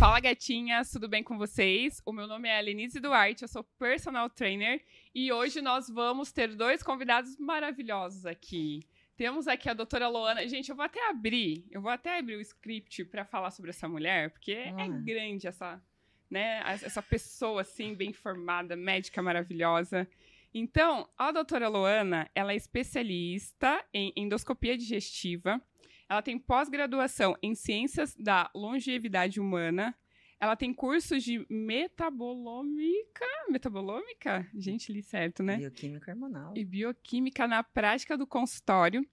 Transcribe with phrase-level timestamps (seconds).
[0.00, 2.00] Fala gatinhas, tudo bem com vocês?
[2.06, 4.82] O meu nome é Lenise Duarte, eu sou personal trainer
[5.14, 8.80] e hoje nós vamos ter dois convidados maravilhosos aqui.
[9.14, 10.48] Temos aqui a doutora Loana.
[10.48, 13.86] Gente, eu vou até abrir, eu vou até abrir o script para falar sobre essa
[13.86, 14.88] mulher, porque é Ah.
[14.88, 15.78] grande essa,
[16.30, 20.08] né, essa pessoa assim, bem formada, médica maravilhosa.
[20.54, 25.60] Então, a doutora Loana, ela é especialista em endoscopia digestiva.
[26.10, 29.96] Ela tem pós-graduação em ciências da longevidade humana.
[30.40, 33.24] Ela tem cursos de metabolômica.
[33.48, 34.44] Metabolômica?
[34.52, 35.58] Gente, li certo, né?
[35.58, 36.52] Bioquímica hormonal.
[36.56, 39.06] E bioquímica na prática do consultório.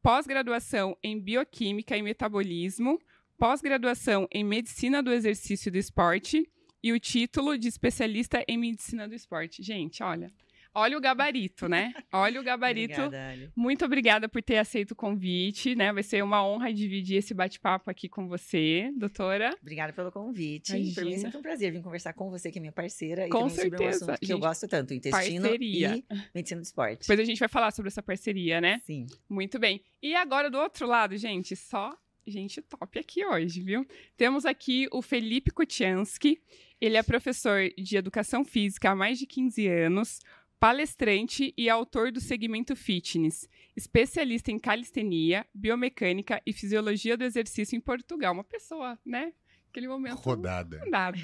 [0.00, 3.00] Pós-graduação em bioquímica e metabolismo.
[3.36, 6.48] Pós-graduação em medicina do exercício e do esporte.
[6.80, 9.60] E o título de especialista em medicina do esporte.
[9.60, 10.32] Gente, olha.
[10.74, 11.94] Olha o gabarito, né?
[12.12, 13.00] Olha o gabarito.
[13.00, 13.52] Obrigada.
[13.54, 15.92] Muito obrigada por ter aceito o convite, né?
[15.92, 19.56] Vai ser uma honra dividir esse bate-papo aqui com você, doutora.
[19.62, 20.70] Obrigada pelo convite.
[20.70, 20.94] Imagina.
[20.94, 23.28] Para mim é sempre um prazer vir conversar com você, que é minha parceira.
[23.28, 24.46] Com e também sobre um certeza, assunto que eu gente.
[24.46, 25.96] gosto tanto, intestino Parceria.
[25.96, 27.00] e medicina do esporte.
[27.00, 28.80] Depois a gente vai falar sobre essa parceria, né?
[28.82, 29.06] Sim.
[29.28, 29.80] Muito bem.
[30.02, 33.86] E agora, do outro lado, gente, só gente top aqui hoje, viu?
[34.16, 36.40] Temos aqui o Felipe Kutiansky.
[36.80, 40.20] Ele é professor de educação física há mais de 15 anos,
[40.64, 47.80] palestrante e autor do segmento fitness, especialista em calistenia, biomecânica e fisiologia do exercício em
[47.80, 48.32] Portugal.
[48.32, 49.34] Uma pessoa, né?
[49.68, 50.16] Aquele momento.
[50.16, 50.78] Rodada.
[50.78, 51.18] Rodada.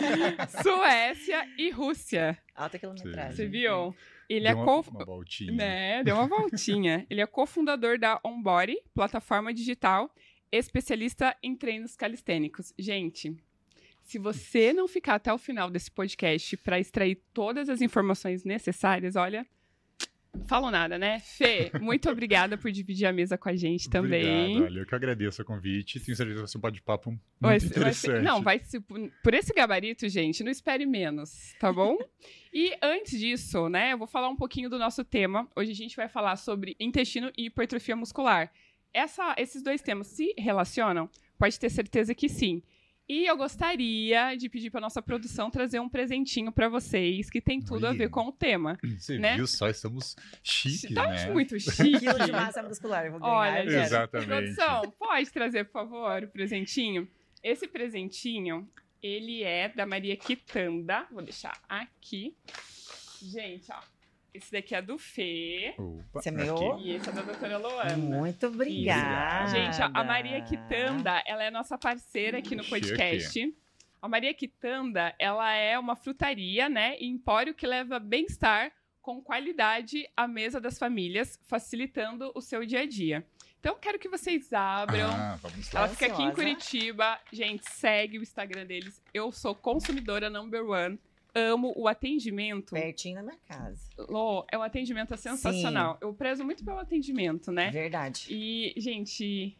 [0.62, 2.38] Suécia e Rússia.
[2.54, 3.36] Alta quilometragem.
[3.36, 3.94] Você viu?
[4.26, 5.52] Ele Deu é uma, co uma voltinha.
[5.52, 7.04] né, deu uma voltinha.
[7.10, 10.10] Ele é cofundador da Onbody, plataforma digital,
[10.50, 12.72] especialista em treinos calistênicos.
[12.78, 13.36] Gente,
[14.08, 19.16] se você não ficar até o final desse podcast para extrair todas as informações necessárias,
[19.16, 19.46] olha,
[20.46, 21.20] falo nada, né?
[21.20, 24.56] Fê, muito obrigada por dividir a mesa com a gente também.
[24.56, 26.00] Obrigado, olha, eu que agradeço o convite.
[26.00, 28.12] Tenho certeza que vai ser um bate-papo muito Vai ser- vai interessante.
[28.16, 31.98] ser- não, vai ser por- por esse gabarito, gente, não espere menos, tá bom?
[32.50, 35.46] e antes disso, né, eu vou falar um pouquinho do nosso tema.
[35.54, 38.50] Hoje a gente vai falar sobre intestino e hipertrofia muscular.
[38.94, 41.10] Essa- esses dois temas se relacionam?
[41.38, 42.62] Pode ter certeza que sim.
[43.08, 47.58] E eu gostaria de pedir para nossa produção trazer um presentinho para vocês que tem
[47.58, 48.78] tudo a ver com o tema.
[48.98, 49.36] Você né?
[49.36, 51.30] viu só, estamos chiques, Estamos né?
[51.30, 52.00] muito chique.
[52.00, 53.32] Quilo de massa muscular, eu vou ganhar.
[53.32, 53.80] Olha, eu.
[53.80, 54.28] Exatamente.
[54.28, 57.08] Produção, pode trazer, por favor, o presentinho?
[57.42, 58.68] Esse presentinho,
[59.02, 61.06] ele é da Maria Quitanda.
[61.10, 62.36] Vou deixar aqui.
[63.22, 63.80] Gente, ó.
[64.32, 65.74] Esse daqui é do Fê.
[65.78, 66.78] Opa, Esse é meu?
[66.78, 67.96] E esse é da doutora Loana.
[67.96, 69.50] Muito obrigada.
[69.50, 73.54] Gente, a, Maria Quitanda, ela é nossa parceira aqui no podcast.
[74.00, 76.96] A Maria Quitanda, ela é uma frutaria, né?
[77.00, 82.80] E empório que leva bem-estar com qualidade à mesa das famílias, facilitando o seu dia
[82.80, 83.26] a dia.
[83.58, 85.10] Então, quero que vocês abram.
[85.10, 85.80] Ah, vamos lá.
[85.80, 86.32] Ela fica aqui em.
[86.32, 87.18] Curitiba.
[87.32, 89.02] Gente, segue o Instagram deles.
[89.12, 90.98] Eu sou consumidora number one.
[91.38, 92.74] Amo o atendimento.
[92.74, 93.88] Pertinho da minha casa.
[93.98, 95.98] Lô, é um atendimento sensacional.
[96.00, 97.70] Eu prezo muito pelo atendimento, né?
[97.70, 98.26] Verdade.
[98.28, 99.56] E, gente,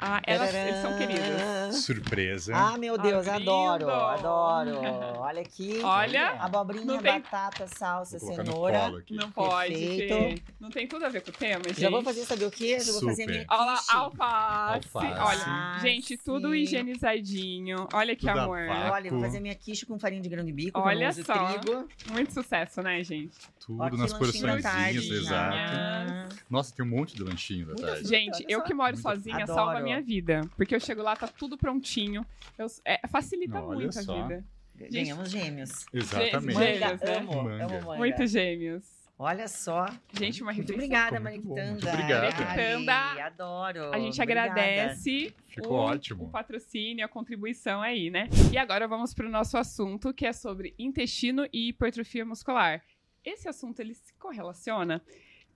[0.00, 1.84] ah, elas, eles são queridos.
[1.84, 2.52] Surpresa.
[2.54, 3.50] Ah, meu Deus, Abrindo.
[3.50, 4.80] adoro, adoro.
[5.18, 5.80] Olha aqui.
[5.82, 8.92] Olha, Abobrinha, tem- batata, salsa, cenoura.
[9.10, 9.74] Não pode.
[9.74, 10.42] Fê.
[10.60, 11.80] Não tem tudo a ver com o tema, gente.
[11.80, 12.78] Já vou fazer, saber o quê?
[12.78, 13.32] Já vou fazer a Super.
[13.32, 14.88] minha Olha lá, alface.
[14.98, 15.20] Alface.
[15.46, 17.88] Olha, gente, tudo higienizadinho.
[17.92, 18.58] Olha que Tudo amor.
[18.92, 21.56] Olha, vou fazer minha quiche com farinha de grão de bico, Olha só.
[21.58, 21.88] trigo.
[22.12, 23.36] Muito sucesso, né, gente?
[23.58, 26.36] Tudo Ó, nas tarde, porçõezinhas, exato.
[26.48, 28.08] Nossa, tem um monte de lanchinho da tarde.
[28.08, 29.54] Gente, eu que moro Muito sozinha Adoro.
[29.54, 30.40] salva minha vida.
[30.56, 32.24] Porque eu chego lá, tá tudo prontinho.
[32.56, 34.22] Eu- é, facilita Olha muito a só.
[34.22, 34.44] vida.
[34.90, 35.86] Ganhamos gêmeos.
[35.92, 36.54] Exatamente.
[36.54, 37.16] Manga, né?
[37.18, 37.64] amo, Manga.
[37.64, 37.98] amo manga.
[37.98, 38.84] Muito gêmeos.
[39.20, 39.86] Olha só.
[40.12, 41.70] Gente, uma Muito obrigada, Mariquitanda.
[41.72, 42.22] muito obrigado.
[42.22, 42.92] Mariquitanda,
[43.26, 43.92] Adoro.
[43.92, 44.52] A gente Obrigada.
[44.52, 46.24] agradece Ficou o, ótimo.
[46.24, 48.28] o patrocínio, a contribuição aí, né?
[48.52, 52.80] E agora vamos para o nosso assunto, que é sobre intestino e hipertrofia muscular.
[53.24, 55.02] Esse assunto, ele se correlaciona?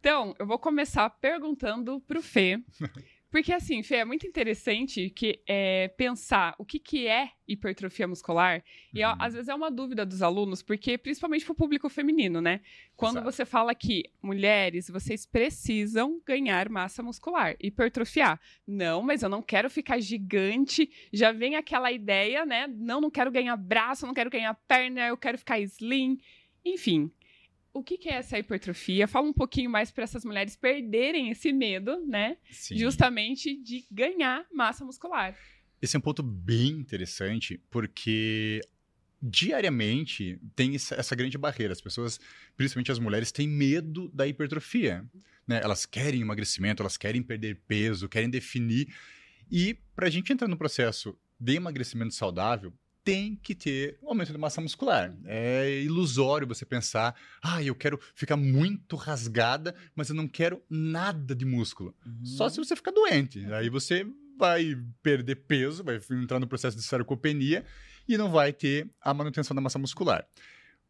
[0.00, 2.60] Então, eu vou começar perguntando pro Fê.
[3.32, 8.62] Porque, assim, Fê, é muito interessante que é, pensar o que, que é hipertrofia muscular.
[8.92, 9.14] E, Uhum.
[9.18, 12.60] às vezes, é uma dúvida dos alunos, porque, principalmente para o público feminino, né?
[12.94, 13.32] Quando Exato.
[13.32, 18.38] você fala que, mulheres, vocês precisam ganhar massa muscular, hipertrofiar.
[18.66, 20.90] Não, mas eu não quero ficar gigante.
[21.10, 22.66] Já vem aquela ideia, né?
[22.66, 26.18] Não, não quero ganhar braço, não quero ganhar perna, eu quero ficar slim.
[26.62, 27.10] Enfim,
[27.72, 29.08] o que, que é essa hipertrofia?
[29.08, 32.36] Fala um pouquinho mais para essas mulheres perderem esse medo, né?
[32.50, 32.76] Sim.
[32.76, 35.36] Justamente de ganhar massa muscular.
[35.80, 38.60] Esse é um ponto bem interessante, porque
[39.20, 41.72] diariamente tem essa, grande barreira.
[41.72, 42.20] As pessoas,
[42.56, 45.04] principalmente as mulheres, têm medo da hipertrofia.
[45.46, 45.60] Né?
[45.62, 48.92] Elas querem emagrecimento, elas querem perder peso, querem definir.
[49.50, 52.72] E para a gente entrar no processo de emagrecimento saudável
[53.04, 55.14] tem que ter um aumento de massa muscular.
[55.24, 61.34] É ilusório você pensar, ah, eu quero ficar muito rasgada, mas eu não quero nada
[61.34, 61.94] de músculo.
[62.06, 62.24] Uhum.
[62.24, 63.44] Só se você ficar doente.
[63.52, 64.06] Aí você
[64.38, 67.64] vai perder peso, vai entrar no processo de sarcopenia
[68.08, 70.26] e não vai ter a manutenção da massa muscular.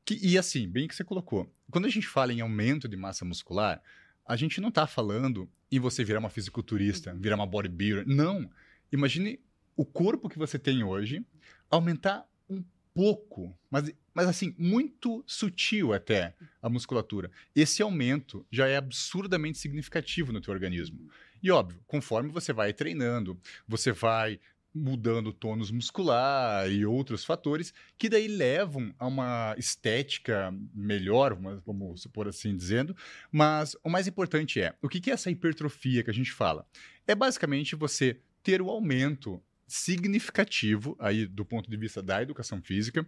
[0.05, 3.25] Que- e assim, bem que você colocou, quando a gente fala em aumento de massa
[3.25, 3.83] muscular,
[4.27, 8.07] a gente não está falando em você virar uma fisiculturista, virar uma bodybuilder.
[8.07, 8.51] Não.
[8.91, 9.41] Imagine
[9.77, 11.25] o corpo que você tem hoje
[11.73, 12.63] aumentar um
[12.95, 17.31] pouco, mas, mas assim, muito sutil até a musculatura.
[17.57, 21.09] Esse aumento já é absurdamente significativo no teu organismo.
[21.43, 24.39] E óbvio, conforme você vai treinando, você vai
[24.75, 31.37] mudando o tônus muscular e outros fatores que daí levam a uma estética melhor,
[31.67, 32.97] vamos- supor assim dizendo,
[33.31, 36.67] mas o mais importante é, o que é essa hipertrofia que a gente fala?
[37.07, 39.43] É basicamente você ter o aumento
[39.73, 43.07] significativo aí do ponto de vista da educação física,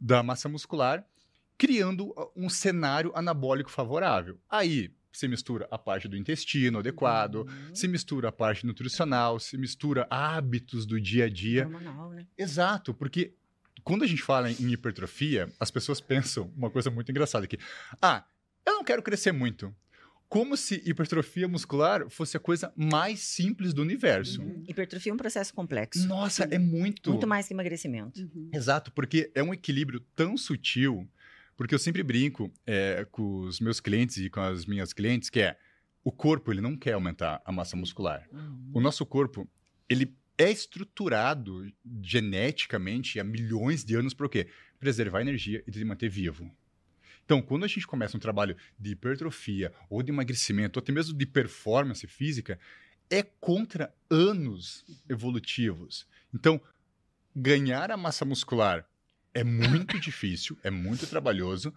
[0.00, 1.04] da massa muscular,
[1.58, 4.38] criando uh, um cenário anabólico favorável.
[4.48, 7.74] Aí se mistura a parte do intestino adequado, Uhum.
[7.74, 11.64] se mistura a parte nutricional, se mistura hábitos do dia a dia.
[11.66, 12.26] Hormonal, né?
[12.36, 13.32] Exato, porque
[13.84, 17.58] quando a gente fala em hipertrofia, as pessoas pensam uma coisa muito engraçada aqui.
[18.02, 18.24] Ah,
[18.66, 19.74] eu não quero crescer muito.
[20.28, 24.42] Como se hipertrofia muscular fosse a coisa mais simples do universo.
[24.42, 24.64] Uhum.
[24.66, 26.06] Hipertrofia é um processo complexo.
[26.08, 27.10] Nossa, é muito.
[27.10, 28.20] Muito mais que emagrecimento.
[28.20, 28.50] Uhum.
[28.52, 31.08] Exato, porque é um equilíbrio tão sutil.
[31.56, 35.40] Porque eu sempre brinco é, com os meus clientes e com as minhas clientes que
[35.40, 35.56] é
[36.02, 38.28] o corpo ele não quer aumentar a massa muscular.
[38.32, 38.72] Uhum.
[38.74, 39.48] O nosso corpo,
[39.88, 41.72] ele é estruturado
[42.02, 44.48] geneticamente há milhões de anos para o quê?
[44.78, 46.50] Preservar a energia e te manter vivo.
[47.24, 51.16] Então, quando a gente começa um trabalho de hipertrofia ou de emagrecimento, ou até mesmo
[51.16, 52.58] de performance física,
[53.10, 56.06] é contra anos evolutivos.
[56.34, 56.60] Então,
[57.34, 58.86] ganhar a massa muscular
[59.32, 61.72] é muito difícil, é muito trabalhoso,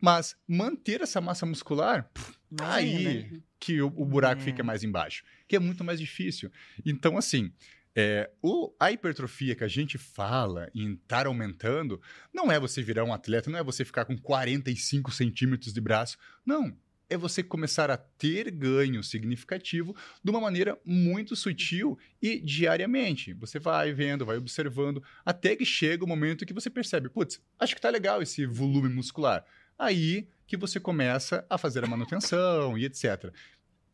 [0.00, 2.08] mas manter essa massa muscular,
[2.50, 3.42] Mais aí ainda.
[3.58, 4.44] que o, o buraco É.
[4.44, 6.50] fica mais embaixo, que é muito mais difícil.
[6.86, 7.52] Então, assim,
[8.00, 12.00] é, o, a hipertrofia que a gente fala em estar aumentando,
[12.32, 16.16] não é você virar um atleta, não é você ficar com 45 centímetros de braço,
[16.46, 16.72] não.
[17.10, 23.32] É você começar a ter ganho significativo de uma maneira muito sutil e diariamente.
[23.32, 27.74] Você vai vendo, vai observando, até que chega o momento que você percebe, putz, acho
[27.74, 29.44] que tá legal esse volume muscular.
[29.76, 33.32] Aí que você começa a fazer a manutenção e etc.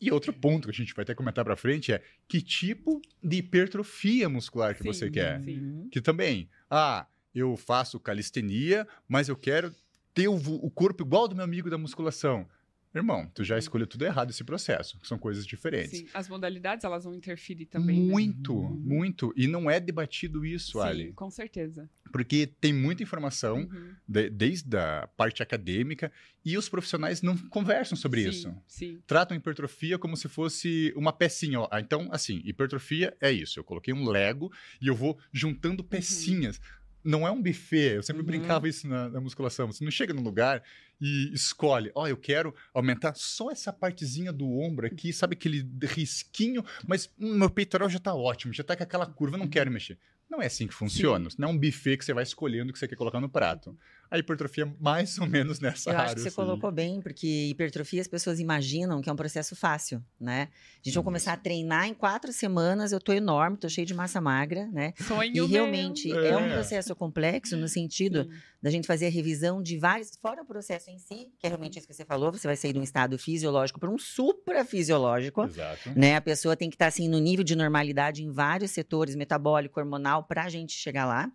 [0.01, 3.37] E outro ponto que a gente vai até comentar para frente é que tipo de
[3.37, 4.93] hipertrofia muscular que Sim.
[4.93, 5.41] você quer.
[5.43, 5.59] Sim.
[5.59, 5.89] Uhum.
[5.91, 9.75] Que também, ah, eu faço calistenia, mas eu quero
[10.13, 12.47] ter o, o corpo igual do meu amigo da musculação.
[12.95, 15.99] Irmão, tu já escolheu tudo errado esse processo, que são coisas diferentes.
[15.99, 17.99] Sim, as modalidades elas vão interferir também.
[18.01, 18.11] né?
[18.11, 18.71] muito, Uhum.
[18.77, 19.33] muito.
[19.37, 21.13] E não é debatido isso, Sim, Ali.
[21.13, 21.91] com certeza.
[22.13, 23.95] Porque tem muita informação, Uhum.
[24.07, 26.13] de- desde a parte acadêmica,
[26.45, 28.55] e os profissionais não conversam sobre Sim, isso.
[28.69, 29.03] Sim.
[29.07, 31.61] tratam hipertrofia como se fosse uma pecinha.
[31.61, 31.69] ó.
[31.73, 33.59] Ah, Então, assim, hipertrofia é isso.
[33.59, 36.61] Eu coloquei um Lego e eu vou juntando pecinhas.
[37.05, 37.97] Não é um buffet.
[37.97, 38.27] Eu sempre Uhum.
[38.27, 39.67] brincava isso na, na musculação.
[39.71, 40.63] Você não chega num lugar
[41.01, 41.91] e escolhe.
[41.95, 47.35] Ó, eu quero aumentar só essa partezinha do ombro aqui, sabe aquele risquinho, mas hum,
[47.35, 49.99] meu peitoral já tá ótimo, já tá com aquela curva, não quero mexer.
[50.31, 51.29] Não é assim que funciona.
[51.39, 53.77] Não é um buffet que você vai escolhendo o que você quer colocar no prato.
[54.15, 56.05] A hipertrofia mais ou menos nessa Eu área.
[56.07, 56.37] acho que você assim.
[56.37, 60.49] colocou bem, porque hipertrofia as pessoas imaginam que é um processo fácil, né?
[60.53, 63.93] A gente vai começar a treinar em quatro semanas, eu tô enorme, tô cheio de
[63.95, 64.93] massa magra, né?
[64.99, 66.37] Sonho E realmente é.
[66.37, 66.53] um É.
[66.55, 68.31] processo complexo no sentido Sim.
[68.63, 71.79] da gente fazer a revisão de vários, fora o processo em si, que é realmente
[71.79, 75.91] isso que você falou, você vai sair de um estado fisiológico para um suprafisiológico, Exato.
[75.97, 76.17] né?
[76.17, 80.23] A pessoa tem que estar assim no nível de normalidade em vários setores, metabólico, hormonal,
[80.25, 81.31] para a gente chegar lá.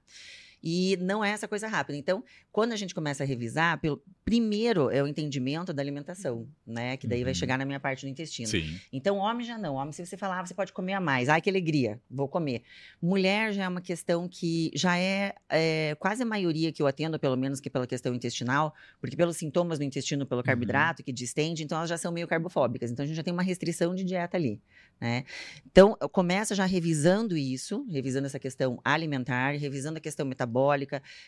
[0.62, 1.98] E não é essa coisa rápida.
[1.98, 6.98] Então, quando a gente começa a revisar, pelo, primeiro é o entendimento da alimentação, né?
[6.98, 7.36] Que daí vai Uhum.
[7.36, 8.48] chegar na minha parte do intestino.
[8.50, 8.80] Sim.
[8.92, 9.76] Então, homem já não.
[9.76, 11.30] Homem, se você falar, ah, você pode comer a mais.
[11.30, 12.62] Ai, que alegria, vou comer.
[13.02, 17.18] Mulher já é uma questão que já é, é, quase a maioria que eu atendo,
[17.18, 21.64] pelo menos que pela questão intestinal, porque pelos sintomas do intestino, pelo carboidrato que distende,
[21.64, 22.92] então elas já são meio carbofóbicas.
[22.92, 24.62] Então, a gente já tem uma restrição de dieta ali,
[25.00, 25.24] né?
[25.72, 30.49] Então, eu começo já revisando isso, revisando essa questão alimentar, revisando a questão metabólica,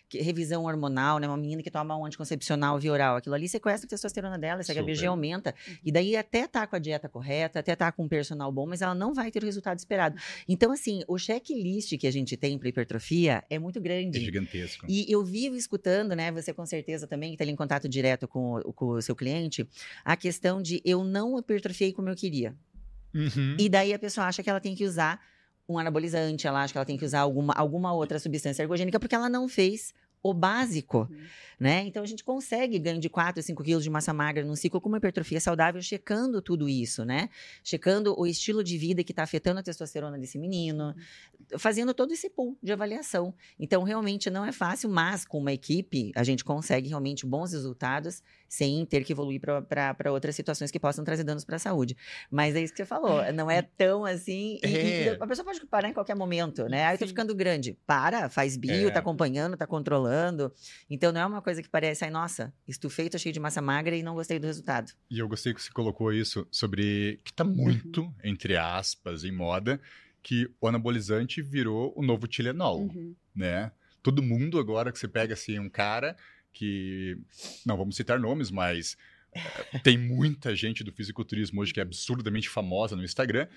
[0.10, 1.28] que- revisão hormonal, né?
[1.28, 4.72] Uma menina que toma um anticoncepcional via oral, aquilo ali sequestra a testosterona dela, esse
[4.74, 5.54] HBG aumenta.
[5.86, 8.82] E daí até tá com a dieta correta, até tá com um personal bom, mas
[8.82, 10.18] ela não vai ter o resultado esperado.
[10.48, 14.20] Então, assim, o checklist que a gente tem para hipertrofia é muito É grande.
[14.20, 14.86] gigantesco.
[14.90, 16.32] E eu vivo escutando, né?
[16.32, 19.16] Você com certeza também, que está ali em contato direto com, o- com o seu
[19.16, 19.68] cliente,
[20.04, 22.56] a questão de eu não hipertrofiei como eu queria.
[23.14, 23.58] Uhum.
[23.60, 25.20] E daí a pessoa acha que ela tem que usar
[25.68, 29.16] um anabolizante, ela acha que ela tem que usar alguma, alguma outra substância ergogênica, porque
[29.16, 31.18] ela não fez o básico, Uhum.
[31.60, 31.84] né?
[31.88, 34.88] Então a gente consegue ganho de 4, 5 quilos de massa magra num ciclo com
[34.88, 37.30] uma hipertrofia saudável, checando tudo isso, né?
[37.64, 40.94] Checando o estilo de vida que está afetando a testosterona desse menino,
[41.58, 43.34] fazendo todo esse pool de avaliação.
[43.60, 48.22] Então realmente não é fácil, mas com uma equipe a gente consegue realmente bons resultados
[48.48, 51.96] sem ter que evoluir para outras situações que possam trazer danos para a saúde.
[52.30, 54.60] Mas é isso que você falou, não é tão assim.
[54.64, 55.18] E, e É.
[55.20, 56.86] a pessoa pode parar em qualquer momento, né?
[56.86, 57.78] Ah, eu tô ficando grande.
[57.88, 58.92] Para, faz bio, É.
[58.92, 60.11] tá acompanhando, tá controlando.
[60.90, 63.96] Então não é uma coisa que parece, ai, nossa, estufei, tô cheio de massa magra
[63.96, 64.92] e não gostei do resultado.
[65.10, 69.80] E eu gostei que você colocou isso sobre que tá muito, entre aspas, em moda,
[70.24, 73.16] que o anabolizante virou o novo Tilenol, Uhum.
[73.36, 73.72] né?
[74.04, 76.16] Todo mundo agora que você pega assim um cara
[76.54, 77.18] que
[77.66, 78.98] não vamos citar nomes, mas
[79.34, 83.48] eh, tem muita gente do fisiculturismo hoje que é absurdamente famosa no Instagram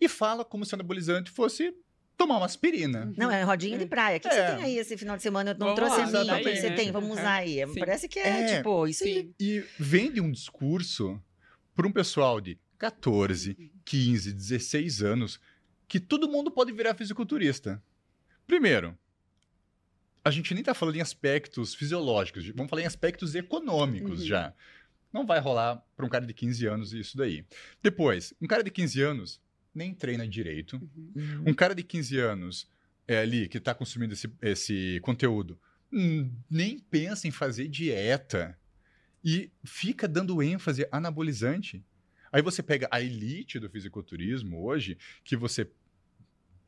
[0.00, 1.72] e fala como se o anabolizante fosse
[2.18, 3.10] tomar uma aspirina.
[3.16, 4.18] Não, é rodinha de praia.
[4.18, 4.50] O que, que É.
[4.50, 5.52] você tem aí esse final de semana?
[5.52, 6.34] Eu não Vamos trouxe lá, a minha.
[6.36, 6.90] O que você tem?
[6.92, 7.14] Vamos Uhum.
[7.14, 7.66] usar aí.
[7.66, 7.78] Sim.
[7.78, 8.56] Parece que é, É.
[8.58, 9.14] tipo, isso aí.
[9.22, 9.34] Sim.
[9.40, 11.18] E vende um discurso
[11.74, 15.40] para um pessoal de 14, 15, 16 anos
[15.86, 17.82] que todo mundo pode virar fisiculturista.
[18.46, 18.98] Primeiro,
[20.24, 24.26] a gente nem tá falando em aspectos fisiológicos, vamos falar em aspectos econômicos Uhum.
[24.26, 24.52] já.
[25.12, 27.44] Não vai rolar para um cara de 15 anos isso daí.
[27.82, 29.40] Depois, um cara de 15 anos
[29.78, 30.76] nem treina direito.
[31.14, 31.44] Uhum.
[31.46, 32.70] Um cara de 15 anos
[33.06, 35.58] é, ali que está consumindo esse, esse conteúdo
[35.92, 38.58] hum, nem pensa em fazer dieta
[39.24, 41.84] e fica dando ênfase anabolizante.
[42.30, 45.70] Aí você pega a elite do fisiculturismo hoje, que você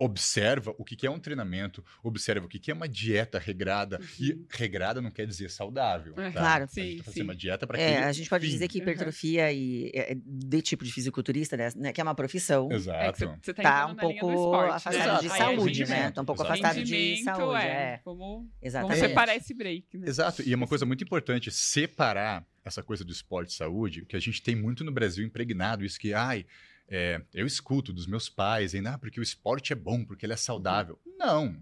[0.01, 4.01] observa o que que é um treinamento, observa o que que é uma dieta regrada.
[4.19, 4.47] E Uhum.
[4.51, 6.15] regrada não quer dizer saudável.
[6.17, 6.41] É, tá?
[6.41, 6.65] claro.
[6.65, 7.23] A gente Sim, tá fazendo sim.
[7.23, 8.53] uma dieta para É, a gente pode fim.
[8.53, 8.83] dizer que Uhum.
[8.83, 13.19] hipertrofia e é, de tipo de fisiculturista, né, né, que é uma profissão, É Exato.
[13.19, 15.01] você, você tá, tá um pouco afastado né?
[15.05, 15.23] Exato.
[15.23, 16.11] de saúde, né?
[16.11, 17.57] Tá um pouco afastado de saúde.
[17.63, 17.71] é.
[17.71, 18.01] É.
[18.05, 19.01] Vamos Exatamente.
[19.01, 20.09] separar esse break, né?
[20.09, 24.17] Exato, e é uma coisa muito importante separar essa coisa do esporte e saúde, que
[24.17, 26.45] a gente tem muito no Brasil impregnado, isso que, ai,
[26.91, 30.33] é, eu escuto dos meus pais, ainda, ah, porque o esporte é bom, porque ele
[30.33, 30.99] é saudável.
[31.19, 31.57] Não,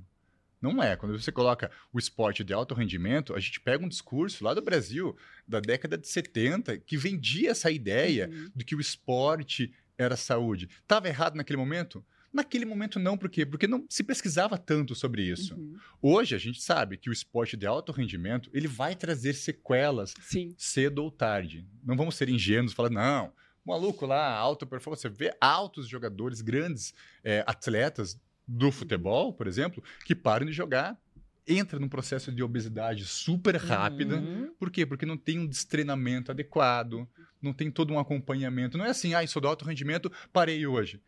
[0.61, 0.97] não é.
[0.97, 4.63] Quando você coloca o esporte de alto rendimento, a gente pega um discurso lá do
[4.63, 5.17] Brasil,
[5.47, 8.51] da década de 70, que vendia essa ideia Uhum.
[8.57, 10.69] de que o esporte era saúde.
[10.83, 12.05] Estava errado naquele momento?
[12.33, 13.45] Naquele momento não, por quê?
[13.47, 15.55] Porque não se pesquisava tanto sobre isso.
[15.57, 15.77] Uhum.
[16.01, 20.55] Hoje a gente sabe que o esporte de alto rendimento ele vai trazer sequelas Sim.
[20.57, 21.67] cedo ou tarde.
[21.83, 23.33] Não vamos ser ingênuos falando, não,
[23.69, 29.83] maluco lá, alta performance, você vê altos jogadores, grandes é, atletas do futebol, por exemplo,
[30.05, 30.99] que param de jogar,
[31.47, 34.17] entra num processo de obesidade super rápida.
[34.17, 34.53] Uhum.
[34.59, 34.85] Por quê?
[34.85, 37.09] Porque não tem um destreinamento adequado,
[37.41, 38.77] não tem todo um acompanhamento.
[38.77, 41.01] Não é assim, ah, sou de alto rendimento, parei hoje.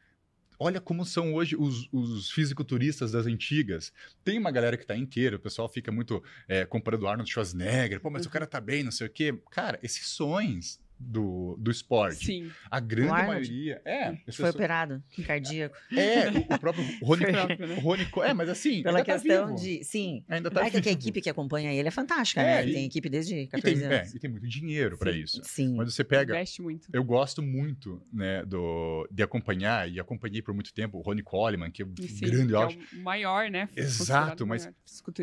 [0.63, 3.93] Olha como são hoje os, os fisiculturistas das antigas.
[4.23, 8.01] Tem uma galera que tá inteira, o pessoal fica muito é, comparando Arnold Schwarzenegger.
[8.01, 8.33] Pô, mas o Uhum.
[8.33, 9.39] cara tá bem, não sei o quê.
[9.51, 12.27] Cara, exceções do, do esporte.
[12.27, 12.51] Sim.
[12.71, 13.81] A grande maioria.
[13.85, 15.75] É, as Foi pessoas- operado cardíaco.
[15.97, 17.75] é o, próprio Rony, né?
[17.81, 18.83] Rony É, mas assim.
[18.83, 19.59] Pela ainda tá questão vivo.
[19.59, 19.83] de.
[19.85, 20.23] Sim.
[20.29, 22.69] Ainda tá Ah, que a equipe que acompanha ele é fantástica, É, né?
[22.69, 24.15] e- Tem equipe desde E 14 tem, é, anos.
[24.15, 25.41] e tem muito dinheiro para isso.
[25.45, 25.75] Sim.
[25.77, 26.35] Mas você pega.
[26.35, 26.89] Investe muito.
[26.93, 31.71] Eu gosto muito, né, do, de acompanhar, e acompanhei por muito tempo o Ronnie Coleman,
[31.71, 32.55] que é um E sim, grande que
[32.95, 33.69] é o maior, né?
[33.75, 34.69] Exato, mas.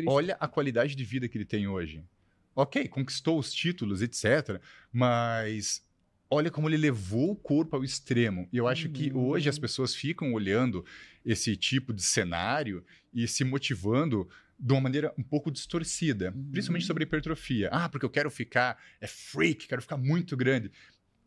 [0.06, 2.02] Olha a qualidade de vida que ele tem hoje.
[2.60, 4.60] Ok, conquistou os títulos, etc.
[4.92, 5.80] Mas
[6.28, 8.48] olha como ele levou o corpo ao extremo.
[8.52, 9.28] E eu acho que Uhum.
[9.28, 10.84] hoje as pessoas ficam olhando
[11.24, 12.84] esse tipo de cenário
[13.14, 16.50] e se motivando de uma maneira um pouco distorcida, Uhum.
[16.50, 17.68] principalmente sobre hipertrofia.
[17.70, 20.72] Ah, porque eu quero ficar é freak, quero ficar muito grande.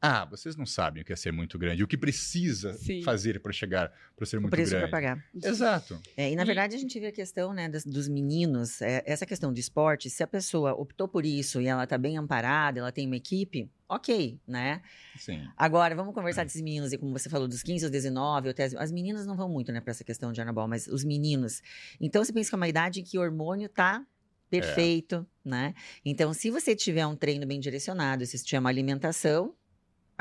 [0.02, 3.04] Ah, vocês não sabem o que é ser muito grande, o que precisa Sim.
[3.04, 4.92] fazer para chegar para ser O muito preço para grande.
[4.92, 5.24] pagar.
[5.44, 6.02] Exato.
[6.18, 9.28] É, e na verdade a gente vê a questão né, das- dos meninos, é, essa
[9.28, 12.92] questão do esporte, se a pessoa optou por isso e ela tá bem amparada, ela
[12.92, 14.82] tem uma equipe, ok, né?
[15.18, 15.44] Sim.
[15.56, 18.74] Agora, vamos conversar desses meninos, e como você falou, dos 15 aos 19, até as,
[18.74, 21.62] as meninas não vão muito, né, pra essa questão de anabol, mas os meninos.
[22.00, 24.04] Então, você pensa que é uma idade em que o hormônio tá
[24.50, 25.74] perfeito, né?
[26.04, 29.56] Então, se você tiver um treino bem direcionado, se você tiver uma alimentação,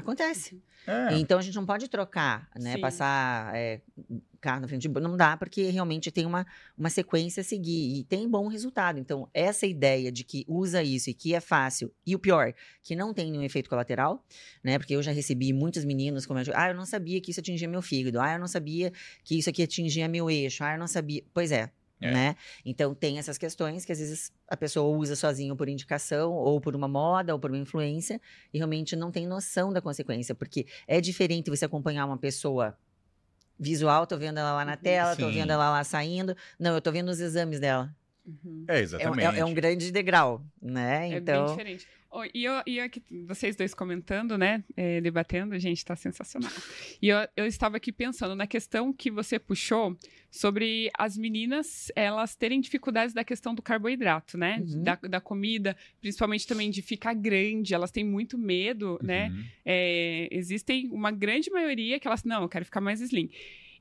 [0.01, 0.61] acontece.
[0.87, 1.17] É.
[1.19, 2.75] Então, a gente não pode trocar, né?
[2.75, 2.81] Sim.
[2.81, 3.81] Passar é,
[4.41, 5.01] carro na frente de...
[5.01, 8.99] Não dá, porque realmente tem uma, uma sequência a seguir e tem bom resultado.
[8.99, 12.97] Então, essa ideia de que usa isso e que é fácil, e o pior, que
[12.97, 14.25] não tem nenhum efeito colateral,
[14.65, 14.79] né?
[14.79, 17.83] Porque eu já recebi muitos meninos comentando, ah, eu não sabia que isso atingia meu
[17.83, 18.93] fígado, ah, eu não sabia
[19.23, 21.23] que isso aqui atingia meu eixo, ah, eu não sabia.
[21.33, 21.71] Pois é,
[22.03, 22.11] É.
[22.11, 22.37] né?
[22.65, 26.75] Então tem essas questões que às vezes a pessoa usa sozinho por indicação, ou por
[26.75, 28.21] uma moda, ou por uma influência,
[28.55, 32.77] e realmente não tem noção da consequência, porque é diferente você acompanhar uma pessoa
[33.59, 35.35] visual, tô vendo ela lá na tela, tô Sim.
[35.35, 36.35] vendo ela lá saindo.
[36.59, 37.95] Não, eu tô vendo os exames dela.
[38.27, 38.65] Uhum.
[38.69, 39.37] É, É, um- exatamente.
[39.37, 41.07] é- é um grande degrau, né?
[41.07, 41.87] É bem Então, diferente.
[42.11, 44.65] Oh, e eu, e aqui, vocês dois comentando, né?
[44.77, 46.51] é, debatendo, gente, tá sensacional.
[47.01, 49.97] E eu, eu estava aqui pensando na questão que você puxou
[50.31, 54.59] sobre as meninas elas terem dificuldades da questão do carboidrato, né?
[54.61, 54.83] Uhum.
[54.83, 59.29] Da, da comida, principalmente também de ficar grande, elas têm muito medo, né?
[59.29, 59.45] Uhum.
[59.65, 63.31] É, existem uma grande maioria que elas, não, eu quero ficar mais slim.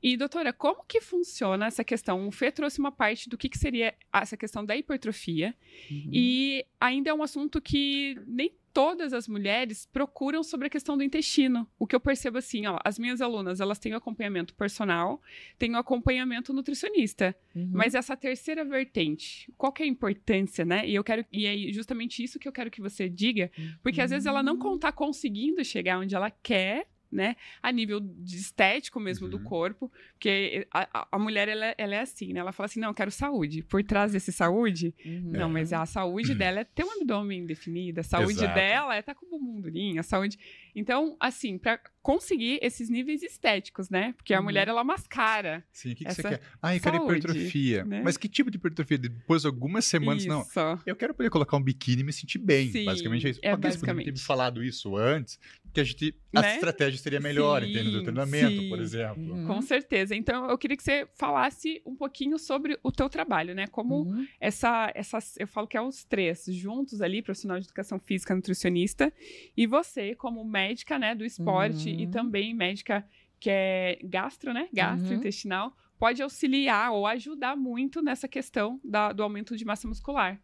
[0.02, 2.28] E, doutora, como que funciona essa questão?
[2.28, 5.56] O Fê trouxe uma parte do que, que seria essa questão da hipertrofia.
[5.92, 6.10] Uhum.
[6.12, 11.04] E ainda é um assunto que nem todas as mulheres procuram sobre a questão do
[11.04, 11.68] intestino.
[11.78, 15.22] O que eu percebo assim, ó, as minhas alunas, elas têm o acompanhamento personal,
[15.58, 17.36] têm o acompanhamento nutricionista.
[17.56, 17.72] Uhum.
[17.74, 20.88] Mas essa terceira vertente, qual que é a importância, né?
[20.88, 23.52] E eu quero e é justamente isso que eu quero que você diga,
[23.82, 24.76] porque às vezes ela não Uhum.
[24.76, 27.36] está conseguindo chegar onde ela quer, né?
[27.62, 29.44] A nível de estético mesmo do Uhum.
[29.44, 32.40] corpo, porque a, a- mulher ela, é- ela é assim, né?
[32.40, 33.64] Ela fala assim, não, eu quero saúde.
[33.64, 35.32] Por trás desse saúde, Uhum.
[35.32, 38.54] não, mas a saúde dela é ter um abdômen definido, a saúde Exato.
[38.54, 40.38] dela é estar com o bumbum durinho, a saúde.
[40.76, 44.14] Então, assim, para conseguir esses níveis estéticos, né?
[44.16, 44.46] Porque a Uhum.
[44.46, 45.64] mulher ela mascara.
[45.72, 46.42] Sim, o que, que você quer?
[46.62, 47.84] Ah, eu quero saúde, hipertrofia.
[47.86, 48.02] né?
[48.04, 48.98] Mas que tipo de hipertrofia?
[48.98, 50.42] Depois de algumas semanas, não.
[50.42, 50.60] Isso.
[50.86, 52.72] Eu quero poder colocar um biquíni e me sentir bem.
[52.72, 53.40] Sim, basicamente é isso.
[53.44, 54.26] é você poderia ter me basicamente.
[54.26, 55.40] falado isso antes,
[55.74, 56.16] que a gente.
[56.36, 56.54] A Né?
[56.56, 57.92] estratégia seria melhor, Sim, entende?
[57.92, 58.70] Do treinamento, sim.
[58.70, 59.22] por exemplo.
[59.34, 59.46] Uhum.
[59.48, 60.16] Com certeza.
[60.16, 63.68] Então, eu queria que você falasse um pouquinho sobre o teu trabalho, né?
[63.68, 64.28] Como Uhum.
[64.40, 69.12] essa, essa, eu falo que é os três juntos ali, profissional de educação física, nutricionista,
[69.56, 72.00] e você como médica, né, do esporte Uhum.
[72.00, 73.06] e também médica
[73.40, 74.70] que é gastro, né, Uhum.
[74.74, 80.40] gastrointestinal, pode auxiliar ou ajudar muito nessa questão da- do aumento de massa muscular.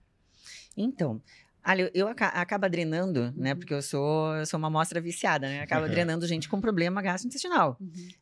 [0.77, 1.21] Então,
[1.67, 3.53] olha, eu aca acaba drenando, né?
[3.53, 3.59] Uhum.
[3.59, 5.61] Porque eu sou, eu sou uma amostra viciada, né?
[5.61, 7.77] Acaba drenando gente com problema gastrointestinal,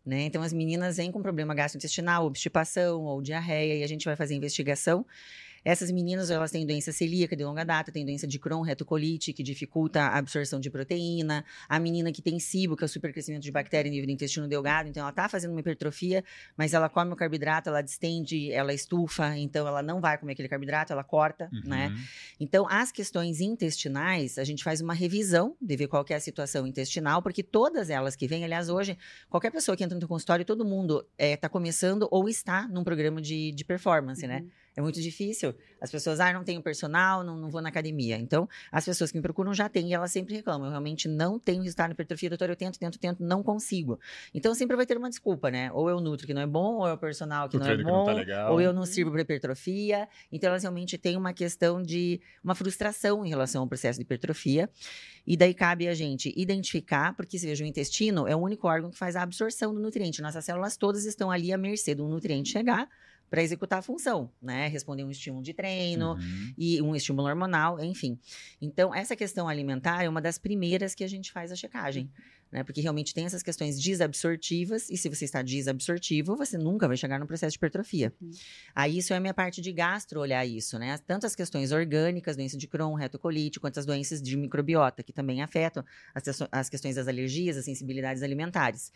[0.06, 0.22] né?
[0.22, 4.36] Então, as meninas vêm com problema gastrointestinal, obstipação ou diarreia, e a gente vai fazer
[4.36, 5.06] investigação.
[5.64, 9.42] Essas meninas, elas têm doença celíaca de longa data, têm doença de Crohn, retocolite, que
[9.42, 11.46] dificulta a absorção de proteína.
[11.70, 14.48] A menina que tem SIBO, que é o supercrescimento de bactéria em nível do intestino
[14.48, 16.24] delgado, então ela tá fazendo uma hipertrofia,
[16.58, 20.50] mas ela come o carboidrato, ela distende, ela estufa, então ela não vai comer aquele
[20.50, 21.88] carboidrato, ela corta, né?
[21.88, 22.04] Uhum.
[22.40, 26.20] Então, as questões intestinais, a gente faz uma revisão de ver qual que é a
[26.20, 28.98] situação intestinal, porque todas elas que vêm, aliás, hoje,
[29.30, 33.52] qualquer pessoa que entra no consultório, todo mundo está começando ou está num programa de,
[33.52, 34.44] de performance, né?
[34.76, 34.80] Uhum.
[34.80, 35.54] É muito difícil.
[35.80, 38.18] As pessoas, ah, não tenho personal, não, não vou na academia.
[38.18, 40.66] Então, as pessoas que me procuram já têm e elas sempre reclamam.
[40.66, 44.00] Eu realmente não tenho resultado na hipertrofia, doutor, eu tento, tento, tento, não consigo.
[44.34, 45.72] Então, sempre vai ter uma desculpa, né?
[45.74, 47.78] Ou eu nutro que não é bom, ou é o personal que O não é
[47.78, 48.54] que não bom, tá legal.
[48.54, 50.08] ou eu não sirvo para hipertrofia.
[50.32, 54.70] Então, elas realmente têm uma questão de uma frustração em relação ao processo de hipertrofia.
[55.26, 58.90] E daí cabe a gente identificar, porque se veja, o intestino é o único órgão
[58.90, 60.22] que faz a absorção do nutriente.
[60.22, 62.90] Nossas células todas estão ali à mercê do nutriente chegar
[63.34, 64.68] para executar a função, né?
[64.68, 66.54] Responder um estímulo de treino, Uhum.
[66.56, 68.16] e um estímulo hormonal, enfim.
[68.62, 72.08] Então, essa questão alimentar é uma das primeiras que a gente faz a checagem,
[72.54, 72.64] né?
[72.64, 77.20] Porque realmente tem essas questões desabsortivas, e se você está desabsortivo, você nunca vai chegar
[77.20, 78.14] no processo de hipertrofia.
[78.22, 78.32] Uhum.
[78.76, 80.98] Aí, isso é a minha parte de gastro, olhar isso, né?
[81.06, 85.42] Tanto as questões orgânicas, doença de Crohn, retocolite, quanto as doenças de microbiota, que também
[85.42, 88.92] afetam as, as questões das alergias, as sensibilidades alimentares.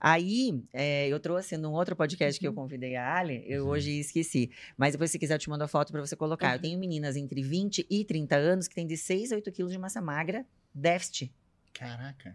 [0.00, 3.70] Aí, é, eu trouxe num outro podcast que eu convidei a Ali, eu Uhum.
[3.70, 4.50] hoje esqueci.
[4.76, 6.50] Mas depois, se quiser, eu te mando a foto para você colocar.
[6.50, 6.60] Eu Uhum.
[6.62, 9.78] tenho meninas entre 20 e 30 anos que têm de 6 a 8 quilos de
[9.78, 10.44] massa magra,
[10.74, 11.32] déficit.
[11.72, 12.32] Caraca.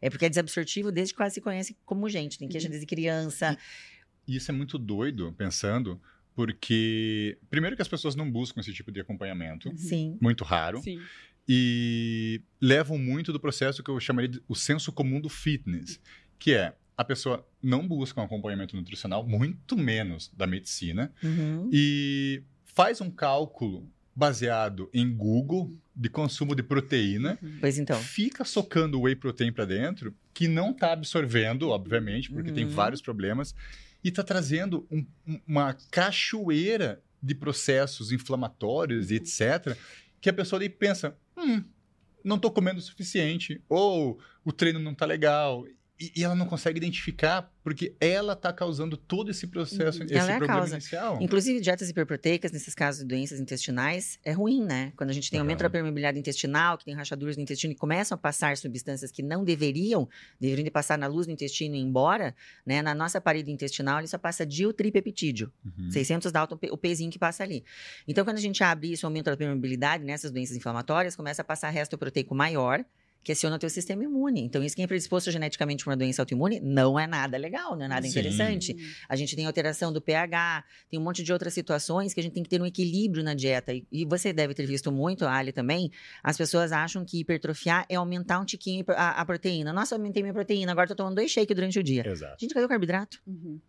[0.00, 2.38] É porque é desabsortivo desde que quase se conhece como gente.
[2.38, 2.70] Tem queixa Uhum.
[2.70, 3.56] desde criança.
[4.26, 6.00] E isso é muito doido, pensando,
[6.34, 7.38] porque.
[7.50, 9.70] Primeiro que as pessoas não buscam esse tipo de acompanhamento.
[9.76, 10.16] Sim.
[10.20, 10.80] Muito raro.
[10.82, 10.98] Sim.
[11.48, 16.00] E levam muito do processo que eu chamaria de o senso comum do fitness,
[16.38, 21.68] que é a pessoa não busca um acompanhamento nutricional, muito menos da medicina, Uhum.
[21.72, 27.98] e faz um cálculo baseado em Google de consumo de proteína, Pois então.
[27.98, 32.70] fica socando whey protein para dentro, que não está absorvendo, obviamente, porque tem Uhum.
[32.70, 33.54] vários problemas,
[34.04, 35.06] e está trazendo um-
[35.48, 39.74] uma cachoeira de processos inflamatórios e etc.,
[40.20, 41.64] que a pessoa daí pensa, hum,
[42.22, 45.66] não estou comendo o suficiente, ou o treino não está legal,
[46.00, 50.04] e, e ela não consegue identificar porque ela está causando todo esse processo, Uhum.
[50.06, 50.74] esse Ela é a problema causa.
[50.76, 51.18] inicial.
[51.20, 54.92] Inclusive, dietas hiperproteicas, nesses casos de doenças intestinais, é ruim, né?
[54.96, 55.64] Quando a gente tem aumento Uhum.
[55.66, 59.44] da permeabilidade intestinal, que tem rachaduras no intestino e começam a passar substâncias que não
[59.44, 60.08] deveriam,
[60.40, 62.34] deveriam de passar na luz do intestino e ir embora,
[62.64, 62.80] né?
[62.80, 65.52] Na nossa parede intestinal, ele só passa diotripeptídeo.
[65.64, 65.90] Uhum.
[65.90, 67.62] 600 Dalton, o pezinho que passa ali.
[68.08, 71.68] Então, quando a gente abre isso, aumenta a permeabilidade nessas doenças inflamatórias, começa a passar
[71.70, 72.84] resto proteico maior,
[73.22, 74.40] que aciona o teu sistema imune.
[74.42, 77.84] Então, isso quem é predisposto geneticamente para uma doença autoimune não é nada legal, não
[77.84, 78.08] é nada Sim.
[78.08, 78.76] interessante.
[79.08, 82.32] A gente tem alteração do pH, tem um monte de outras situações que a gente
[82.32, 83.72] tem que ter um equilíbrio na dieta.
[83.72, 85.90] E, e você deve ter visto muito, a Ali também,
[86.22, 89.72] as pessoas acham que hipertrofiar é aumentar um tiquinho a, a proteína.
[89.72, 92.06] Nossa, eu aumentei minha proteína, agora tô tomando dois shakes durante o dia.
[92.06, 92.36] Exato.
[92.40, 93.20] Gente, cadê o carboidrato?
[93.26, 93.60] Uhum.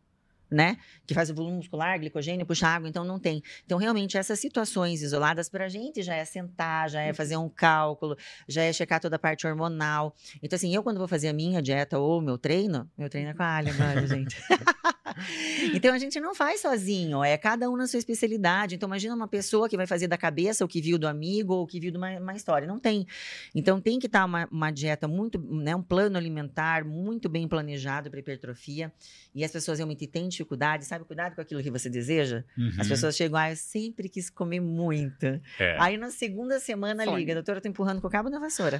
[0.51, 0.77] Né?
[1.07, 3.41] Que faz o volume muscular, glicogênio, puxa água, então não tem.
[3.65, 7.47] Então, realmente, essas situações isoladas para a gente já é sentar, já é fazer um
[7.47, 10.13] cálculo, já é checar toda a parte hormonal.
[10.43, 13.29] Então, assim, eu quando vou fazer a minha dieta ou o meu treino, meu treino
[13.29, 14.35] é com a Ali agora, gente.
[15.73, 18.75] então, a gente não faz sozinho, é cada um na sua especialidade.
[18.75, 21.63] Então, imagina uma pessoa que vai fazer da cabeça o que viu do amigo ou
[21.63, 22.67] o que viu de uma, uma história.
[22.67, 23.05] Não tem.
[23.53, 25.75] Então, tem que estar uma, uma dieta muito, né?
[25.75, 28.91] Um plano alimentar muito bem planejado para hipertrofia.
[29.33, 31.05] E as pessoas realmente têm dificuldade, sabe?
[31.05, 32.43] Cuidado com aquilo que você deseja.
[32.77, 32.89] As Uhum.
[32.89, 35.25] pessoas chegam, ah, eu sempre quis comer muito.
[35.59, 35.77] É.
[35.79, 37.17] Aí na segunda semana Sonho.
[37.17, 38.77] liga, doutora, eu tô empurrando com o cabo da vassoura.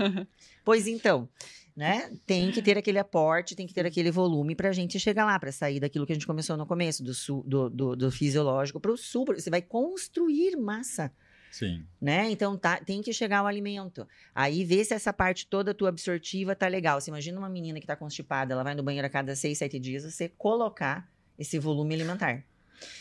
[0.64, 1.28] pois então,
[1.76, 2.12] né?
[2.26, 5.52] Tem que ter aquele aporte, tem que ter aquele volume pra gente chegar lá, pra
[5.52, 8.98] sair daquilo que a gente começou no começo, do, su- do, do, do fisiológico pro
[8.98, 9.40] super.
[9.40, 11.12] Você vai construir massa
[11.52, 11.86] Sim.
[12.02, 12.30] né?
[12.32, 14.08] Então tá, tem que chegar o alimento.
[14.34, 17.00] Aí vê se essa parte toda tua absortiva tá legal.
[17.00, 19.80] Você imagina uma menina que tá constipada, ela vai no banheiro a cada seis, sete
[19.80, 22.44] dias, você colocar esse volume alimentar.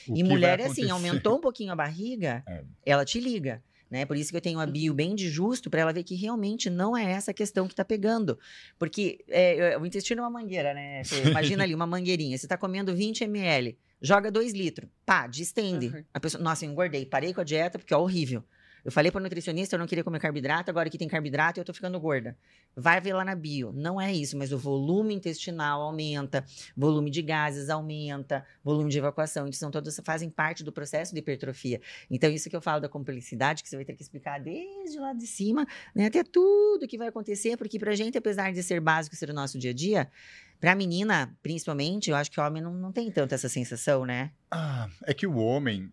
[0.08, 2.62] O e mulher é assim, aumentou um pouquinho a barriga, É.
[2.84, 3.62] ela te liga.
[3.90, 4.06] Né?
[4.06, 6.70] Por isso que eu tenho a bio bem de justo para ela ver que realmente
[6.70, 8.38] não é essa questão que tá pegando.
[8.78, 11.02] Porque é, o intestino é uma mangueira, né?
[11.02, 11.22] Fê?
[11.28, 12.38] Imagina ali uma mangueirinha.
[12.38, 15.88] Você tá comendo 20 ml, joga 2 litros, pá, distende.
[15.88, 16.04] Uhum.
[16.14, 18.44] A pessoa, nossa, eu engordei, parei com a dieta porque é horrível.
[18.84, 21.72] Eu falei para nutricionista, eu não queria comer carboidrato, agora que tem carboidrato eu tô
[21.72, 22.36] ficando gorda.
[22.74, 23.72] Vai ver lá na bio.
[23.72, 26.44] Não é isso, mas o volume intestinal aumenta,
[26.76, 29.46] volume de gases aumenta, volume de evacuação.
[29.46, 31.80] Então, são todas fazem parte do processo de hipertrofia.
[32.10, 35.12] Então, isso que eu falo da complexidade, que você vai ter que explicar desde lá
[35.12, 39.16] de cima, né, até tudo que vai acontecer, porque pra gente, apesar de ser básico
[39.16, 40.10] ser o nosso dia a dia,
[40.60, 44.30] pra menina, principalmente, eu acho que o homem não, não tem tanto essa sensação, né?
[44.50, 45.90] Ah, é que o homem.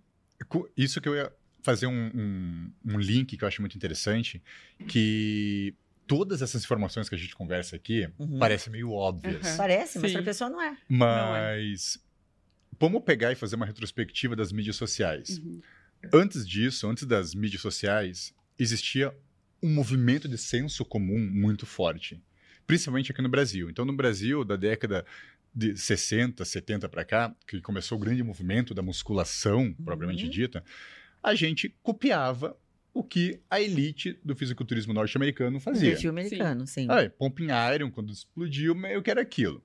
[0.75, 4.41] Isso que eu ia fazer um, um, um link que eu acho muito interessante,
[4.87, 5.73] que
[6.05, 8.39] todas essas informações que a gente conversa aqui Uhum.
[8.39, 9.45] parecem meio óbvias.
[9.51, 9.57] Uhum.
[9.57, 10.17] Parece, mas Sim.
[10.17, 10.77] pra pessoa não é.
[10.87, 11.99] Mas
[12.79, 15.39] vamos pegar e fazer uma retrospectiva das mídias sociais.
[15.39, 15.59] Uhum.
[16.13, 19.13] Antes disso, antes das mídias sociais, existia
[19.61, 22.21] um movimento de senso comum muito forte,
[22.67, 23.69] principalmente aqui no Brasil.
[23.69, 25.03] Então, no Brasil, da década
[25.53, 30.29] de 60, 70 para cá, que começou o grande movimento da musculação, propriamente Uhum.
[30.29, 30.63] dita,
[31.23, 32.57] a gente copiava
[32.93, 35.91] o que a elite do fisiculturismo norte-americano fazia.
[35.91, 36.87] perfil americano, sim.
[36.89, 39.63] Aí, Pumping Iron, quando explodiu, meio que era aquilo.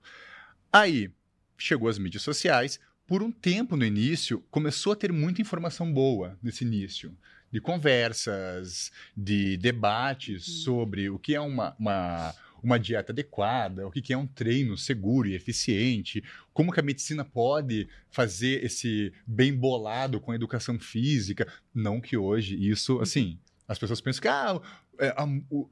[0.72, 1.10] Aí,
[1.56, 2.78] chegou as mídias sociais.
[3.06, 7.16] Por um tempo no início, começou a ter muita informação boa nesse início.
[7.50, 10.54] De conversas, de debates Uhum.
[10.54, 14.76] sobre o que é uma, uma, uma dieta adequada, o que que é um treino
[14.78, 16.22] seguro e eficiente,
[16.52, 21.46] como que a medicina pode fazer esse bem bolado com a educação física.
[21.74, 24.60] Não que hoje isso, assim, as pessoas pensam que ah,
[25.00, 25.14] é,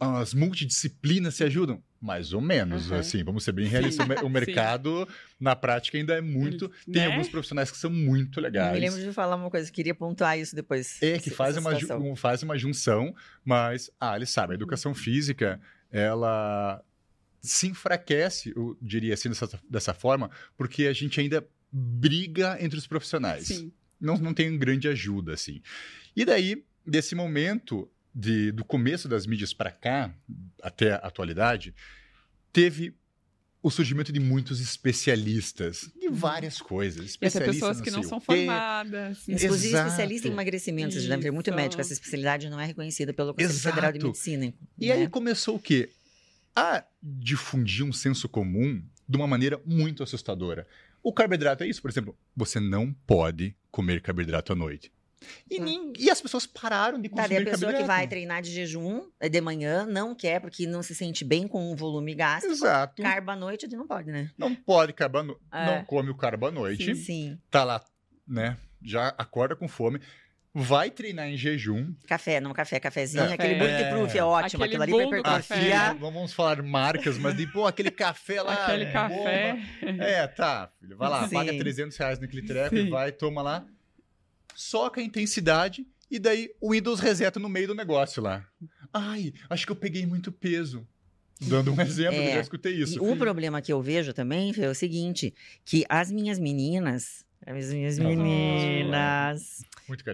[0.00, 1.82] as multidisciplinas se ajudam.
[2.02, 2.96] Mais ou menos, Uhum.
[2.96, 4.06] assim, vamos ser bem realistas.
[4.22, 5.06] O mercado,
[5.38, 6.66] na prática, ainda é muito.
[6.90, 7.06] Tem Né?
[7.06, 8.72] alguns profissionais que são muito legais.
[8.72, 10.96] me lembro de falar uma coisa, queria pontuar isso depois.
[11.02, 15.60] É, que faz uma, um- faz uma junção, mas, ah, eles sabem, a educação física,
[15.90, 16.82] ela
[17.40, 22.86] se enfraquece, eu diria assim, dessa, dessa forma, porque a gente ainda briga entre os
[22.86, 23.46] profissionais.
[23.46, 23.72] Sim.
[24.00, 25.62] Não, não tem grande ajuda, assim.
[26.16, 30.14] E daí, desse momento, de, do começo das mídias para cá,
[30.62, 31.74] até a atualidade,
[32.52, 32.94] teve
[33.62, 37.04] o surgimento de muitos especialistas de várias coisas.
[37.04, 39.26] Especialistas pessoas que não são formadas.
[39.26, 39.34] né?
[39.34, 39.88] Inclusive, Exato.
[39.88, 41.56] especialista em emagrecimento, você deve ter muito Isso.
[41.56, 41.80] médico.
[41.80, 44.06] Essa especialidade não é reconhecida pelo Conselho Federal de Exato.
[44.06, 44.54] Medicina.
[44.78, 44.92] E né?
[44.92, 45.90] aí começou o quê?
[46.56, 50.66] A difundir um senso comum de uma maneira muito assustadora.
[51.02, 54.90] O carboidrato é isso, por exemplo, você não pode comer carboidrato à noite.
[55.50, 55.64] E, Hum.
[55.64, 58.50] nin- e as pessoas pararam de Tá, consumir daí a pessoa que vai treinar de
[58.50, 62.54] jejum eh, de manhã não quer, porque não se sente bem com o volume gástrico.
[62.54, 63.02] Exato.
[63.02, 64.30] Carbo à noite não pode, né?
[64.38, 65.40] Não pode carbo à no...
[65.52, 65.66] É.
[65.66, 67.38] não come o carbo à noite, Sim.
[67.50, 67.84] tá lá,
[68.26, 68.56] né?
[68.82, 70.00] Já acorda com fome,
[70.54, 71.94] vai treinar em jejum.
[72.06, 73.22] Café, não café, cafezinho.
[73.24, 73.34] Café.
[73.34, 74.64] Aquele bulletproof é ótimo.
[74.64, 75.92] Aquele Aquilo ali pra hipertrofia.
[75.94, 78.54] não vamos falar marcas, mas de, pô, aquele café lá.
[78.54, 78.92] Aquele bomba.
[78.94, 79.58] café.
[79.98, 80.96] É, tá, filho.
[80.96, 81.34] Vai lá, Sim.
[81.34, 82.90] paga 300 reais naquele treco e Sim.
[82.90, 83.66] vai, toma lá.
[84.60, 88.46] Soca a intensidade e daí o Windows reseta no meio do negócio lá.
[88.92, 90.86] Ai, acho que eu peguei muito peso.
[91.40, 92.28] Dando um exemplo, É.
[92.28, 93.02] eu já escutei isso.
[93.02, 95.32] o problema que eu vejo também é o seguinte:
[95.64, 99.64] que as minhas meninas, as minhas meninas,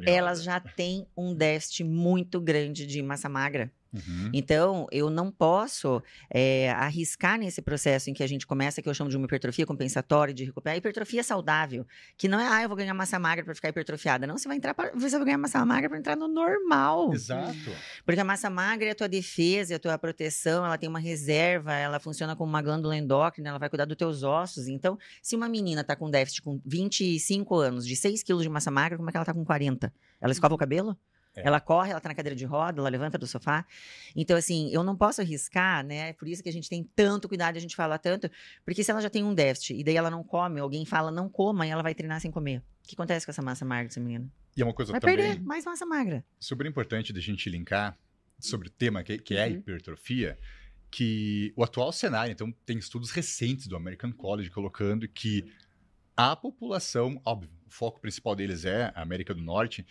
[0.06, 3.72] elas já têm um déficit muito grande de massa magra.
[3.96, 4.30] Uhum.
[4.32, 8.94] Então, eu não posso é, arriscar nesse processo em que a gente começa, que eu
[8.94, 10.76] chamo de uma hipertrofia compensatória, de recuperar.
[10.76, 14.26] Hipertrofia saudável, que não é, ah, eu vou ganhar massa magra para ficar hipertrofiada.
[14.26, 17.12] Não, você vai entrar, pra, você vai ganhar massa magra para entrar no normal.
[17.12, 17.70] Exato.
[18.04, 20.98] Porque a massa magra é a tua defesa, é a tua proteção, ela tem uma
[20.98, 24.68] reserva, ela funciona como uma glândula endócrina, ela vai cuidar dos teus ossos.
[24.68, 28.70] Então, se uma menina tá com déficit com 25 anos, de 6 quilos de massa
[28.70, 29.92] magra, como é que ela tá com 40?
[30.20, 30.96] Ela escova o cabelo?
[31.36, 31.46] É.
[31.46, 33.64] Ela corre, ela tá na cadeira de roda, ela levanta do sofá.
[34.16, 36.14] Então, assim, eu não posso arriscar, né?
[36.14, 38.30] Por isso que a gente tem tanto cuidado, a gente fala tanto,
[38.64, 41.28] porque se ela já tem um déficit e daí ela não come, alguém fala não
[41.28, 42.58] coma e ela vai treinar sem comer.
[42.82, 44.26] O que acontece com essa massa magra dessa menina?
[44.56, 46.24] E é uma coisa Vai também perder mais massa magra.
[46.40, 47.98] super importante da gente linkar
[48.40, 49.52] sobre o tema que, que é a Uhum.
[49.56, 50.38] hipertrofia,
[50.90, 55.44] que o atual cenário, então, tem estudos recentes do American College colocando que
[56.16, 59.86] a população, óbvio, o foco principal deles é a América do Norte,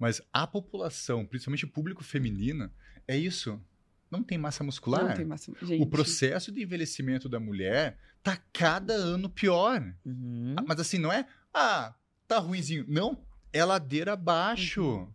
[0.00, 2.70] mas a população, principalmente o público feminino,
[3.06, 3.62] é isso.
[4.10, 5.04] Não tem massa muscular.
[5.04, 5.52] Não tem massa...
[5.62, 9.80] Gente, O processo de envelhecimento da mulher tá cada ano pior.
[10.04, 10.56] Uhum.
[10.66, 11.94] Mas assim, não é, ah,
[12.26, 12.86] tá ruinzinho.
[12.88, 14.82] Não, é ladeira abaixo.
[14.82, 15.12] Uhum.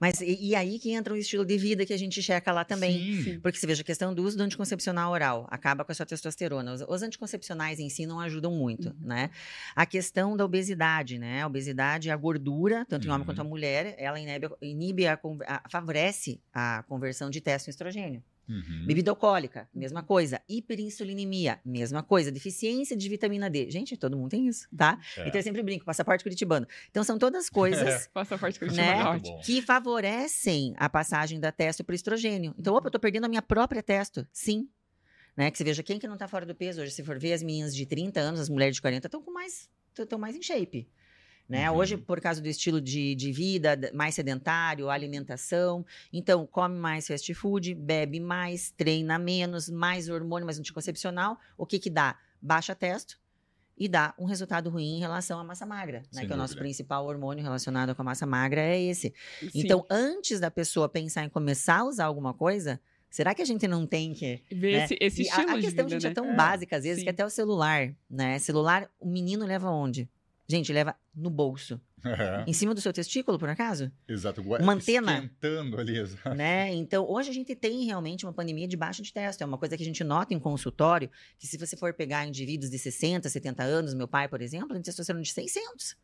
[0.00, 2.64] Mas e, e aí que entra o estilo de vida que a gente checa lá
[2.64, 3.22] também.
[3.22, 3.40] Sim.
[3.40, 6.72] Porque você veja, a questão do uso do anticoncepcional oral acaba com a sua testosterona.
[6.72, 8.94] Os, os anticoncepcionais em si não ajudam muito, Uhum.
[9.00, 9.30] né?
[9.74, 11.42] A questão da obesidade, né?
[11.42, 13.26] A obesidade, a gordura, tanto em homem Uhum.
[13.26, 18.22] quanto em mulher, ela inibe, inibe a, a- favorece a conversão de testo em estrogênio.
[18.48, 18.84] Uhum.
[18.86, 20.40] Bebida alcoólica, mesma coisa.
[20.48, 22.32] Hiperinsulinemia, mesma coisa.
[22.32, 23.70] Deficiência de vitamina D.
[23.70, 24.98] Gente, todo mundo tem isso, tá?
[25.16, 25.28] É.
[25.28, 26.66] Então eu sempre brinco, passaporte curitibano.
[26.90, 28.70] Então são todas coisas Passaporte Né?
[28.70, 29.36] chamo Muito ótimo.
[29.36, 29.42] bom.
[29.42, 32.54] que favorecem a passagem da testo para o estrogênio.
[32.58, 34.26] Então, opa, eu tô perdendo a minha própria testo.
[34.32, 34.68] Sim.
[35.36, 35.50] Né?
[35.50, 37.42] Que você veja, quem que não tá fora do peso hoje, se for ver, as
[37.42, 40.88] meninas de 30 anos, as mulheres de 40, estão com mais, estão mais em shape.
[41.48, 41.70] Né?
[41.70, 41.78] Uhum.
[41.78, 47.32] Hoje, por causa do estilo de, de vida mais sedentário, alimentação, então come mais fast
[47.32, 52.18] food, bebe mais, treina menos, mais hormônio, mais anticoncepcional, o que que dá?
[52.40, 53.18] Baixa testo
[53.78, 56.26] e dá um resultado ruim em relação à massa magra, né?
[56.26, 59.14] Que é o nosso principal hormônio relacionado com a massa magra é esse.
[59.40, 59.50] Sim.
[59.54, 63.66] Então, antes da pessoa pensar em começar a usar alguma coisa, será que a gente
[63.68, 64.42] não tem que.
[64.50, 64.84] ver né?
[64.84, 66.14] esse, esse E a, estilo a questão, de vida, gente, é né?
[66.14, 67.04] tão É, básica, às vezes, sim.
[67.04, 68.38] que até o celular, né?
[68.40, 70.08] Celular, o menino leva onde?
[70.48, 71.80] Gente, leva no bolso.
[72.46, 73.90] Em cima do seu testículo, por acaso?
[74.06, 74.40] Exato.
[74.40, 75.14] Uma antena.
[75.16, 76.34] Esquentando ali, exato.
[76.34, 76.72] né?
[76.72, 79.42] Então, hoje a gente tem realmente uma pandemia de baixa de testo.
[79.42, 82.70] É uma coisa que a gente nota em consultório, que se você for pegar indivíduos
[82.70, 85.96] de 60, 70 anos, meu pai, por exemplo, tem testosterona de 600.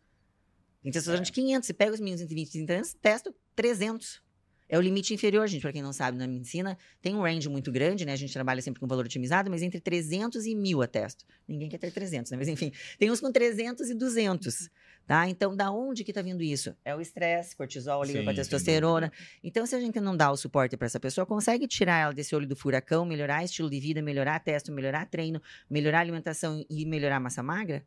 [0.83, 1.25] Tem testosterona É.
[1.25, 1.67] de 500.
[1.67, 4.21] Você pega os meninos entre 20 e 30 anos, testo 300.
[4.69, 7.71] É o limite inferior, gente, para quem não sabe, na medicina tem um range muito
[7.71, 8.13] grande, né?
[8.13, 11.25] A gente trabalha sempre com valor otimizado, mas entre 300 e 1000 a testo.
[11.47, 12.39] Ninguém quer ter 300, né?
[12.39, 14.71] Mas enfim, tem uns com 300 e 200,
[15.07, 15.29] tá?
[15.29, 16.75] Então, da onde que tá vindo isso?
[16.85, 19.13] É o estresse, cortisol liga para testosterona.
[19.43, 22.35] Então, se a gente não dá o suporte para essa pessoa, consegue tirar ela desse
[22.35, 27.17] olho do furacão, melhorar estilo de vida, melhorar testo, melhorar treino, melhorar alimentação e melhorar
[27.17, 27.85] a massa magra?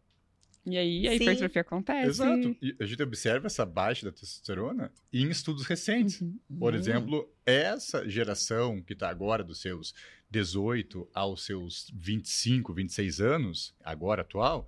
[0.67, 1.15] E aí a Sim.
[1.15, 2.09] hipertrofia acontece.
[2.09, 2.55] Exato.
[2.61, 6.19] E a gente observa essa baixa da testosterona em estudos recentes.
[6.19, 6.37] Uhum.
[6.59, 9.93] Por exemplo, essa geração que está agora dos seus
[10.29, 14.67] 18 aos seus 25, 26 anos, agora atual,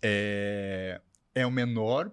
[0.00, 1.00] é,
[1.34, 2.12] é o menor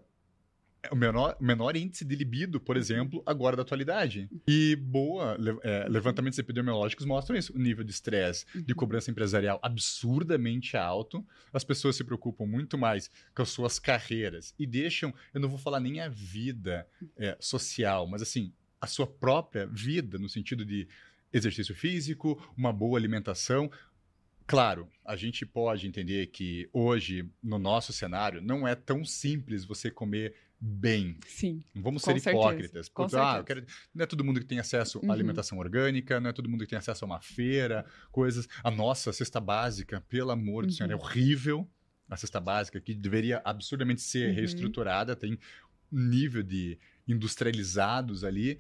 [0.91, 4.30] o menor, menor índice de libido, por exemplo, agora da atualidade.
[4.48, 7.54] E boa, le- é, levantamentos epidemiológicos mostram isso.
[7.56, 11.26] O nível de estresse, de cobrança empresarial absurdamente alto.
[11.52, 15.58] As pessoas se preocupam muito mais com as suas carreiras e deixam, eu não vou
[15.58, 20.88] falar nem a vida é, social, mas assim, a sua própria vida, no sentido de
[21.32, 23.72] exercício físico, uma boa alimentação.
[24.46, 29.89] Claro, a gente pode entender que hoje, no nosso cenário, não é tão simples você
[29.89, 31.17] comer bem.
[31.28, 31.62] Sim.
[31.76, 32.88] Não vamos ser hipócritas.
[32.88, 35.12] Porque, ah, quero- Não é todo mundo que tem acesso Uhum.
[35.12, 38.47] à alimentação orgânica, não é todo mundo que tem acesso a uma feira, coisas.
[38.63, 40.76] A nossa cesta básica, pelo amor do Uhum.
[40.78, 41.69] Senhor, é horrível.
[42.10, 44.36] A cesta básica, que deveria absurdamente ser Uhum.
[44.36, 45.34] reestruturada, tem
[45.91, 46.80] um nível de
[47.38, 48.60] industrializados ali.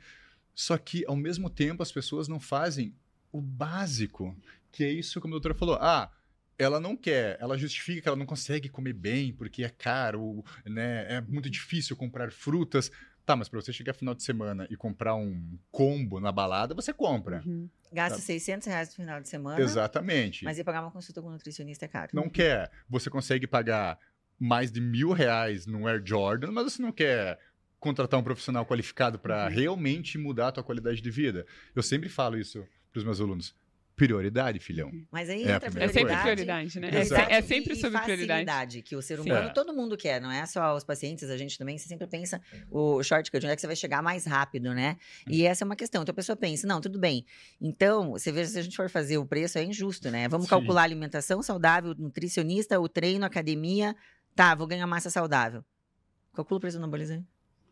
[0.53, 2.93] Só que, ao mesmo tempo, as pessoas não fazem
[3.31, 4.35] o básico,
[4.71, 5.75] que é isso como a doutora falou.
[5.79, 6.11] Ah,
[6.57, 11.05] ela não quer, ela justifica que ela não consegue comer bem porque é caro, né?
[11.09, 12.91] É muito difícil comprar frutas.
[13.25, 16.91] Tá, mas para você chegar final de semana e comprar um combo na balada, você
[16.91, 17.41] compra.
[17.45, 17.69] Uhum.
[17.91, 18.21] Gasta Tá.
[18.23, 20.43] 600 reais no final de semana, Exatamente.
[20.43, 22.11] mas ir pagar uma consulta com um nutricionista é caro.
[22.13, 22.69] Não quer.
[22.89, 23.97] Você consegue pagar
[24.37, 27.39] mais de mil reais no Air Jordan, mas você não quer
[27.79, 29.51] contratar um profissional qualificado para Uhum.
[29.51, 31.45] realmente mudar a tua qualidade de vida.
[31.73, 33.55] Eu sempre falo isso para os meus alunos.
[33.95, 34.91] Prioridade, filhão.
[35.11, 36.89] Mas aí É entra a primeira É sempre prioridade, né?
[36.91, 37.31] É, Exato.
[37.31, 38.81] é sempre sobre prioridade.
[38.81, 39.29] que o ser Sim.
[39.29, 39.53] humano, É.
[39.53, 43.01] todo mundo quer, não é só os pacientes, a gente também, você sempre pensa o
[43.03, 44.97] shortcut, onde é que você vai chegar mais rápido, né?
[45.27, 46.01] E essa é uma questão.
[46.01, 47.25] Então a pessoa pensa, não, tudo bem.
[47.61, 50.27] Então, você vê, se a gente for fazer o preço, é injusto, né?
[50.27, 50.49] Vamos Sim.
[50.51, 53.95] calcular a alimentação saudável, nutricionista, o treino, academia.
[54.35, 55.63] Tá, vou ganhar massa saudável.
[56.33, 57.27] Calcula o preço do anabolizante.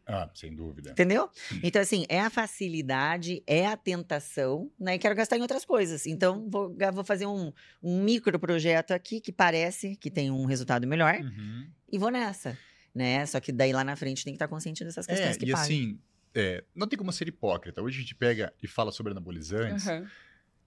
[0.05, 0.91] Ah, sem dúvida.
[0.91, 1.29] Entendeu?
[1.63, 4.95] Então, assim, é a facilidade, é a tentação, né?
[4.95, 6.05] E quero gastar em outras coisas.
[6.05, 10.85] Então, vou, vou fazer um, um micro projeto aqui que parece que tem um resultado
[10.87, 11.69] melhor Uhum.
[11.91, 12.57] e vou nessa,
[12.93, 13.25] né?
[13.25, 15.51] Só que daí lá na frente tem que estar consciente dessas questões É, que e
[15.51, 15.63] pagam.
[15.63, 15.99] assim,
[16.33, 17.81] é, não tem como ser hipócrita.
[17.81, 19.87] Hoje a gente pega e fala sobre anabolizantes.
[19.87, 20.07] Aham.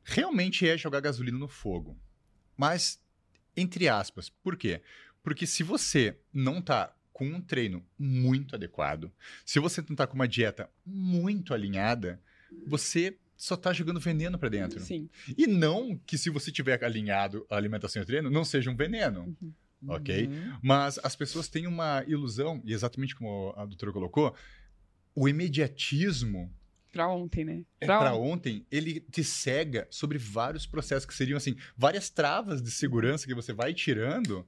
[0.04, 1.98] realmente é jogar gasolina no fogo.
[2.56, 3.00] Mas,
[3.56, 4.80] entre aspas, por quê?
[5.22, 9.10] Porque se você não tá com um treino muito adequado,
[9.46, 12.20] se você não tá com uma dieta muito alinhada,
[12.66, 14.80] você só tá jogando veneno pra dentro.
[14.80, 15.08] Sim.
[15.38, 18.76] E não que se você tiver alinhado a alimentação e o treino, não seja um
[18.76, 19.34] veneno.
[19.86, 20.26] ok?
[20.26, 20.58] Uhum.
[20.60, 24.34] Mas as pessoas têm uma ilusão, e exatamente como a doutora colocou,
[25.14, 26.52] o imediatismo
[26.90, 27.64] Pra ontem, né?
[27.80, 28.56] é Pra para ontem.
[28.58, 33.34] ontem, ele te cega sobre vários processos que seriam assim, várias travas de segurança que
[33.34, 34.46] você vai tirando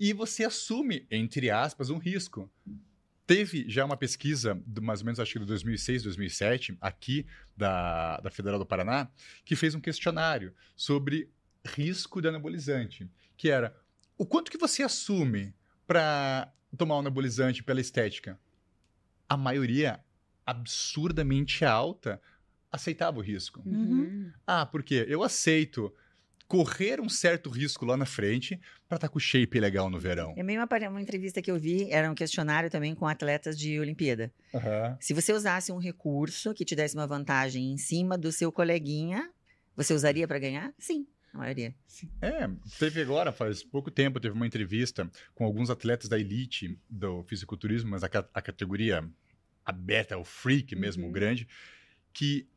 [0.00, 2.50] e você assume, entre aspas, um risco.
[3.26, 8.16] Teve já uma pesquisa, do, mais ou menos acho que de 2006, 2007, aqui da,
[8.20, 9.10] da Federal do Paraná,
[9.44, 11.30] que fez um questionário sobre
[11.64, 13.76] risco de anabolizante, que era
[14.16, 15.54] o quanto que você assume
[15.86, 18.40] para tomar um anabolizante pela estética?
[19.28, 20.02] A maioria
[20.46, 22.20] absurdamente alta
[22.72, 23.62] aceitava o risco.
[23.66, 24.32] Uhum.
[24.46, 25.94] Ah, porque eu aceito
[26.50, 30.34] correr um certo risco lá na frente para estar com o shape legal no verão.
[30.36, 33.78] É meio uma, uma entrevista que eu vi, era um questionário também com atletas de
[33.78, 34.32] Olimpíada.
[34.52, 34.96] Aham.
[34.98, 39.30] Se você usasse um recurso que te desse uma vantagem em cima do seu coleguinha,
[39.76, 40.74] você usaria para ganhar?
[40.76, 41.72] Sim, a maioria.
[42.20, 47.22] É, teve agora, faz pouco tempo, teve uma entrevista com alguns atletas da elite do
[47.28, 49.08] fisiculturismo, mas a, a categoria
[49.64, 51.10] aberta, o freak mesmo, Uhum.
[51.10, 51.46] o grande,
[52.12, 52.48] que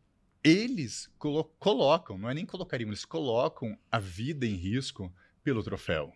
[0.43, 6.13] eles colo- colocam, não é nem colocariam, eles colocam a vida em risco pelo troféu.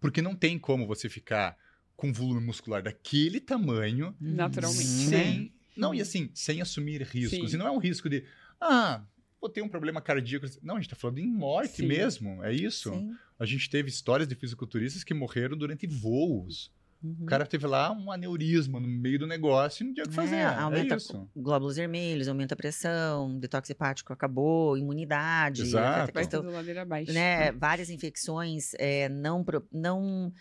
[0.00, 1.56] Porque não tem como você ficar
[1.96, 5.52] com volume muscular daquele tamanho Naturalmente, sem.
[5.76, 7.50] Não, e assim, sem assumir riscos.
[7.50, 7.56] Sim.
[7.56, 8.24] E não é um risco de,
[8.60, 9.02] ah,
[9.40, 10.46] vou ter um problema cardíaco.
[10.62, 11.86] Não, a gente tá falando em morte Sim.
[11.86, 12.90] mesmo, é isso.
[12.90, 13.14] Sim.
[13.38, 16.70] A gente teve histórias de fisiculturistas que morreram durante voos.
[17.06, 17.16] Uhum.
[17.22, 20.14] O cara teve lá um aneurisma no meio do negócio e não tinha o que
[20.14, 20.36] fazer.
[20.36, 21.28] É, É, aumenta isso.
[21.36, 26.12] glóbulos vermelhos, aumenta a pressão, detox hepático acabou, imunidade, Exato.
[26.12, 27.12] Vai questão, tudo ladeira abaixo.
[27.12, 30.32] né, várias infecções é, não, não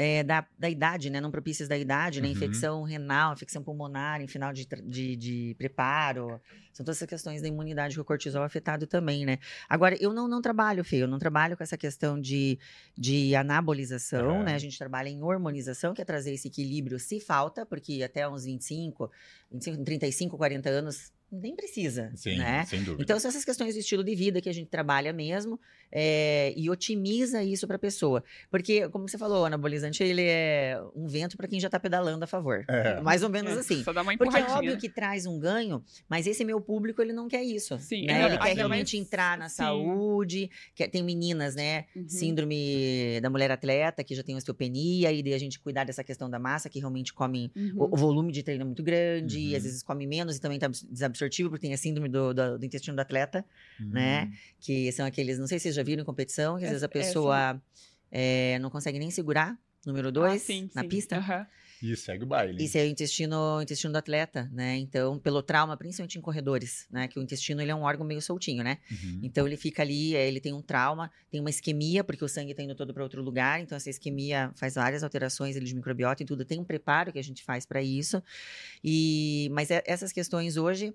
[0.00, 2.32] é, da, da idade, né, não propícias da idade, né, Uhum.
[2.32, 6.40] infecção renal, infecção pulmonar em final de, de, de preparo,
[6.72, 9.38] são todas essas questões da imunidade que o cortisol é afetado também, né.
[9.68, 12.60] Agora, eu não, não trabalho, Fê, eu não trabalho com essa questão de,
[12.96, 14.44] de anabolização, Aham.
[14.44, 18.28] né, a gente trabalha em hormonização, que é trazer esse equilíbrio se falta, porque até
[18.28, 19.10] uns 25,
[19.50, 22.64] 25 35, 40 anos, nem precisa, Sim, né.
[22.64, 23.02] sem dúvida.
[23.02, 25.60] Então, são essas questões do estilo de vida que a gente trabalha mesmo
[25.92, 28.22] é, e otimiza isso para a pessoa.
[28.50, 32.24] Porque, como você falou, o anabolizante ele é um vento para quem já está pedalando
[32.24, 32.64] a favor.
[32.68, 33.00] É.
[33.00, 33.82] Mais ou menos É, assim.
[33.84, 34.78] Só dá uma Porque é óbvio né?
[34.80, 37.78] que traz um ganho, mas esse meu público, ele não quer isso.
[37.78, 38.22] Sim, né?
[38.22, 39.56] é, Ele quer realmente entrar na sim.
[39.56, 40.50] saúde.
[40.74, 41.84] Quer, tem meninas, né?
[41.94, 42.08] Uhum.
[42.08, 46.28] Síndrome da mulher atleta, que já tem osteopenia, e daí a gente cuidar dessa questão
[46.30, 47.72] da massa, que realmente comem Uhum.
[47.76, 49.56] o, o volume de treino é muito grande, e Uhum.
[49.56, 50.68] às vezes come menos e também tá
[51.18, 53.44] desabsortivo, porque tem a síndrome do, do- do intestino do atleta,
[53.80, 53.88] Uhum.
[53.90, 54.32] né?
[54.60, 56.82] Que são aqueles, não sei se vocês já viram em competição, que às É- vezes
[56.82, 57.62] a é, pessoa
[58.10, 60.88] é, não consegue nem segurar, número dois, Ah, sim, na sim.
[60.88, 61.16] pista.
[61.16, 61.46] Aham.
[61.80, 62.62] E segue o baile.
[62.64, 64.76] Isso é o intestino, o intestino do atleta, né?
[64.78, 67.06] Então, pelo trauma, principalmente em corredores, né?
[67.06, 68.78] Que o intestino ele é um órgão meio soltinho, né?
[68.90, 69.20] Uhum.
[69.22, 72.50] Então ele fica ali, eh, ele tem um trauma, tem uma isquemia, porque o sangue
[72.50, 73.60] está indo todo para outro lugar.
[73.60, 76.44] Então essa isquemia faz várias alterações ali de microbiota e tudo.
[76.44, 78.20] Tem um preparo que a gente faz para isso.
[78.82, 80.92] E mas é- essas questões hoje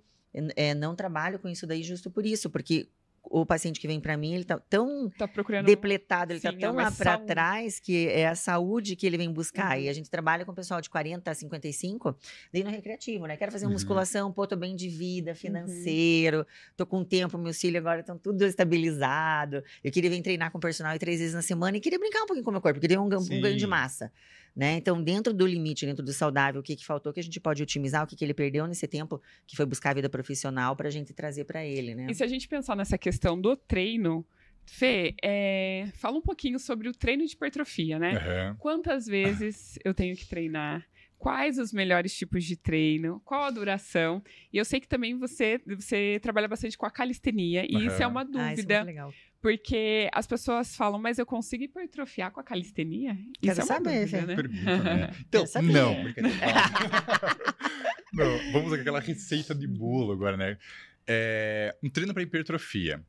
[0.56, 2.88] é, não trabalho com isso daí justo por isso, porque
[3.26, 5.66] o paciente que vem para mim, ele tá tão Tá procurando.
[5.66, 9.08] depletado, ele tá Sim, é tão uma lá para trás que é a saúde que
[9.08, 9.78] ele vem buscar.
[9.78, 9.84] Uhum.
[9.86, 12.18] E a gente trabalha com o pessoal de 40 a 55,
[12.52, 13.38] daí no recreativo, né?
[13.38, 13.74] Quero fazer uma Uhum.
[13.76, 14.98] musculação, pô, tô bem de Uhum.
[14.98, 19.64] vida, financeiro, tô com tempo, meus filhos agora estão tudo estabilizado.
[19.82, 22.26] Eu queria vir treinar com o personal três vezes na semana e queria brincar um
[22.26, 24.12] pouquinho com o meu corpo, queria um, um ganho de massa.
[24.56, 24.76] Né?
[24.76, 27.64] Então, dentro do limite, dentro do saudável, o que, que faltou que a gente pode
[27.64, 30.88] otimizar, o que, que ele perdeu nesse tempo que foi buscar a vida profissional para
[30.90, 32.08] a gente trazer para ele, né?
[32.08, 34.24] E se a gente pensar nessa questão do treino,
[34.66, 38.16] Fê, é, fala um pouquinho sobre o treino de hipertrofia, né?
[38.16, 38.56] Aham.
[38.60, 40.86] Quantas vezes eu tenho que treinar?
[41.24, 44.22] Quais os melhores tipos de treino, qual a duração.
[44.52, 48.06] E eu sei que também você, você trabalha bastante com a calistenia, e isso é
[48.06, 49.14] uma Ah, isso é dúvida, muito legal.
[49.42, 53.18] porque as pessoas falam, mas eu consigo hipertrofiar com a calistenia?
[53.42, 54.36] Quero Isso é uma saber, dúvida, né?
[54.36, 55.12] Pergunta, né?
[55.30, 56.38] Então, não, brincadeira.
[58.12, 60.58] não, vamos àquela receita de bolo agora, né?
[61.08, 63.02] É, um treino para hipertrofia.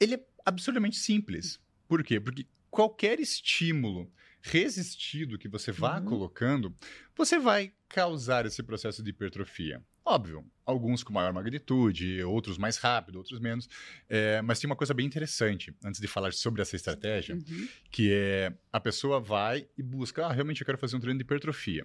[0.00, 1.60] Ele é absurdamente simples.
[1.86, 2.18] Por quê?
[2.18, 4.10] Porque qualquer estímulo
[4.50, 6.04] resistido que você vá Uhum.
[6.04, 6.74] colocando,
[7.16, 9.82] você vai causar esse processo de hipertrofia.
[10.04, 13.68] Óbvio, alguns com maior magnitude, outros mais rápido, outros menos.
[14.08, 17.68] É, mas tem uma coisa bem interessante, antes de falar sobre essa estratégia, Uhum.
[17.90, 21.24] que é a pessoa vai e busca, ah, realmente eu quero fazer um treino de
[21.24, 21.84] hipertrofia.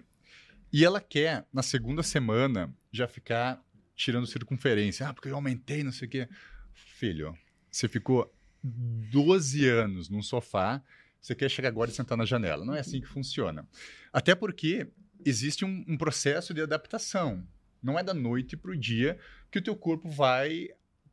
[0.72, 3.60] E ela quer, na segunda semana, já ficar
[3.96, 5.08] tirando circunferência.
[5.08, 6.30] Ah, porque eu aumentei, não sei o quê.
[6.74, 7.36] Filho,
[7.70, 8.32] você ficou
[8.64, 10.82] 12 anos num sofá,
[11.22, 12.66] você quer chegar agora e sentar na janela.
[12.66, 13.68] Não é assim que funciona.
[14.12, 14.88] Até porque
[15.24, 17.48] existe um, um processo de adaptação.
[17.82, 19.18] Não é da noite para o dia
[19.50, 20.70] que o teu corpo vai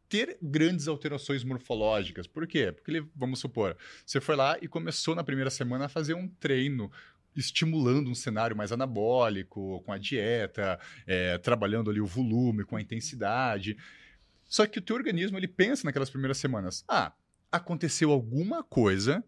[0.09, 2.27] ter grandes alterações morfológicas.
[2.27, 2.73] Por quê?
[2.73, 6.27] Porque, ele, vamos supor, você foi lá e começou na primeira semana a fazer um
[6.27, 6.91] treino
[7.37, 12.81] estimulando um cenário mais anabólico, com a dieta, é, trabalhando ali o volume, com a
[12.81, 13.77] intensidade.
[14.45, 17.13] Só que o teu organismo, ele pensa naquelas primeiras semanas, ah,
[17.53, 19.23] aconteceu alguma coisa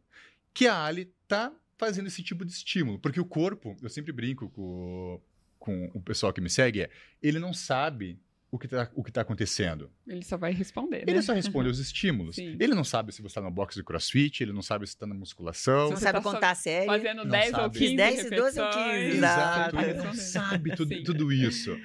[0.53, 2.99] que a Ali tá fazendo esse tipo de estímulo.
[2.99, 5.21] Porque o corpo, eu sempre brinco com,
[5.59, 6.91] com o pessoal que me segue, é,
[7.23, 8.19] ele não sabe
[8.53, 9.91] o que está tá acontecendo.
[10.07, 11.05] Ele só vai responder, né?
[11.07, 12.35] Ele só responde aos estímulos.
[12.35, 12.57] Sim.
[12.59, 15.07] Ele não sabe se você está no box de crossfit, ele não sabe se está
[15.07, 15.91] na musculação.
[15.91, 16.87] Não Você sabe tá só contar a série.
[16.87, 17.79] Fazendo Não 10 ou sabe.
[17.79, 19.15] 15 10, 12 ou 15, repetições.
[19.15, 19.79] Exato.
[19.79, 21.79] Ele não sabe tudo, tudo isso.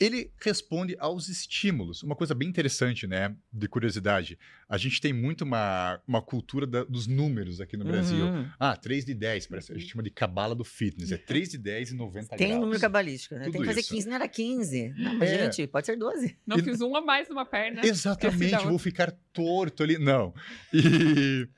[0.00, 2.02] Ele responde aos estímulos.
[2.04, 3.34] Uma coisa bem interessante, né?
[3.52, 4.38] De curiosidade.
[4.68, 8.24] A gente tem muito uma, uma cultura da- dos números aqui no Brasil.
[8.26, 8.48] Uhum.
[8.60, 9.72] Ah, 3 de 10, parece.
[9.72, 11.10] A gente chama de cabala do fitness.
[11.10, 12.60] É 3 de 10 e 90 Tem graus.
[12.60, 13.42] número cabalístico, né?
[13.44, 13.94] Tem Tudo que fazer isso.
[13.94, 14.94] 15, não era 15.
[14.96, 15.44] Não, mas, É.
[15.52, 16.36] gente, pode ser 12.
[16.46, 17.80] Não E- fiz um a mais numa perna.
[17.84, 19.98] Exatamente, vou ficar torto ali.
[19.98, 20.32] Não.
[20.72, 21.48] E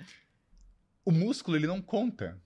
[1.04, 2.40] o músculo, ele não conta.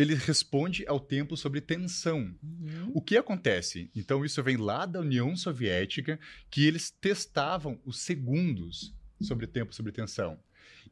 [0.00, 2.34] Ele responde ao tempo sobre tensão.
[2.42, 2.92] Uhum.
[2.94, 3.90] O que acontece?
[3.94, 6.18] Então, isso vem lá da União Soviética,
[6.50, 10.38] que eles testavam os segundos sobre tempo sobre tensão.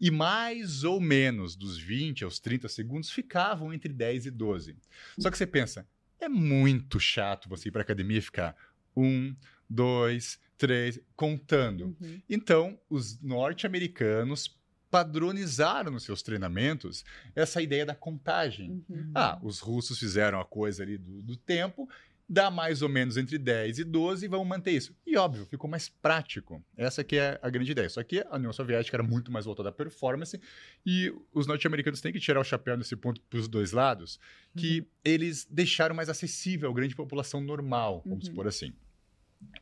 [0.00, 4.76] E mais ou menos dos 20 aos 30 segundos ficavam entre 10 e 12.
[5.18, 5.88] Só que você pensa,
[6.20, 8.54] é muito chato você ir para academia e ficar
[8.96, 9.34] um,
[9.68, 11.96] dois, três, contando.
[12.00, 12.22] Uhum.
[12.28, 14.57] Então, os norte-americanos
[14.90, 18.84] padronizaram nos seus treinamentos essa ideia da contagem.
[18.88, 19.12] Uhum.
[19.14, 21.88] Ah, os russos fizeram a coisa ali do, do tempo,
[22.28, 24.94] dá mais ou menos entre 10 e 12 e vão manter isso.
[25.06, 26.62] E óbvio, ficou mais prático.
[26.76, 27.88] Essa que é a grande ideia.
[27.88, 30.38] Só que a União Soviética era muito mais voltada à performance
[30.84, 34.20] e os norte-americanos têm que tirar o chapéu nesse ponto para os dois lados,
[34.56, 38.34] que eles deixaram mais acessível à grande população normal, vamos Uhum.
[38.34, 38.72] por assim.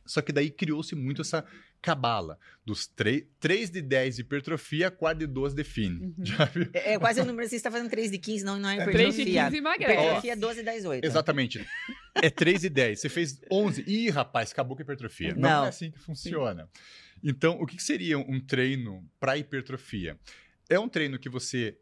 [0.05, 1.45] Só que daí criou-se muito essa
[1.81, 6.07] cabala dos 3 de 10 de hipertrofia, 4 de 12 define.
[6.07, 6.15] Uhum.
[6.25, 6.69] Já viu?
[6.73, 8.83] É, é quase o número assim, você está fazendo 3 de 15, não, não é
[8.83, 9.43] 3 de hipertrofia.
[9.45, 9.93] 15 emagrece.
[9.93, 11.05] Hipertrofia é 12, 10, 8.
[11.05, 11.67] Exatamente.
[12.15, 12.99] É 3 e 10.
[12.99, 13.83] Você fez 11.
[13.87, 15.33] Ih, rapaz, acabou com a hipertrofia.
[15.33, 15.65] Não, Não.
[15.65, 16.69] é assim que funciona.
[17.23, 20.19] Então, o que que seria um treino para hipertrofia?
[20.69, 21.77] É um treino que você,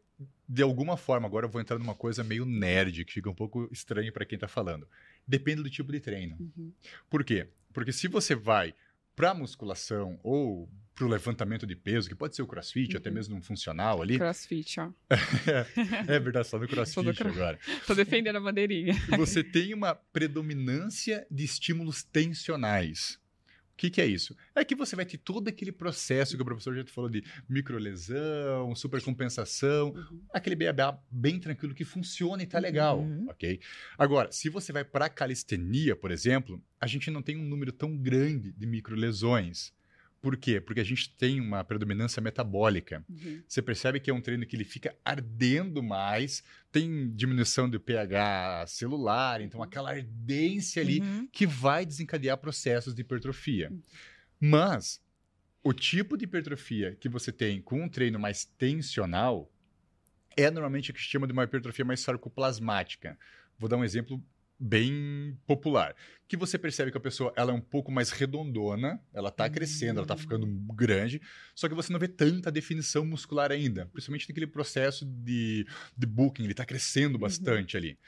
[0.48, 3.68] de alguma forma, agora eu vou entrar numa coisa meio nerd, que fica um pouco
[3.72, 4.88] estranho para quem está falando.
[5.26, 6.36] Depende do tipo de treino.
[6.38, 6.72] Uhum.
[7.10, 7.48] Por quê?
[7.76, 8.72] Porque se você vai
[9.14, 12.98] para musculação ou para o levantamento de peso, que pode ser o crossfit, Uhum.
[12.98, 14.16] até mesmo um funcional ali.
[14.16, 14.90] Crossfit, ó.
[16.08, 17.58] é verdade, só no crossfit cro- agora.
[17.86, 18.94] Tô defendendo a bandeirinha.
[19.18, 23.18] você tem uma predominância de estímulos tensionais.
[23.76, 24.34] O que, que é isso?
[24.54, 27.22] É que você vai ter todo aquele processo que o professor já te falou de
[27.46, 30.22] microlesão, supercompensação, Uhum.
[30.32, 33.26] aquele beabá bem tranquilo que funciona e tá legal, Uhum.
[33.28, 33.60] ok?
[33.98, 37.94] Agora, se você vai para calistenia, por exemplo, a gente não tem um número tão
[37.96, 39.74] grande de microlesões.
[40.20, 40.60] Por quê?
[40.60, 43.04] Porque a gente tem uma predominância metabólica.
[43.08, 43.42] Uhum.
[43.46, 46.42] Você percebe que é um treino que ele fica ardendo mais,
[46.72, 51.28] tem diminuição do pH celular, então aquela ardência ali Uhum.
[51.30, 53.72] que vai desencadear processos de hipertrofia.
[54.40, 55.00] Mas
[55.62, 59.50] o tipo de hipertrofia que você tem com um treino mais tensional
[60.36, 63.18] é normalmente o que se chama de uma hipertrofia mais sarcoplasmática.
[63.58, 64.22] Vou dar um exemplo
[64.58, 65.94] bem popular,
[66.26, 69.98] que você percebe que a pessoa ela é um pouco mais redondona, ela está crescendo,
[69.98, 71.20] ela está ficando grande,
[71.54, 76.44] só que você não vê tanta definição muscular ainda, principalmente naquele processo de, de booking,
[76.44, 77.98] ele está crescendo bastante ali.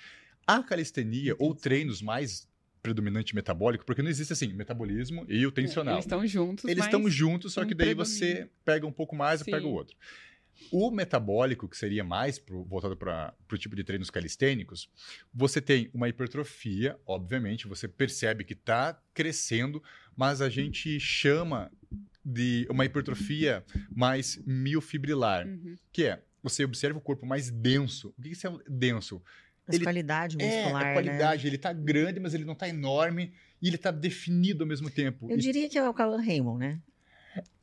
[0.46, 2.48] A calistenia ou treinos mais
[2.82, 5.96] predominante metabólico, porque não existe assim, metabolismo e o tensional.
[5.96, 8.04] Eles estão juntos, Eles estão juntos, só que daí predomina.
[8.04, 9.50] você pega um pouco mais e Sim.
[9.50, 9.96] pega o outro.
[10.72, 14.88] O metabólico, que seria mais pro, voltado para o tipo de treinos calistênicos,
[15.32, 19.82] você tem uma hipertrofia, obviamente, você percebe que está crescendo,
[20.16, 21.70] mas a gente chama
[22.24, 25.76] de uma hipertrofia mais miofibrilar, Uhum.
[25.92, 28.14] que é você observa o corpo mais denso.
[28.18, 29.22] O que que é denso?
[29.66, 31.46] Mas Ele- qualidade muscular, é, a qualidade.
[31.46, 35.26] Ele tá grande, mas ele não tá enorme e ele tá definido ao mesmo tempo.
[35.26, 35.34] né?
[35.34, 36.80] Eu E diria que é o Cauã Raymond, né?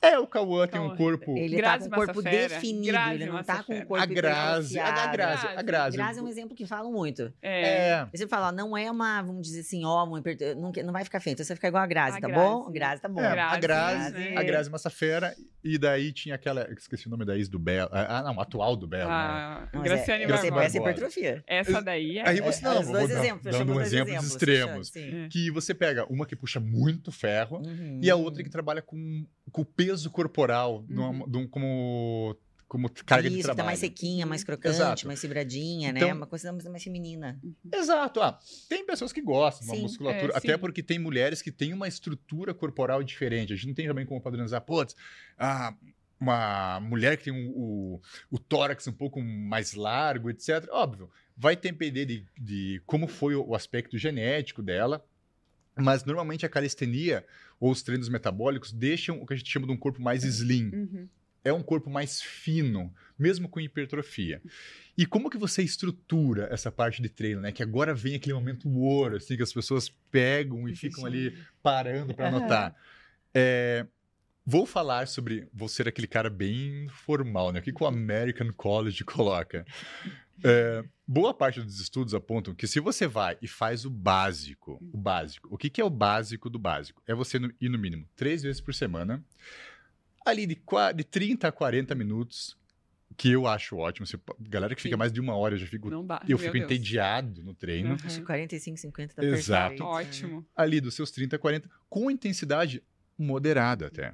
[0.07, 0.97] É, o Cauã tem um Cauã.
[0.97, 1.37] corpo...
[1.37, 3.85] Ele Grazi tá com o corpo definido, Grazi ele não tá com o Massafera.
[3.85, 5.07] corpo A Grazi, a.
[5.07, 5.97] Grazi, a Grazi.
[5.97, 7.33] Grazi é um exemplo que falam muito.
[7.41, 7.65] É.
[7.65, 10.21] É, Você fala, ó, não é uma, vamos dizer assim, ó, uma
[10.57, 12.43] não, não vai ficar feio, então você vai ficar igual a Grazi, A tá Grazi.
[12.43, 12.71] bom?
[12.71, 13.21] Grazi tá bom.
[13.21, 14.37] é, a Grazi, Grazi, né?
[14.37, 18.21] a Grazi Massafera, e daí tinha aquela, esqueci o nome da ex do Belo, ah,
[18.23, 19.15] não, atual do Belo, né?
[19.15, 20.77] A Não, mas Graciane é, Barbosa.
[20.77, 21.43] hipertrofia.
[21.47, 22.29] Essa daí é.
[22.29, 24.95] Aí você, não, os vou dois dar- exemplos, dando um dois exemplos exemplos, extremos.
[24.95, 25.27] É.
[25.29, 27.99] Que você pega uma que puxa muito ferro Uhum.
[28.03, 31.29] e a outra que trabalha com, com o peso corporal, numa- Uhum.
[31.31, 32.35] de um- como,
[32.67, 33.65] como carga Isso, de que tá trabalho.
[33.67, 35.07] mais sequinha, mais crocante, Exato.
[35.07, 35.99] mais fibradinha, né?
[36.01, 37.39] Então- Uma coisa mais mais feminina.
[37.73, 38.21] Exato.
[38.21, 38.37] Ah,
[38.67, 40.59] tem pessoas que gostam de uma musculatura, é, até sim.
[40.59, 43.53] porque tem mulheres que têm uma estrutura corporal diferente.
[43.53, 44.95] A gente não tem também como padronizar, putz,
[45.37, 45.73] ah,
[46.19, 50.67] uma mulher que tem um- o, o tórax um pouco mais largo, etc.
[50.71, 55.05] Óbvio, vai depender de, de como foi o, o aspecto genético dela.
[55.77, 57.25] Mas normalmente a calistenia
[57.59, 60.69] ou os treinos metabólicos deixam o que a gente chama de um corpo mais slim
[60.73, 61.07] Uhum.
[61.43, 64.41] é um corpo mais fino, mesmo com hipertrofia.
[64.97, 67.51] E como que você estrutura essa parte de treino, né?
[67.51, 72.13] Que agora vem aquele momento ouro, assim, que as pessoas pegam e ficam ali parando
[72.13, 72.75] para anotar.
[73.33, 73.85] É,
[74.45, 77.59] vou falar sobre, vou ser aquele cara bem formal, né?
[77.59, 79.65] O que, que o American College coloca?
[80.43, 84.97] É, boa parte dos estudos apontam que se você vai e faz o básico, o
[84.97, 87.01] básico, o que, que é o básico do básico?
[87.07, 89.23] É você no- ir no mínimo três vezes por semana,
[90.25, 90.59] ali de,
[90.95, 92.57] de 30 a 40 minutos,
[93.15, 94.05] que eu acho ótimo.
[94.05, 94.99] Você, galera que fica Sim.
[94.99, 96.21] mais de uma hora, eu já fico, dá.
[96.27, 96.65] eu fico Deus.
[96.65, 97.91] entediado no treino.
[97.91, 97.97] Uhum.
[98.03, 99.83] Acho que 45, 50 tá Exato.
[99.83, 100.45] Ótimo.
[100.55, 102.83] Ali dos seus 30 a 40, com intensidade
[103.17, 104.13] moderada até.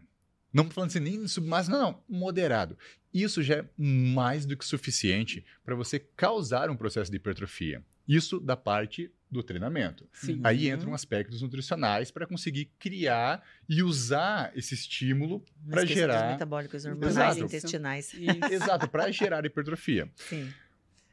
[0.54, 2.78] Não falando assim, nem sub, mas não, não, moderado.
[3.14, 7.84] Isso já é mais do que suficiente para você causar um processo de hipertrofia.
[8.08, 10.06] Isso da parte do treinamento.
[10.12, 10.42] Sim.
[10.44, 10.76] Aí Uhum.
[10.76, 17.40] entram aspectos nutricionais para conseguir criar e usar esse estímulo dos gerar- metabólicos hormonais Exato.
[17.40, 18.14] e intestinais.
[18.16, 18.54] Isso.
[18.54, 20.12] exato para gerar hipertrofia.
[20.18, 20.52] Sim.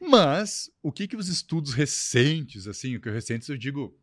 [0.00, 3.96] Mas o que que os estudos recentes, assim, o que recentes eu digo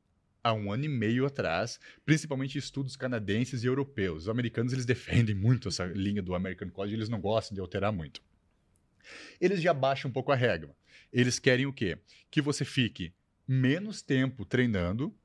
[0.46, 4.24] há um ano e meio atrás, principalmente estudos canadenses e europeus.
[4.24, 7.92] Os americanos eles defendem muito essa linha do American College, eles não gostam de alterar
[7.92, 8.22] muito.
[9.42, 10.76] Eles já baixam um pouco a regra.
[11.12, 11.98] Eles querem o quê?
[12.30, 13.12] Que você fique
[13.48, 15.16] menos tempo treinando.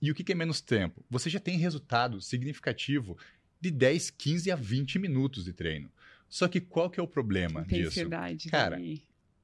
[0.00, 1.04] E o que que é menos tempo?
[1.10, 3.18] Você já tem resultado significativo
[3.60, 5.92] de 10, 15 a 20 minutos de treino.
[6.26, 7.90] Só que qual que é o problema disso?
[8.48, 9.02] Cara, daí.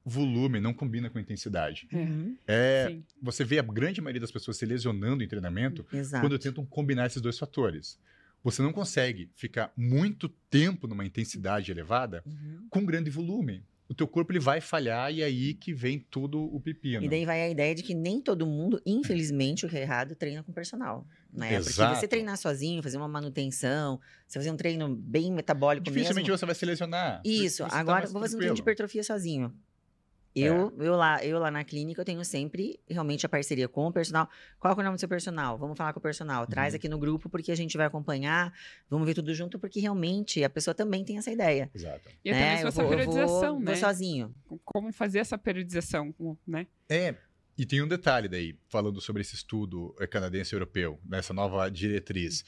[0.09, 1.87] Volume não combina com intensidade.
[1.91, 2.37] Uhum.
[2.47, 6.21] É, você vê a grande maioria das pessoas se lesionando em treinamento Exato.
[6.23, 7.99] quando tentam combinar esses dois fatores.
[8.43, 12.67] Você não consegue ficar muito tempo numa intensidade elevada Uhum.
[12.69, 13.63] com grande volume.
[13.89, 17.01] O teu corpo ele vai falhar e é aí que vem todo o pepino.
[17.03, 20.13] E daí vai a ideia de que nem todo mundo, infelizmente, o que é errado,
[20.13, 21.07] treina com personal.
[21.31, 21.55] Né?
[21.55, 21.89] Exato.
[21.91, 26.37] Porque você treinar sozinho, fazer uma manutenção, você fazer um treino bem metabólico Dificilmente mesmo.
[26.37, 27.21] você vai se lesionar.
[27.23, 29.53] Isso, tá agora mais vou fazer um treino de hipertrofia sozinho.
[30.43, 33.91] Eu, eu, lá, eu lá na clínica, eu tenho sempre realmente a parceria com o
[33.91, 34.29] personal.
[34.59, 35.57] Qual é o nome do seu personal?
[35.57, 36.45] Vamos falar com o personal.
[36.47, 36.77] Traz Uhum.
[36.77, 38.53] aqui no grupo, porque a gente vai acompanhar.
[38.89, 41.69] Vamos ver tudo junto, porque realmente a pessoa também tem essa ideia.
[41.73, 42.09] Exato.
[42.23, 42.63] E até né?
[42.63, 43.65] Eu essa vou- eu periodização, vou, né?
[43.71, 44.35] Vou sozinho.
[44.65, 46.13] Como fazer essa periodização,
[46.45, 46.67] né?
[46.89, 47.15] É,
[47.57, 52.43] e tem um detalhe daí, falando sobre esse estudo eh, canadense europeu, nessa nova diretriz.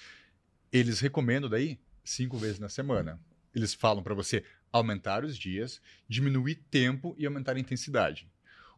[0.72, 3.20] Eles recomendam daí cinco vezes na semana.
[3.56, 8.28] Eles falam para você aumentar os dias, diminuir tempo e aumentar a intensidade.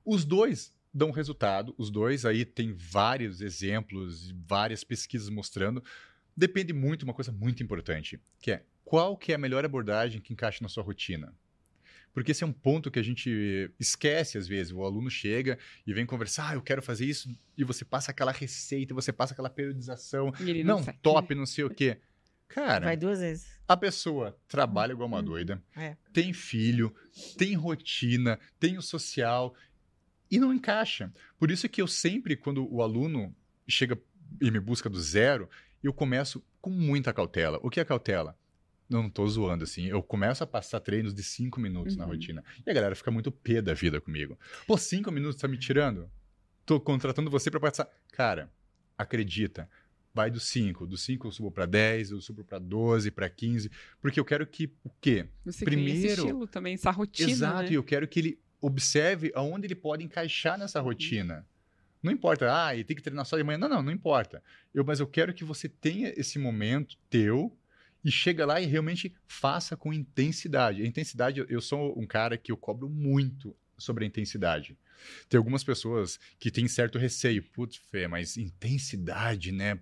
[0.05, 5.83] Os dois dão resultado, os dois aí tem vários exemplos, várias pesquisas mostrando.
[6.35, 10.33] Depende muito, uma coisa muito importante, que é qual que é a melhor abordagem que
[10.33, 11.33] encaixa na sua rotina.
[12.13, 14.73] Porque esse é um ponto que a gente esquece às vezes.
[14.73, 18.31] O aluno chega e vem conversar, ah, eu quero fazer isso, e você passa aquela
[18.31, 20.33] receita, você passa aquela periodização.
[20.39, 21.99] Ele não, Não, top, não sei o quê.
[22.53, 23.47] Cara, Vai duas vezes.
[23.67, 25.95] a pessoa trabalha igual uma Hum, doida, é.
[26.13, 26.93] tem filho,
[27.37, 29.55] tem rotina, tem o social
[30.29, 31.11] e não encaixa.
[31.37, 33.35] Por isso que eu sempre, quando o aluno
[33.67, 33.97] chega
[34.41, 35.49] e me busca do zero,
[35.83, 37.59] eu começo com muita cautela.
[37.63, 38.37] O que é cautela?
[38.89, 39.85] Não estou zoando, assim.
[39.85, 42.11] Eu começo a passar treinos de cinco minutos na Uhum.
[42.11, 42.43] rotina.
[42.65, 44.37] E a galera fica muito pé da vida comigo.
[44.67, 46.11] Pô, cinco minutos tá me tirando?
[46.65, 47.87] Tô contratando você para passar.
[48.11, 48.51] Cara,
[48.97, 49.69] acredita.
[50.13, 50.85] Vai do 5.
[50.85, 53.69] Do 5 eu subo para 10, eu subo para 12, para 15,
[54.01, 55.25] porque eu quero que o quê?
[55.45, 57.69] Você Primeiro- esse estilo também, essa rotina, Exato, né?
[57.71, 61.45] e eu quero que ele observe aonde ele pode encaixar nessa rotina.
[62.03, 63.57] Não importa, ah, ele tem que treinar só de manhã.
[63.59, 64.43] Não, não, não importa.
[64.73, 67.55] Eu, mas eu quero que você tenha esse momento teu
[68.03, 70.81] e chega lá e realmente faça com intensidade.
[70.81, 74.75] A intensidade, eu- eu sou um cara que eu cobro muito sobre a intensidade.
[75.29, 77.43] Tem algumas pessoas que têm certo receio.
[77.43, 79.79] Putz, Fê, mas intensidade, né?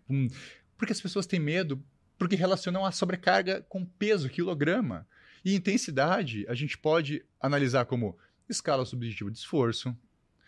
[0.78, 1.84] Porque as pessoas têm medo,
[2.18, 5.08] porque relacionam a sobrecarga com peso, quilograma.
[5.44, 8.18] E intensidade, a gente pode analisar como
[8.48, 9.96] escala subjetiva de esforço.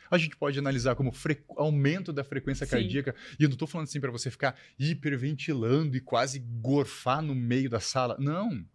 [0.09, 1.13] A gente pode analisar como
[1.55, 2.71] aumento da frequência Sim.
[2.71, 3.15] cardíaca.
[3.39, 7.69] E eu não estou falando assim para você ficar hiperventilando e quase gorfar no meio
[7.69, 8.17] da sala.
[8.19, 8.65] Não.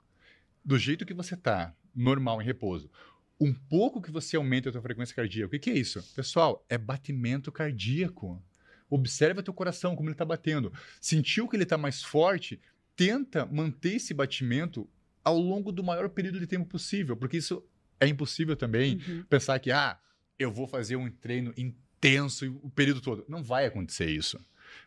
[0.64, 2.90] Do jeito que você tá, normal, em repouso.
[3.39, 5.47] Um pouco que você aumenta a sua frequência cardíaca.
[5.49, 6.03] O que, que é isso?
[6.14, 8.43] Pessoal, é batimento cardíaco.
[8.89, 10.72] Observa teu coração, como ele está batendo.
[11.01, 12.61] Sentiu que ele está mais forte?
[12.95, 14.89] Tenta manter esse batimento
[15.22, 17.62] ao longo do maior período de tempo possível, porque isso
[18.01, 19.24] é impossível também Uhum.
[19.28, 19.99] pensar que, ah,
[20.39, 23.24] eu vou fazer um treino intenso o período todo.
[23.28, 24.39] Não vai acontecer isso.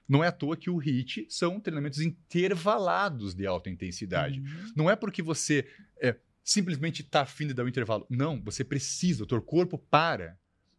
[0.08, 4.40] Não é à toa que o HIIT são treinamentos intervalados de alta intensidade.
[4.40, 4.74] Uhum.
[4.76, 5.68] Não é porque você
[6.02, 6.16] é,
[6.50, 8.08] simplesmente está afim de dar um intervalo.
[8.10, 10.36] Não, você precisa, o teu corpo para.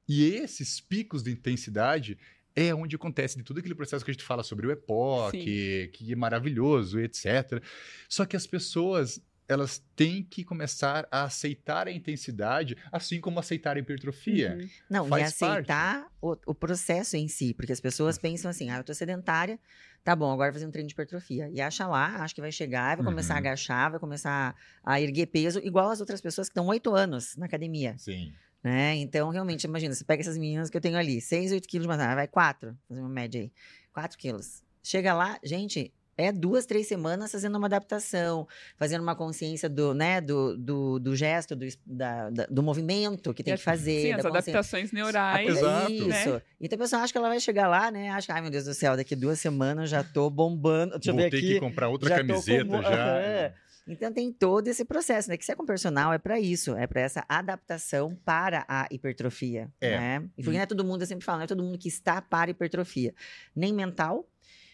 [0.08, 2.18] E esses picos de intensidade
[2.56, 6.12] é onde acontece de todo aquele processo que a gente fala sobre o EPOC, que
[6.12, 7.62] é maravilhoso, etc.
[8.08, 13.76] Só que as pessoas elas têm que começar a aceitar a intensidade, assim como aceitar
[13.76, 14.56] a hipertrofia.
[14.60, 14.68] Uhum.
[14.88, 15.52] Não, e Faz parte.
[15.52, 19.58] aceitar o, o processo em si, porque as pessoas pensam assim, ah, eu tô sedentária,
[20.04, 21.48] tá bom, agora fazer um treino de hipertrofia.
[21.52, 23.40] E acha lá, acha que vai chegar, vai começar a Uhum.
[23.40, 27.46] agachar, vai começar a erguer peso, igual as outras pessoas que estão oito anos na
[27.46, 28.32] academia, Sim.
[28.62, 28.96] né?
[28.96, 31.88] Então, realmente, imagina, você pega essas meninas que eu tenho ali, seis, oito quilos de
[31.88, 33.52] massa, vai quatro, fazer uma média aí,
[33.92, 34.62] quatro quilos.
[34.82, 35.92] Chega lá, gente...
[36.20, 38.46] É duas, três semanas fazendo uma adaptação,
[38.76, 43.42] fazendo uma consciência do, né, do, do, do gesto, do, da- da- do movimento que
[43.42, 44.02] tem que fazer.
[44.02, 45.48] Sim, as adaptações neurais.
[45.48, 45.92] Exato.
[45.92, 46.30] Isso.
[46.34, 46.42] né?
[46.60, 48.10] Então a pessoa acha que ela vai chegar lá, né?
[48.10, 50.92] Acha que, ai meu Deus do céu, daqui duas semanas já tô bombando.
[50.98, 51.54] Deixa eu Vou ver ter aqui.
[51.54, 53.52] que comprar outra já camiseta com- já.
[53.88, 55.36] Então tem todo esse processo, né?
[55.36, 59.68] Que se é com personal é para isso, é para essa adaptação para a hipertrofia,
[59.80, 59.96] É.
[59.98, 60.28] né?
[60.38, 62.20] E porque não é todo mundo, eu sempre falo, não é todo mundo que está
[62.22, 63.12] para a hipertrofia,
[63.56, 64.28] nem mental,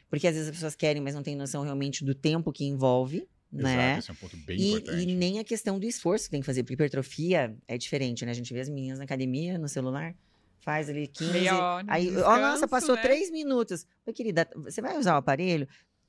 [0.08, 3.26] porque às vezes as pessoas querem, mas não tem noção realmente do tempo que envolve,
[3.52, 3.94] né?
[3.94, 5.02] Exato, esse é um ponto bem E, importante.
[5.02, 8.30] e nem a questão do esforço que tem que fazer, porque hipertrofia é diferente, né?
[8.30, 10.14] A gente vê as meninas na academia, no celular,
[10.60, 11.32] faz ali 15.
[11.32, 11.86] Meia hora.
[11.88, 13.02] Aí, descanso, ó, nossa, passou né?
[13.02, 13.86] três minutos.
[14.04, 15.68] Oi, querida, você vai usar o aparelho?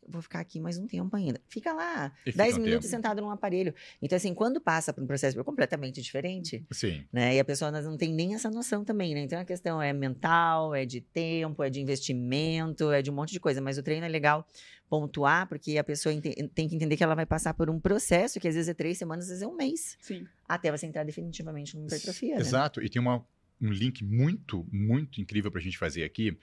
[0.09, 1.41] Vou ficar aqui mais um tempo ainda.
[1.49, 2.95] Fica lá, E fica 10 um minutos tempo.
[2.95, 3.75] sentado num aparelho.
[4.01, 7.03] Então, assim, quando passa por um processo completamente diferente, Sim.
[7.11, 7.35] né?
[7.35, 9.21] E a pessoa não tem nem essa noção também, né?
[9.21, 13.31] Então a questão é mental, é de tempo, é de investimento, é de um monte
[13.33, 13.59] de coisa.
[13.59, 14.47] Mas o treino é legal
[14.89, 16.15] pontuar, porque a pessoa
[16.55, 18.97] tem que entender que ela vai passar por um processo que às vezes é três
[18.97, 20.25] semanas, às vezes é um mês, Sim.
[20.47, 22.39] até você entrar definitivamente numa hipertrofia, né?
[22.41, 22.81] Exato.
[22.81, 23.25] E tem uma,
[23.61, 26.37] um link muito, muito incrível para a gente fazer aqui.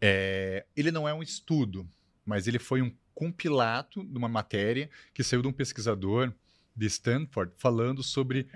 [0.00, 1.88] É, ele não é um estudo,
[2.26, 6.32] mas ele foi um compilado de uma matéria que saiu de um pesquisador
[6.76, 8.46] de Stanford falando sobre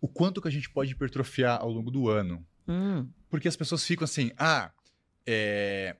[0.00, 2.46] o quanto que a gente pode hipertrofiar ao longo do ano.
[2.68, 4.70] Hum, Porque as pessoas ficam assim, ah,
[5.26, 5.96] é,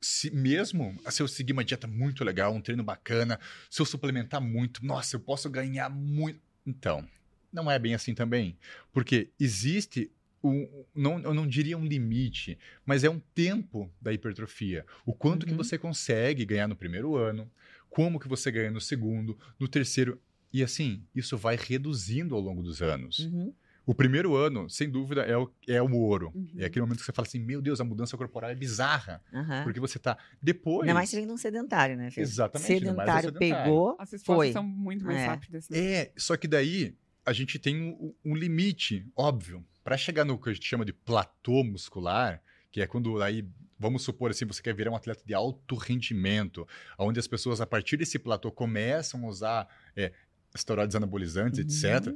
[0.00, 3.38] se mesmo se eu seguir uma dieta muito legal, um treino bacana,
[3.68, 6.40] se eu suplementar muito, nossa, eu posso ganhar muito.
[6.66, 7.06] Então,
[7.52, 8.56] não é bem assim também.
[8.92, 10.10] Porque existe
[10.42, 14.84] um, não, eu não diria um limite, mas é um tempo da hipertrofia.
[15.06, 15.58] O quanto que Uhum.
[15.58, 17.50] você consegue ganhar no primeiro ano,
[17.90, 20.20] como que você ganha no segundo, no terceiro.
[20.52, 23.20] E assim, isso vai reduzindo ao longo dos anos.
[23.20, 23.52] uhum.
[23.84, 26.30] O primeiro ano, sem dúvida, é o, é o ouro.
[26.34, 26.48] Uhum.
[26.56, 29.20] É aquele momento que você fala assim, meu Deus, a mudança corporal é bizarra.
[29.32, 29.64] Aham.
[29.64, 30.16] Porque você tá...
[30.40, 30.82] Depois...
[30.82, 32.20] Ainda mais sendo um sedentário, né, Fê?
[32.20, 33.64] Exatamente, mais um Sedentário sedentário.
[33.64, 34.52] pegou, As foi.
[34.52, 35.26] são muito mais É.
[35.26, 35.68] rápidas.
[35.68, 35.78] Né?
[35.78, 36.94] É, só que daí
[37.26, 39.64] a gente tem um, um limite, óbvio.
[39.84, 43.46] Para chegar no que a gente chama de platô muscular, que é quando aí,
[43.78, 46.66] vamos supor assim, você quer virar um atleta de alto rendimento,
[46.98, 50.12] onde as pessoas a partir desse platô começam a usar é,
[50.54, 51.96] esteroides anabolizantes, Uhum.
[51.96, 52.14] etc.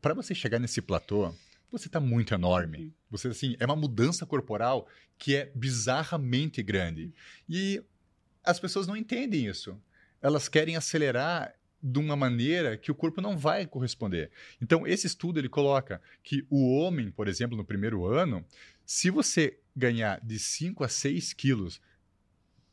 [0.00, 1.34] Para você chegar nesse platô,
[1.70, 2.78] você está muito enorme.
[2.78, 2.92] Uhum.
[3.10, 4.86] Você assim, é uma mudança corporal
[5.18, 7.12] que é bizarramente grande.
[7.48, 7.82] E
[8.44, 9.76] as pessoas não entendem isso.
[10.22, 14.30] Elas querem acelerar de uma maneira que o corpo não vai corresponder.
[14.60, 18.44] Então, esse estudo ele coloca que o homem, por exemplo, no primeiro ano,
[18.84, 21.80] se você ganhar de 5 a 6 quilos,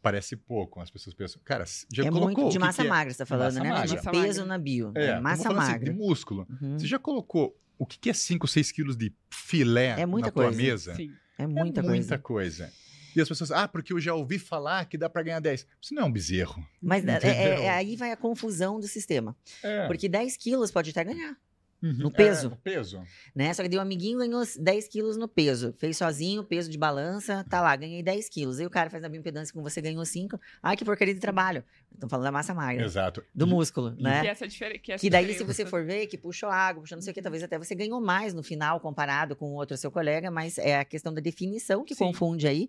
[0.02, 0.80] parece pouco.
[0.82, 2.90] As pessoas pensam, cara, já é colocou muito de que massa que é?
[2.90, 3.70] magra, você tá falando, Massa né?
[3.70, 3.88] Magra.
[3.88, 4.46] de peso magra.
[4.46, 4.92] na bio.
[4.96, 5.92] É, É, massa falando assim, magra.
[5.94, 6.48] de músculo.
[6.62, 6.80] Uhum.
[6.80, 10.44] Você já colocou o que é 5, 6 quilos de filé É muita na tua
[10.46, 10.58] coisa.
[10.62, 10.96] mesa?
[10.96, 11.12] Sim.
[11.38, 11.96] É muita é coisa.
[11.98, 12.74] muita coisa.
[13.16, 15.66] E as pessoas, ah, porque eu já ouvi falar que dá para ganhar 10.
[15.82, 16.66] Isso não é um bezerro.
[16.82, 19.36] Mas é- é- é- aí vai a confusão do sistema.
[19.64, 19.88] É.
[19.88, 21.36] Porque 10 quilos pode até ganhar,
[21.84, 21.94] Uhum.
[21.94, 22.48] no peso.
[22.48, 23.04] É, no peso.
[23.36, 23.54] né?
[23.54, 25.74] Só que daí o amiguinho ganhou 10 quilos no peso.
[25.78, 28.60] Fez sozinho, peso de balança, tá lá, ganhei 10 quilos.
[28.60, 30.40] Aí o cara faz a bioimpedância com você, ganhou 5.
[30.64, 31.64] Ai, que porcaria de trabalho.
[31.94, 33.24] Estão falando da massa magra, Exato.
[33.34, 34.26] do E- músculo, Que né?
[34.28, 34.80] essa diferença.
[34.80, 37.12] Que, essa Que daí, se diferença- você for ver, que puxou água, puxou não sei
[37.12, 40.32] o que, talvez até você ganhou mais no final comparado com o outro seu colega,
[40.32, 42.06] mas é a questão da definição que Sim.
[42.06, 42.68] confunde aí,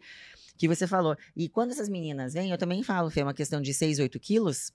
[0.59, 1.17] que você falou.
[1.37, 4.19] E quando essas meninas vêm, eu também falo, Fê, é uma questão de 6, 8
[4.21, 4.73] quilos.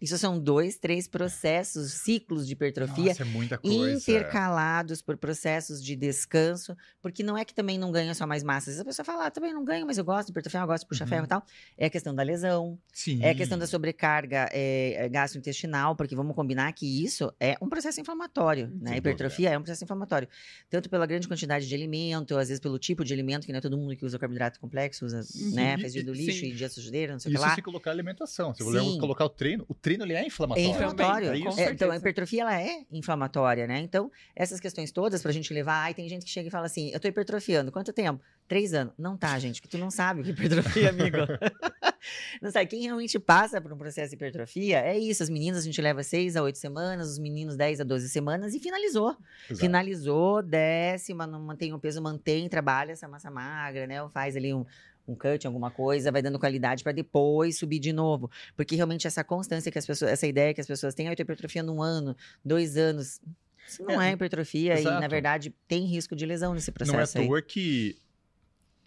[0.00, 3.92] Isso são dois, três processos, ciclos de hipertrofia Nossa, é muita coisa.
[3.92, 8.70] intercalados por processos de descanso, porque não é que também não ganha só mais massa.
[8.70, 10.66] Às vezes a pessoa fala, ah, também não ganho, mas eu gosto de hipertrofia, eu
[10.66, 11.08] gosto de puxar Uhum.
[11.10, 11.42] ferro e tal.
[11.76, 13.22] É a questão da lesão, Sim.
[13.22, 17.68] é a questão da sobrecarga é, é, gastrointestinal, porque vamos combinar que isso é um
[17.68, 18.78] processo inflamatório, Sem né?
[18.82, 18.96] dúvida.
[18.98, 20.28] Hipertrofia é um processo inflamatório.
[20.70, 23.60] Tanto pela grande quantidade de alimento, às vezes pelo tipo de alimento, que não é
[23.60, 25.50] todo mundo que usa carboidrato complexo, usa, Uhum.
[25.54, 25.76] né?
[25.78, 26.46] Faz do lixo sim.
[26.46, 27.54] e dia sujeira, não sei o que Isso lá.
[27.54, 28.54] se colocar alimentação.
[28.54, 30.70] Se você colocar o treino, o treino ele é É inflamatório.
[30.70, 31.28] inflamatório.
[31.30, 31.62] É.
[31.64, 33.78] É, então, a hipertrofia, ela é inflamatória, né?
[33.80, 35.82] Então, essas questões todas pra gente levar...
[35.84, 37.72] Ai, tem gente que chega e fala assim, eu tô hipertrofiando.
[37.72, 38.22] Quanto tempo?
[38.48, 38.92] Três anos.
[38.98, 41.18] Não tá, gente, porque tu não sabe o que é hipertrofia, amigo.
[42.42, 42.66] não sabe.
[42.66, 45.22] Quem realmente passa por um processo de hipertrofia, é isso.
[45.22, 48.54] As meninas a gente leva seis a oito semanas, os meninos 10 a 12 semanas
[48.54, 49.16] e finalizou.
[49.48, 49.60] Exato.
[49.60, 54.02] Finalizou, desce, mas não mantém o peso, mantém, trabalha essa massa magra, né?
[54.02, 54.64] Ou faz ali um,
[55.10, 58.30] um cut, alguma coisa, vai dando qualidade para depois subir de novo.
[58.56, 61.16] Porque realmente essa constância que as pessoas, essa ideia que as pessoas têm, ah, eu
[61.16, 63.20] tô hipertrofiando um ano, dois anos.
[63.68, 65.08] Isso não é, É, hipertrofia e, na exato.
[65.10, 67.28] verdade, tem risco de lesão nesse processo Não é à aí.
[67.28, 67.96] toa que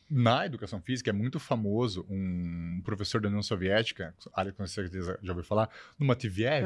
[0.09, 5.31] na educação física é muito famoso um professor da União Soviética, Alex com certeza já
[5.31, 5.69] ouviu falar,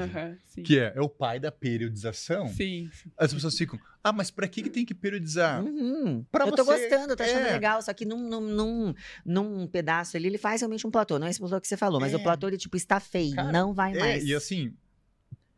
[0.04, 0.64] Aham, sim.
[0.64, 2.48] que é, é o pai da periodização.
[2.48, 3.12] Sim, sim.
[3.18, 5.64] As pessoas ficam, ah, mas pra que, que tem que periodizar?
[5.64, 6.26] Uhum.
[6.32, 7.52] Pra eu tô você, gostando, tô achando é.
[7.54, 7.82] legal.
[7.82, 8.94] Só que num, num, num,
[9.26, 11.20] num pedaço ali, ele faz realmente um platô.
[11.20, 12.16] Não é esse platô que você falou, mas É.
[12.16, 14.26] o platô, ele, tipo, está feio, Cara, não vai É, mais.
[14.26, 14.74] e assim,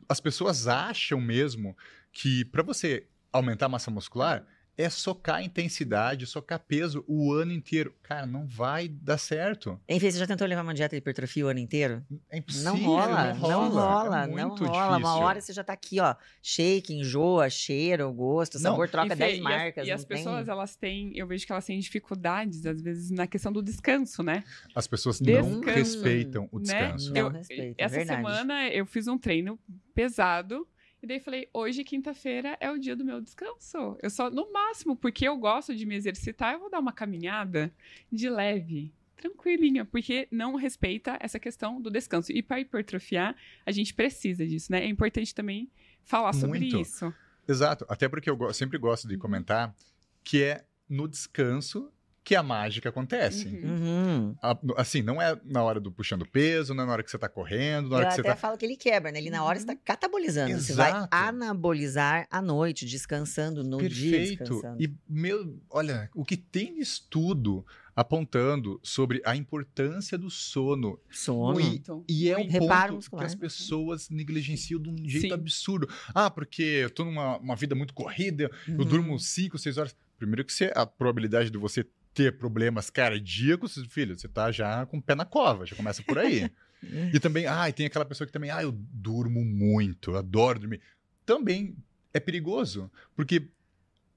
[0.08, 1.76] as pessoas acham mesmo
[2.12, 4.44] que pra você aumentar a massa muscular
[4.82, 7.94] é socar intensidade, socar peso o ano inteiro.
[8.02, 9.80] Cara, não vai dar certo.
[9.88, 12.04] Enfim, você já tentou levar uma dieta de hipertrofia o ano inteiro?
[12.30, 12.72] É impossível.
[12.72, 14.96] Não rola, não rola, é não rola.
[14.98, 19.10] Uma hora você já tá aqui, ó, shake, enjoa, cheiro, gosto, Não, sabor, troca E,
[19.10, 19.86] Fê, 10 e as- marcas.
[19.86, 23.10] E as, não tem- pessoas, elas têm, eu vejo que elas têm dificuldades, às vezes,
[23.10, 24.42] na questão do descanso, né?
[24.74, 25.26] As pessoas não
[25.60, 26.62] Descanso, respeitam o né?
[26.64, 27.10] descanso.
[27.12, 28.16] Não Eu- respeita, é Essa verdade.
[28.18, 29.58] semana eu fiz um treino
[29.94, 30.66] pesado.
[31.02, 33.96] E daí falei, hoje, quinta-feira, é o dia do meu descanso.
[34.02, 37.72] Eu só, no máximo, porque eu gosto de me exercitar, eu vou dar uma caminhada
[38.12, 42.32] de leve, tranquilinha, porque não respeita essa questão do descanso.
[42.32, 43.34] E para hipertrofiar,
[43.64, 44.84] a gente precisa disso, né?
[44.84, 45.70] É importante também
[46.02, 46.80] falar sobre Muito.
[46.80, 47.12] isso.
[47.48, 47.86] Exato.
[47.88, 49.74] Até porque eu sempre gosto de comentar
[50.22, 51.90] que é no descanso
[52.22, 53.48] que a mágica acontece.
[53.48, 53.70] Uhum.
[53.70, 54.36] Uhum.
[54.42, 57.18] A- Assim, não é na hora do puxando peso, não é na hora que você
[57.18, 58.36] tá correndo, na Eu hora até que você tá.
[58.36, 59.18] falo que ele quebra, né?
[59.18, 59.62] Ele na hora Uhum.
[59.62, 60.60] está catabolizando.
[60.60, 61.08] Você vai Exato.
[61.10, 64.18] anabolizar à noite, descansando no dia.
[64.18, 64.60] Perfeito.
[64.78, 67.64] E, meu, olha, o que tem de estudo
[67.96, 70.98] apontando sobre a importância do sono.
[71.10, 71.52] Sono.
[71.60, 72.04] Muito.
[72.08, 72.48] E é um.
[72.48, 73.20] Reparo ponto muscular.
[73.24, 75.32] que as pessoas negligenciam de um jeito Sim.
[75.32, 75.88] absurdo.
[76.14, 78.84] Ah, porque eu tô numa uma vida muito corrida, eu Uhum.
[78.84, 79.94] durmo 5, 6 horas.
[80.18, 84.98] Primeiro que você, a probabilidade de você ter problemas cardíacos, filho, você tá já com
[84.98, 86.50] o pé na cova, já começa por aí.
[87.14, 90.58] e também, ah, e tem aquela pessoa que também, ah, eu durmo muito, eu adoro
[90.58, 90.80] dormir.
[91.24, 91.76] Também
[92.12, 93.48] é perigoso, porque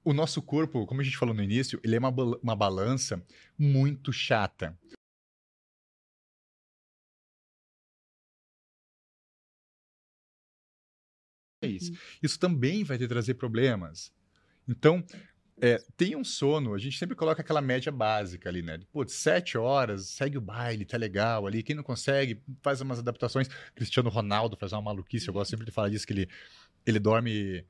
[0.04, 3.24] o nosso corpo, como a gente falou no início, ele é uma, uma balança
[3.58, 4.76] muito chata.
[11.62, 11.92] É isso.
[12.22, 14.12] Isso também vai te trazer problemas.
[14.68, 15.02] Então,
[15.60, 18.80] é, tem um sono, a gente sempre coloca aquela média básica ali, né?
[18.92, 21.62] Pô, sete horas, segue o baile, tá legal ali.
[21.62, 23.48] Quem não consegue, faz umas adaptações.
[23.74, 26.28] Cristiano Ronaldo faz uma maluquice, eu gosto sempre de falar disso, que ele,
[26.84, 27.64] ele dorme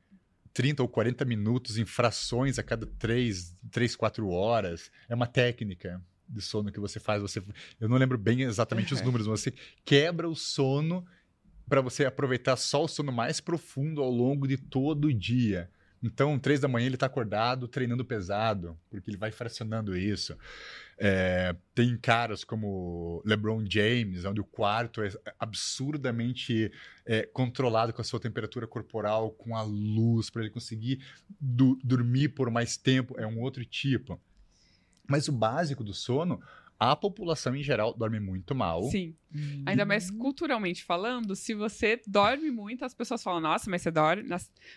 [0.54, 4.90] 30 ou 40 minutos em frações a cada 3, 3, 4 horas.
[5.08, 7.20] É uma técnica de sono que você faz.
[7.20, 7.42] Você,
[7.78, 9.52] eu não lembro bem exatamente os números, mas você
[9.84, 11.04] quebra o sono
[11.68, 15.70] para você aproveitar só o sono mais profundo ao longo de todo o dia.
[16.06, 20.36] Então, três da manhã ele está acordado, treinando pesado, porque ele vai fracionando isso.
[20.98, 26.70] É, tem caras como LeBron James, onde o quarto é absurdamente
[27.06, 31.02] é, controlado com a sua temperatura corporal, com a luz, para ele conseguir
[31.40, 33.18] du- dormir por mais tempo.
[33.18, 34.20] É um outro tipo.
[35.08, 36.38] Mas o básico do sono,
[36.78, 38.82] a população em geral dorme muito mal.
[38.84, 39.14] Sim.
[39.66, 44.22] Ainda mais culturalmente falando, se você dorme muito, as pessoas falam, nossa, mas você dorme.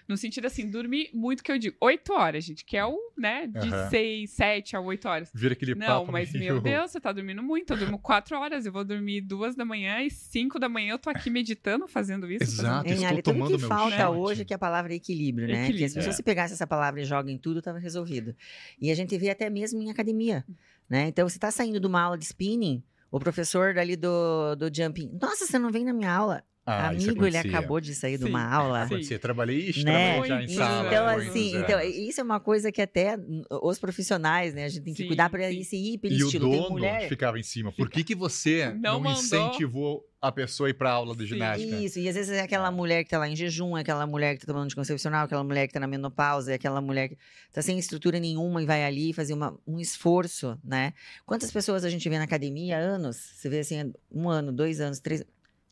[0.07, 3.45] No sentido assim, dormir muito que eu digo, oito horas, gente, que é o, né,
[3.45, 3.89] de Aham.
[3.91, 5.29] seis, sete a oito horas.
[5.31, 7.73] Vira aquele Não, papo mas meio- meu Deus, você tá dormindo muito.
[7.73, 10.99] Eu durmo quatro horas, eu vou dormir duas da manhã e cinco da manhã eu
[10.99, 12.43] tô aqui meditando, fazendo isso.
[12.43, 12.83] Exato.
[12.83, 12.87] fazendo...
[12.87, 15.47] Hein, estou Ali, tudo tomando que meu falta hoje é que a palavra é equilíbrio,
[15.47, 15.53] né?
[15.53, 15.85] Que Equilíbrio.
[15.85, 16.17] as pessoas É.
[16.17, 18.35] se pegassem essa palavra e joguem em tudo, tava resolvido.
[18.81, 20.43] E a gente vê até mesmo em academia,
[20.89, 21.07] né?
[21.07, 25.09] Então, você tá saindo de uma aula de spinning, o professor ali do, do jumping,
[25.21, 26.43] nossa, você não vem na minha aula?
[26.69, 28.29] Ah, Amigo, ele acabou de sair de Sim.
[28.29, 28.83] uma aula.
[28.83, 29.17] Acontecia.
[29.17, 30.21] Trabalhei, ixi, Né?
[30.27, 30.87] já em sala.
[30.87, 33.17] Então, assim, então, isso é uma coisa que até
[33.63, 34.65] os profissionais, né?
[34.65, 36.49] A gente tem que Sim, cuidar para esse hiper E o estilo.
[36.51, 37.07] Dono mulher.
[37.07, 37.71] ficava em cima.
[37.71, 41.27] Por que, que você Não não, incentivou a pessoa a ir pra aula de Sim.
[41.35, 41.75] ginástica?
[41.77, 44.33] Isso, e às vezes é aquela mulher que tá lá em jejum, é aquela mulher
[44.35, 47.17] que tá tomando anticoncepcional, aquela mulher que tá na menopausa, é aquela mulher que
[47.53, 50.91] tá sem estrutura nenhuma e vai ali fazer uma, um esforço, né?
[51.25, 53.15] Quantas pessoas a gente vê na academia há anos?
[53.35, 55.23] Você vê assim, um ano, dois anos, três.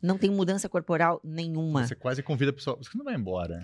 [0.05, 1.85] Não tem mudança corporal nenhuma.
[1.87, 2.77] Você quase convida a pessoa.
[2.77, 3.59] Você não vai embora.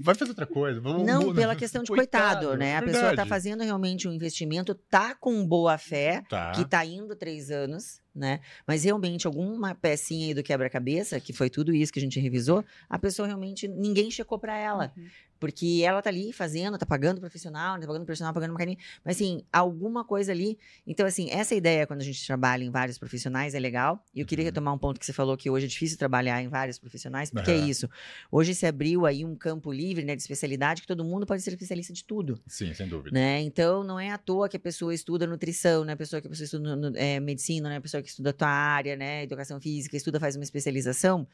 [0.00, 0.80] Vai fazer outra coisa.
[0.80, 2.70] Vamos, Não pela questão de coitado, Coitado, né?
[2.70, 3.28] é A pessoa tá verdade.
[3.28, 6.52] fazendo realmente um investimento, tá com boa fé, Tá.
[6.52, 8.40] que tá indo três anos, né?
[8.66, 12.64] Mas realmente alguma pecinha aí do quebra-cabeça, que foi tudo isso que a gente revisou,
[12.88, 14.92] a pessoa realmente ninguém checou pra ela.
[14.96, 15.06] Uhum.
[15.40, 18.78] Porque ela tá ali fazendo, tá pagando profissional, tá pagando profissional, pagando uma academia.
[19.04, 20.56] Mas assim, alguma coisa ali.
[20.86, 24.02] Então, assim, essa ideia, quando a gente trabalha em vários profissionais, é legal.
[24.14, 24.48] E eu queria Uhum.
[24.48, 27.50] retomar um ponto que você falou que hoje é difícil trabalhar em vários profissionais, porque
[27.50, 27.66] é Aham.
[27.68, 27.90] isso.
[28.32, 31.50] Hoje se abriu aí um campo livre, né, de especialidade, que todo mundo pode ser
[31.50, 32.40] especialista de tudo.
[32.46, 33.10] Sim, sem dúvida.
[33.12, 33.40] Né?
[33.42, 35.92] Então, não é à toa que a pessoa estuda nutrição, né?
[35.92, 37.76] A pessoa que a pessoa estuda é, medicina, né?
[37.76, 39.24] A pessoa que estuda a tua área, né?
[39.24, 41.26] Educação física, estuda, faz uma especialização.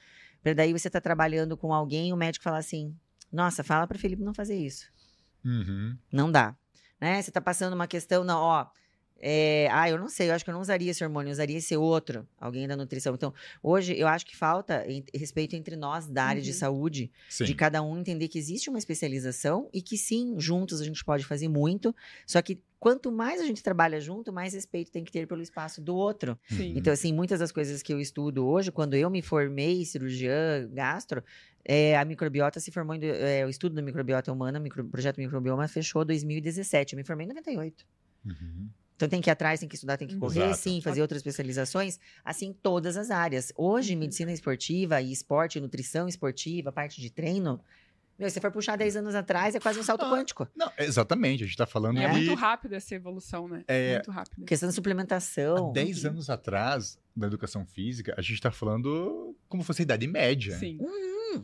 [0.42, 2.96] Para daí você tá trabalhando com alguém e o médico fala assim:
[3.30, 4.90] nossa, fala para Felipe não fazer isso.
[5.44, 5.96] Uhum.
[6.12, 6.56] Não dá.
[7.00, 7.20] Né?
[7.20, 8.66] Você tá passando uma questão, não, ó.
[9.22, 11.58] é, ah, eu não sei, eu acho que eu não usaria esse hormônio, eu usaria
[11.58, 13.14] esse outro, alguém da nutrição.
[13.14, 16.56] Então, hoje eu acho que falta em- respeito entre nós da área de Uhum.
[16.56, 17.44] saúde, Sim.
[17.44, 21.24] de cada um entender que existe uma especialização e que sim, juntos a gente pode
[21.26, 21.94] fazer muito,
[22.26, 25.80] só que quanto mais a gente trabalha junto, mais respeito tem que ter pelo espaço
[25.82, 26.36] do outro.
[26.48, 26.72] Sim.
[26.76, 31.22] Então, assim, muitas das coisas que eu estudo hoje, quando eu me formei cirurgiã gastro,
[31.64, 35.18] é, a microbiota se formou, em, é, o estudo da microbiota humana, o micro- projeto
[35.18, 36.94] Microbioma, fechou em 2017.
[36.94, 37.86] Eu me formei em 98.
[38.24, 38.68] Uhum.
[38.96, 40.58] Então tem que ir atrás, tem que estudar, tem que correr, Exato.
[40.58, 43.50] sim, fazer outras especializações, assim, todas as áreas.
[43.56, 47.60] Hoje, medicina esportiva e esporte, nutrição esportiva, parte de treino,
[48.20, 50.46] meu, se você for puxar 10 anos atrás, é quase um salto Ah, quântico.
[50.54, 51.42] Não, exatamente.
[51.42, 53.64] A gente tá falando é de muito rápido essa evolução, né?
[53.66, 53.94] É.
[53.94, 54.44] Muito rápido.
[54.44, 55.70] Questão de suplementação.
[55.70, 60.06] há 10 anos atrás da educação física, a gente tá falando como fosse a idade
[60.06, 60.56] média.
[60.58, 60.78] Sim.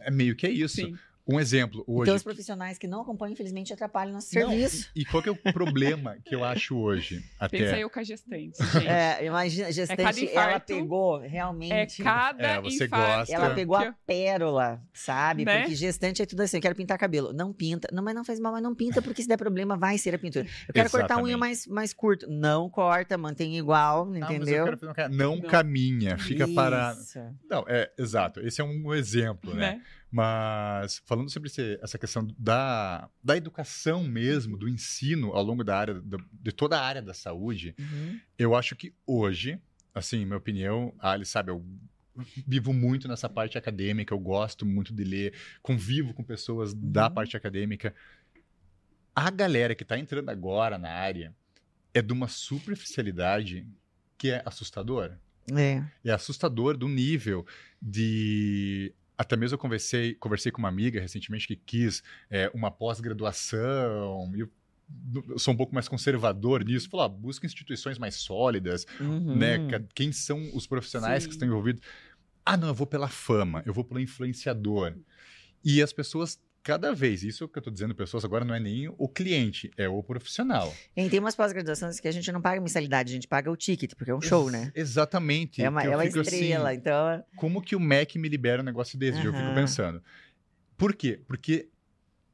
[0.00, 0.76] É meio que é isso.
[0.76, 0.94] Sim.
[1.28, 2.02] Um exemplo, hoje.
[2.02, 4.90] Então, os profissionais que não acompanham, infelizmente, atrapalham nosso Não, serviço.
[4.94, 7.24] E, e qual que é o problema que eu acho hoje?
[7.40, 7.58] Até.
[7.58, 8.86] Pensa eu com a gestante, gente.
[8.88, 12.02] É, imagina, a gestante, ela infarto, pegou É realmente.
[12.02, 13.34] cada É, você infarto gosta.
[13.34, 15.44] Ela pegou a pérola, sabe?
[15.44, 15.60] Né?
[15.62, 17.32] Porque gestante é tudo assim, eu quero pintar cabelo.
[17.32, 17.88] Não pinta.
[17.92, 20.18] Não, mas não faz mal, mas não pinta, porque se der problema, vai ser a
[20.18, 20.46] pintura.
[20.68, 21.38] Eu quero cortar a unha Exatamente.
[21.40, 22.30] mais, mais curto.
[22.30, 24.64] Não corta, mantém igual, Ah, mas eu entendeu?
[24.94, 25.42] quero Não, Não.
[25.42, 27.00] caminha, fica parado.
[27.00, 27.18] Isso.
[27.50, 28.40] Não, é, exato.
[28.40, 29.72] Esse é um exemplo, né?
[29.72, 29.82] né?
[30.10, 35.76] Mas falando sobre esse- essa questão da, da educação mesmo, do ensino ao longo da
[35.76, 38.20] área, do- de toda a área da saúde, Uhum.
[38.38, 39.60] eu acho que hoje,
[39.94, 41.64] assim, minha opinião, a Ali sabe, eu
[42.46, 47.14] vivo muito nessa parte acadêmica, eu gosto muito de ler, convivo com pessoas da Uhum.
[47.14, 47.94] parte acadêmica.
[49.14, 51.34] A galera que está entrando agora na área
[51.92, 53.66] é de uma superficialidade
[54.16, 55.20] que é assustadora.
[55.54, 55.82] É.
[56.04, 57.46] É assustador do nível
[57.80, 58.92] de.
[59.18, 64.30] Até mesmo eu conversei, conversei com uma amiga recentemente que quis é, uma pós-graduação.
[64.36, 64.50] e Eu,
[65.38, 66.88] sou um pouco mais conservador nisso.
[66.88, 69.36] Falou, ah, busca instituições mais sólidas, Uhum.
[69.36, 69.58] né?
[69.94, 71.28] Quem são os profissionais Sim.
[71.30, 71.82] que estão envolvidos?
[72.44, 74.94] Ah, não, eu vou pela fama, eu vou pelo influenciador.
[75.64, 78.88] E as pessoas, cada vez, isso que eu estou dizendo, pessoas agora não é nem
[78.98, 80.74] o cliente, é o profissional.
[80.96, 83.94] E tem umas pós-graduações que a gente não paga mensalidade, a gente paga o ticket,
[83.94, 84.72] porque é um show, né?
[84.74, 85.62] Ex- Exatamente.
[85.62, 87.24] É uma, é uma assim, estrela, então.
[87.36, 89.22] como que o Mac me libera um negócio desse?
[89.24, 90.02] Eu fico pensando.
[90.76, 91.20] Por quê?
[91.28, 91.68] Porque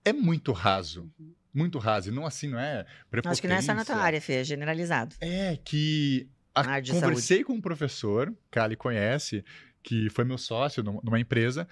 [0.02, 1.12] é muito raso.
[1.52, 2.08] Muito raso.
[2.08, 3.32] E não assim, não é prepotência.
[3.32, 5.14] Acho que não é só na tua área, Fê, é generalizado.
[5.20, 9.44] É que a- conversei com um professor, que Ali conhece,
[9.82, 11.68] que foi meu sócio num- numa empresa,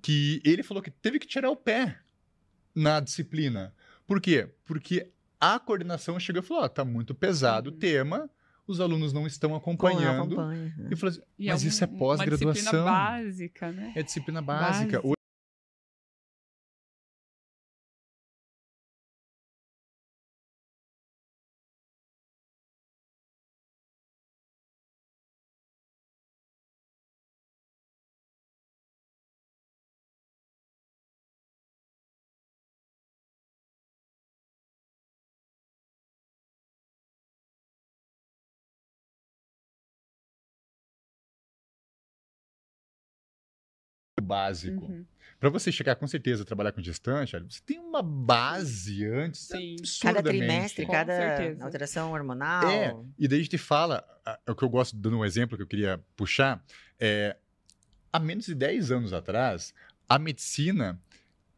[0.00, 1.98] que ele falou que teve que tirar o pé
[2.74, 3.74] na disciplina.
[4.06, 4.48] Por quê?
[4.64, 7.78] Porque a coordenação chegou e falou: ó, tá muito pesado o Uhum.
[7.78, 8.30] tema,
[8.66, 10.34] os alunos não estão acompanhando.
[10.40, 10.74] acompanha.
[10.90, 12.52] E falei assim, E mas um- isso é pós-graduação.
[12.52, 13.92] disciplina básica, né?
[13.96, 15.00] É disciplina básica.
[15.00, 15.21] Básica.
[44.22, 44.84] Básico.
[44.86, 45.04] Uhum.
[45.40, 49.74] Para você chegar com certeza a trabalhar com gestante, você tem uma base antes Sim.
[50.00, 51.64] Cada trimestre, Com cada certeza.
[51.64, 52.70] alteração hormonal.
[52.70, 55.62] É, e daí a gente fala, a- o que eu gosto, dando um exemplo que
[55.62, 56.64] eu queria puxar,
[57.00, 57.36] é,
[58.12, 59.74] há menos de 10 anos atrás,
[60.08, 61.00] a medicina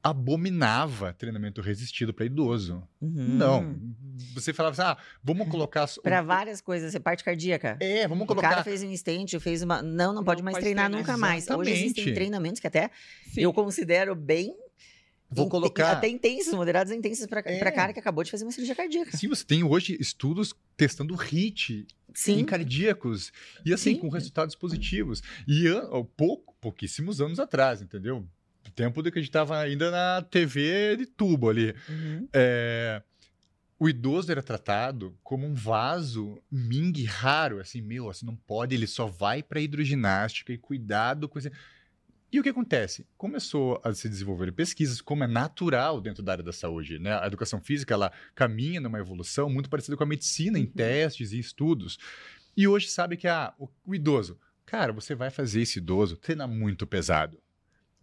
[0.05, 2.87] abominava treinamento resistido para idoso.
[3.01, 3.11] Uhum.
[3.15, 3.81] Não.
[4.35, 5.89] Você falava assim, ah, vamos colocar...
[6.05, 7.79] Para várias coisas, você parte cardíaca.
[7.81, 8.65] É, vamos O cara colocar...
[8.65, 9.81] fez um instant, fez uma.
[9.81, 11.01] Não, não pode Não mais pode treinar treinar.
[11.01, 11.49] nunca mais.
[11.49, 12.91] Hoje existem treinamentos que até
[13.33, 13.41] Sim.
[13.41, 14.55] eu considero bem.
[15.31, 15.93] Vou colocar...
[15.93, 17.71] Até intensos, moderados e intensos para É.
[17.71, 19.17] cara que acabou de fazer uma cirurgia cardíaca.
[19.17, 22.41] Sim, você tem hoje estudos testando HIT Sim.
[22.41, 23.33] em cardíacos.
[23.65, 24.01] E assim, Sim.
[24.01, 25.23] com resultados positivos.
[25.49, 25.65] E
[26.17, 28.29] pouco, pouquíssimos anos atrás, entendeu?
[28.75, 31.75] Tempo de que a gente estava ainda na TV de tubo ali.
[31.89, 32.29] Uhum.
[32.33, 33.03] É,
[33.79, 38.87] o idoso era tratado como um vaso ming raro, assim, meu, assim, não pode, ele
[38.87, 41.51] só vai para hidroginástica e cuidado com esse...
[42.33, 43.07] E o que acontece?
[43.17, 47.17] Começou a se desenvolver pesquisas, como é natural dentro da área da saúde, né?
[47.21, 50.73] A educação física, ela caminha numa evolução muito parecida com a medicina, em Uhum.
[50.73, 51.97] testes e estudos.
[52.57, 56.49] E hoje sabe que ah, o, o idoso, cara, você vai fazer esse idoso treinar
[56.49, 57.39] muito pesado.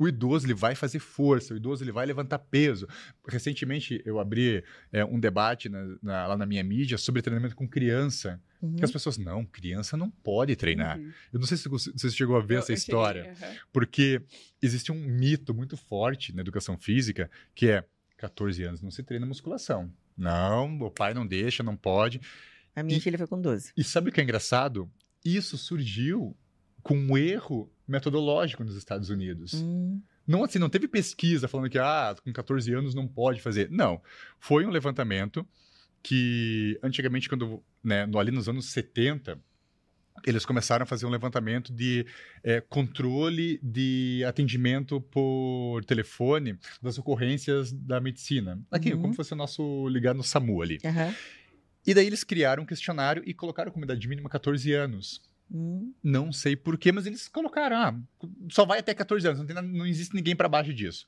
[0.02, 2.88] O idoso ele vai fazer força, o idoso ele vai levantar peso.
[3.28, 7.68] Recentemente eu abri é, um debate na- na- lá na minha mídia sobre treinamento com
[7.68, 8.42] criança.
[8.62, 8.76] Uhum.
[8.76, 10.98] Que as pessoas, não, criança não pode treinar.
[11.00, 11.12] Uhum.
[11.34, 13.56] Eu não sei se você você chegou a ver Eu- essa eu história, cheguei, aham.
[13.72, 14.22] porque
[14.62, 17.84] existe um mito muito forte na educação física que é
[18.18, 19.92] 14 anos não se treina musculação.
[20.18, 22.20] Não, o pai não deixa, não pode.
[22.76, 23.72] A minha E- filha foi com 12.
[23.76, 24.90] E sabe o que é engraçado?
[25.24, 26.36] Isso surgiu
[26.84, 29.54] com um erro metodológico nos Estados Unidos.
[29.56, 30.02] Hum.
[30.28, 33.70] Não assim, não teve pesquisa falando que ah, com 14 anos não pode fazer.
[33.70, 34.02] Não.
[34.40, 35.46] Foi um levantamento
[36.02, 39.38] que antigamente, quando, né, ali nos anos 70,
[40.26, 42.06] eles começaram a fazer um levantamento de
[42.44, 48.60] eh, controle de atendimento por telefone das ocorrências da medicina.
[48.70, 49.02] Aqui, Uhum.
[49.02, 50.80] como fosse o nosso ligar no SAMU ali.
[50.86, 51.14] Aham.
[51.86, 55.22] E daí eles criaram um questionário e colocaram como idade mínima 14 anos.
[55.54, 55.94] Hum.
[56.04, 57.96] Não sei porquê, mas eles colocaram, ah,
[58.50, 61.06] só vai até 14 anos, não, tem não existe ninguém para baixo disso.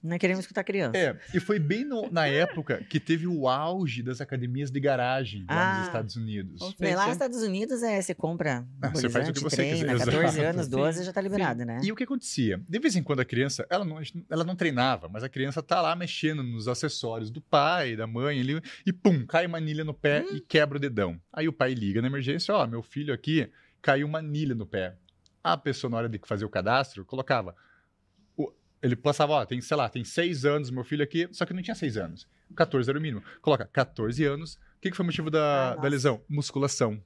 [0.00, 0.96] Não queremos escutar criança.
[0.96, 5.44] É, e foi bem no- na época que teve o auge das academias de garagem
[5.48, 5.78] lá Ah.
[5.78, 6.74] nos Estados Unidos.
[6.78, 9.74] Bem, lá nos Estados Unidos é você compra Ah, você faz o que você treina,
[9.74, 10.40] quiser, 14 exato.
[10.56, 11.80] anos, 12 Sim, já tá liberado, né?
[11.82, 12.60] E o que acontecia?
[12.68, 13.98] De vez em quando a criança, ela não,
[14.30, 18.38] ela não treinava, mas a criança tá lá mexendo nos acessórios do pai, da mãe
[18.40, 20.36] ali, e pum, cai uma anilha no pé Hum.
[20.36, 21.20] e quebra o dedão.
[21.32, 23.50] Aí o pai liga na emergência, ó, meu filho aqui
[23.82, 24.96] caiu uma anilha no pé.
[25.42, 27.54] A pessoa, na hora de fazer o cadastro, colocava.
[28.36, 28.52] o-
[28.82, 31.62] ele passava, ó, tem, sei lá, tem seis anos, meu filho aqui, só que não
[31.62, 32.26] tinha seis anos.
[32.56, 33.22] 14 era o mínimo.
[33.42, 34.54] Coloca 14 anos.
[34.54, 36.22] O que, que foi o motivo da, Ah, da lesão?
[36.28, 37.02] Musculação.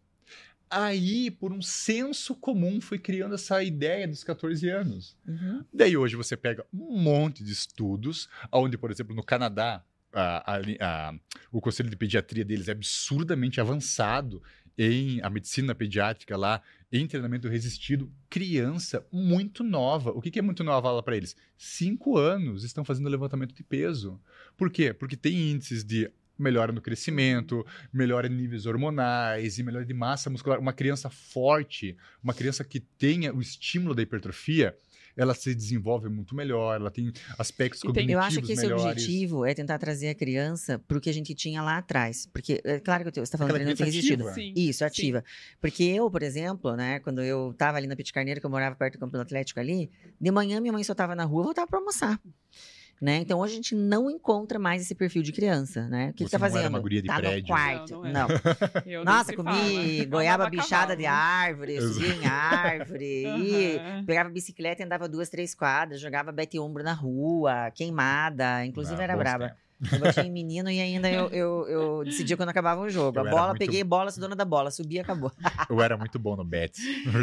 [0.70, 5.16] Aí, por um senso comum, foi criando essa ideia dos 14 anos.
[5.26, 5.62] Uhum.
[5.72, 10.60] Daí hoje você pega um monte de estudos, onde, por exemplo, no Canadá, a- a
[11.08, 11.14] a-
[11.50, 14.42] o conselho de pediatria deles é absurdamente avançado
[14.76, 20.10] em a medicina pediátrica lá, em treinamento resistido, criança muito nova.
[20.10, 21.36] O que, que é muito nova lá para eles?
[21.56, 24.20] Cinco anos estão fazendo levantamento de peso.
[24.56, 24.92] Por quê?
[24.92, 30.28] Porque tem índices de melhora no crescimento, melhora em níveis hormonais e melhora de massa
[30.28, 30.58] muscular.
[30.58, 34.76] Uma criança forte, uma criança que tenha o estímulo da hipertrofia,
[35.16, 38.84] ela se desenvolve muito melhor, ela tem aspectos tem- cognitivos Eu acho que esse melhores.
[38.84, 42.26] objetivo é tentar trazer a criança para o que a gente tinha lá atrás.
[42.32, 44.28] Porque, é claro que eu- você está falando treinamento criança resistido.
[44.28, 44.34] ativa.
[44.34, 44.52] Sim.
[44.56, 45.24] Isso, ativa.
[45.60, 48.74] Porque eu, por exemplo, né, quando eu tava ali na Pit Carneiro, que eu morava
[48.74, 49.90] perto do Campo Atlético ali,
[50.20, 52.20] de manhã minha mãe só tava na rua, eu voltava para almoçar.
[53.02, 53.16] Né?
[53.16, 56.10] Então hoje a gente não encontra mais esse perfil de criança, né?
[56.10, 56.70] O que, que Você tá não era fazendo?
[56.70, 57.40] uma guria de tá prédio.
[57.40, 57.92] no quarto.
[57.94, 58.28] Não, não Não.
[59.04, 60.04] Nossa, comi fala.
[60.06, 63.04] goiaba bichada de árvore, subia em árvore,
[63.42, 64.04] e Aham.
[64.06, 69.02] pegava bicicleta e andava duas, três quadras, jogava bete ombro na rua, queimada, inclusive Ah,
[69.04, 69.56] era bons braba.
[69.90, 70.16] Tempos.
[70.16, 73.18] Eu em menino e ainda eu, eu, eu decidia quando acabava o jogo.
[73.18, 75.30] Eu a bola, muito- peguei bola, sou dona da bola, subi e acabou.
[75.70, 76.80] Eu era muito bom no Bets.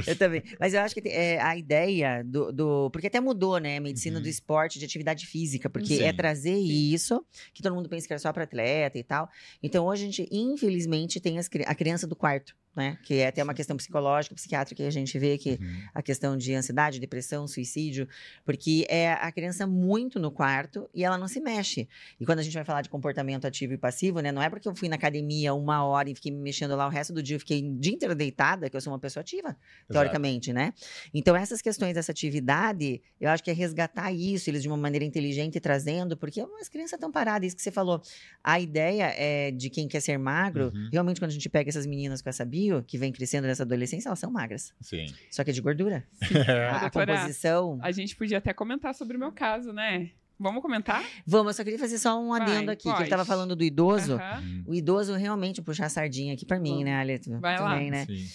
[0.07, 0.43] Eu também.
[0.59, 3.77] Mas eu acho que é, a ideia do, do- Porque até mudou, né?
[3.77, 4.23] A medicina Uhum.
[4.23, 5.69] do esporte de atividade física.
[5.69, 6.03] Porque Sim.
[6.03, 9.29] é trazer isso, que todo mundo pensa que era só para atleta e tal.
[9.61, 12.97] Então hoje a gente, infelizmente, tem as a criança do quarto, né?
[13.03, 15.81] Que é até uma questão psicológica, psiquiátrica que a gente vê que Uhum.
[15.93, 18.07] a questão de ansiedade, depressão, suicídio,
[18.45, 21.87] porque é a criança muito no quarto e ela não se mexe.
[22.19, 24.67] E quando a gente vai falar de comportamento ativo e passivo, né, não é porque
[24.67, 27.35] eu fui na academia uma hora e fiquei me mexendo lá o resto do dia,
[27.35, 29.55] eu fiquei o dia inteiro deitada, que eu sou uma pessoa ativa,
[29.91, 30.73] teoricamente, né?
[31.13, 35.03] Então essas questões dessa atividade, eu acho que é resgatar isso, eles de uma maneira
[35.05, 38.01] inteligente trazendo, porque as crianças estão paradas, isso que você falou.
[38.43, 40.89] A ideia é de quem quer ser magro, Uhum.
[40.91, 43.63] realmente quando a gente pega essas meninas com essa bio, meio, que vem crescendo nessa
[43.63, 44.73] adolescência, elas são magras.
[44.81, 45.05] Sim.
[45.31, 46.03] Só que é de gordura.
[46.47, 46.65] É.
[46.67, 47.79] A, a Doutora, composição.
[47.81, 50.11] A gente podia até comentar sobre o meu caso, né?
[50.39, 51.03] Vamos comentar?
[51.27, 53.03] Vamos, eu só queria fazer só um Vai, adendo aqui, que ele pode.
[53.05, 54.13] estava falando do idoso.
[54.13, 54.41] Aham.
[54.41, 56.85] Hum, O idoso realmente puxar a sardinha aqui pra mim, Vamos.
[56.85, 57.39] né, Aleto?
[57.39, 57.71] Vai lá.
[57.73, 58.05] Também, né?
[58.05, 58.25] Sim.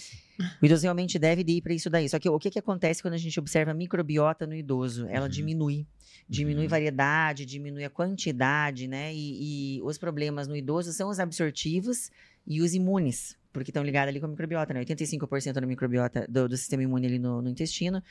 [0.61, 2.07] O idoso realmente deve de ir para isso daí.
[2.09, 5.07] Só que o que, que acontece quando a gente observa a microbiota no idoso?
[5.07, 5.29] Ela Uhum.
[5.31, 5.87] diminui.
[6.29, 6.69] Diminui Uhum.
[6.69, 9.13] variedade, diminui a quantidade, né?
[9.13, 12.11] E, e os problemas no idoso são os absortivos
[12.45, 14.83] e os imunes, porque estão ligados ali com a microbiota, né?
[14.83, 18.03] 85% da microbiota do, do sistema imune ali no, no intestino.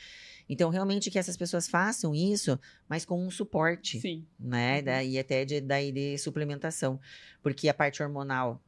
[0.49, 4.27] Então, realmente que essas pessoas façam isso, mas com um suporte Sim.
[4.41, 4.79] né?
[4.79, 4.85] Uhum.
[4.85, 6.99] Daí até de, daí de suplementação.
[7.43, 8.59] Porque a parte hormonal,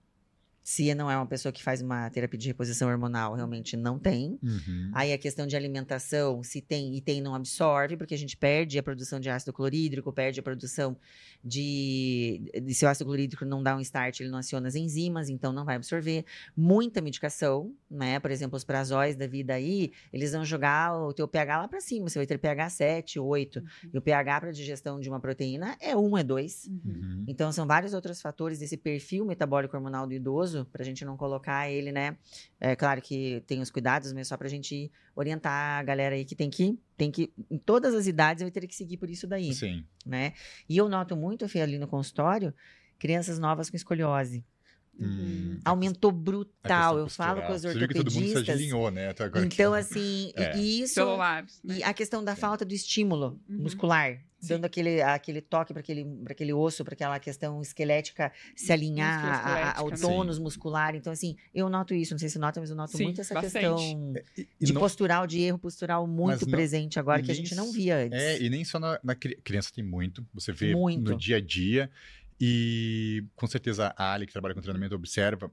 [0.67, 4.37] se não é uma pessoa que faz uma terapia de reposição hormonal, realmente não tem.
[4.43, 4.91] Uhum.
[4.93, 8.77] Aí a questão de alimentação, se tem e tem, não absorve, porque a gente perde
[8.77, 10.97] a produção de ácido clorídrico, perde a produção
[11.43, 12.51] de.
[12.65, 15.53] de se o ácido clorídrico não dá um start, ele não aciona as enzimas, então
[15.53, 16.25] não vai absorver.
[16.57, 18.19] Muita medicação, né?
[18.19, 21.81] Por exemplo, os prazóis da vida aí, eles vão jogar o teu pH lá pra
[21.81, 22.09] cima.
[22.09, 23.63] Você vai ter pH 7, 8.
[23.95, 26.67] E o pH para digestão de uma proteína é 1, é 2.
[26.67, 26.81] Uhum.
[26.85, 27.25] Uhum.
[27.29, 31.17] Então, são vários outros fatores desse perfil metabólico hormonal do idoso, para a gente não
[31.17, 32.17] colocar ele, né?
[32.59, 36.25] É claro que tem os cuidados, mas só para a gente orientar a galera aí
[36.25, 39.27] que tem que, tem que, em todas as idades, vai ter que seguir por isso
[39.27, 39.85] daí, Sim.
[40.05, 40.33] né?
[40.69, 42.55] E eu noto muito, Fê, ali no consultório,
[42.99, 44.45] crianças novas com escoliose.
[44.99, 45.59] Hum.
[45.65, 46.99] Aumentou A brutal.
[46.99, 48.57] Eu falo com os Você viu que todo mundo se ortopedistas.
[48.57, 49.09] alinhou, né?
[49.11, 50.57] Até agora Então, assim, e- É.
[50.57, 50.95] e isso.
[50.95, 51.61] Celulares.
[51.63, 51.79] Né?
[51.79, 53.59] E a questão da falta do estímulo Uhum.
[53.59, 54.49] muscular, Sim.
[54.55, 59.25] dando aquele, aquele toque para aquele, pra aquele osso, para aquela questão esquelética se alinhar
[59.25, 59.97] a- a- ao né?
[59.97, 60.95] tônus muscular.
[60.95, 63.35] Então, assim, eu noto isso, não sei se nota, mas eu noto Sim, muito essa
[63.35, 63.53] bastante.
[63.65, 67.31] questão E- e de não- postural, de erro postural muito não- presente agora, e que
[67.31, 68.19] a gente não via antes.
[68.21, 71.11] É, e nem só na, na cri- criança tem muito, você vê Muito.
[71.13, 71.91] no dia a dia.
[72.41, 75.51] E com certeza a Ali, que trabalha com treinamento, observa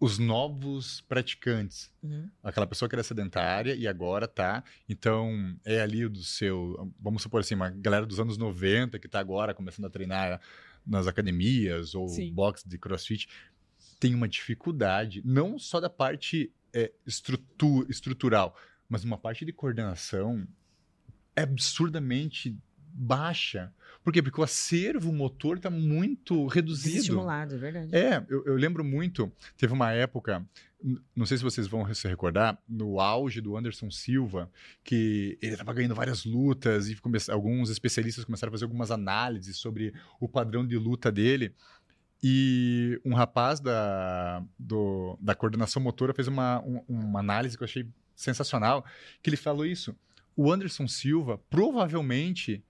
[0.00, 1.90] os novos praticantes.
[2.02, 2.30] Uhum.
[2.42, 4.62] Aquela pessoa que era sedentária e agora tá.
[4.88, 6.92] Então, é ali o do seu.
[7.00, 10.40] Vamos supor assim, uma galera dos anos 90 que tá agora começando a treinar
[10.86, 12.32] nas academias ou Sim.
[12.32, 13.28] box de crossfit.
[13.98, 18.56] Tem uma dificuldade, não só da parte é, estrutu- estrutural,
[18.88, 20.46] mas uma parte de coordenação
[21.34, 22.56] absurdamente
[22.98, 23.72] baixa.
[24.02, 24.22] Por quê?
[24.22, 26.92] Porque o acervo motor está muito reduzido.
[26.94, 27.94] Desestimulado, é verdade.
[27.94, 30.44] É, eu, eu lembro muito, teve uma época,
[31.14, 34.50] não sei se vocês vão se recordar, no auge do Anderson Silva,
[34.82, 39.56] que ele estava ganhando várias lutas e come- alguns especialistas começaram a fazer algumas análises
[39.58, 41.54] sobre o padrão de luta dele.
[42.22, 47.66] E um rapaz da, do- da coordenação motora fez uma, um- uma análise que eu
[47.66, 47.86] achei
[48.16, 48.84] sensacional,
[49.22, 49.94] que ele falou isso.
[50.34, 52.62] O Anderson Silva provavelmente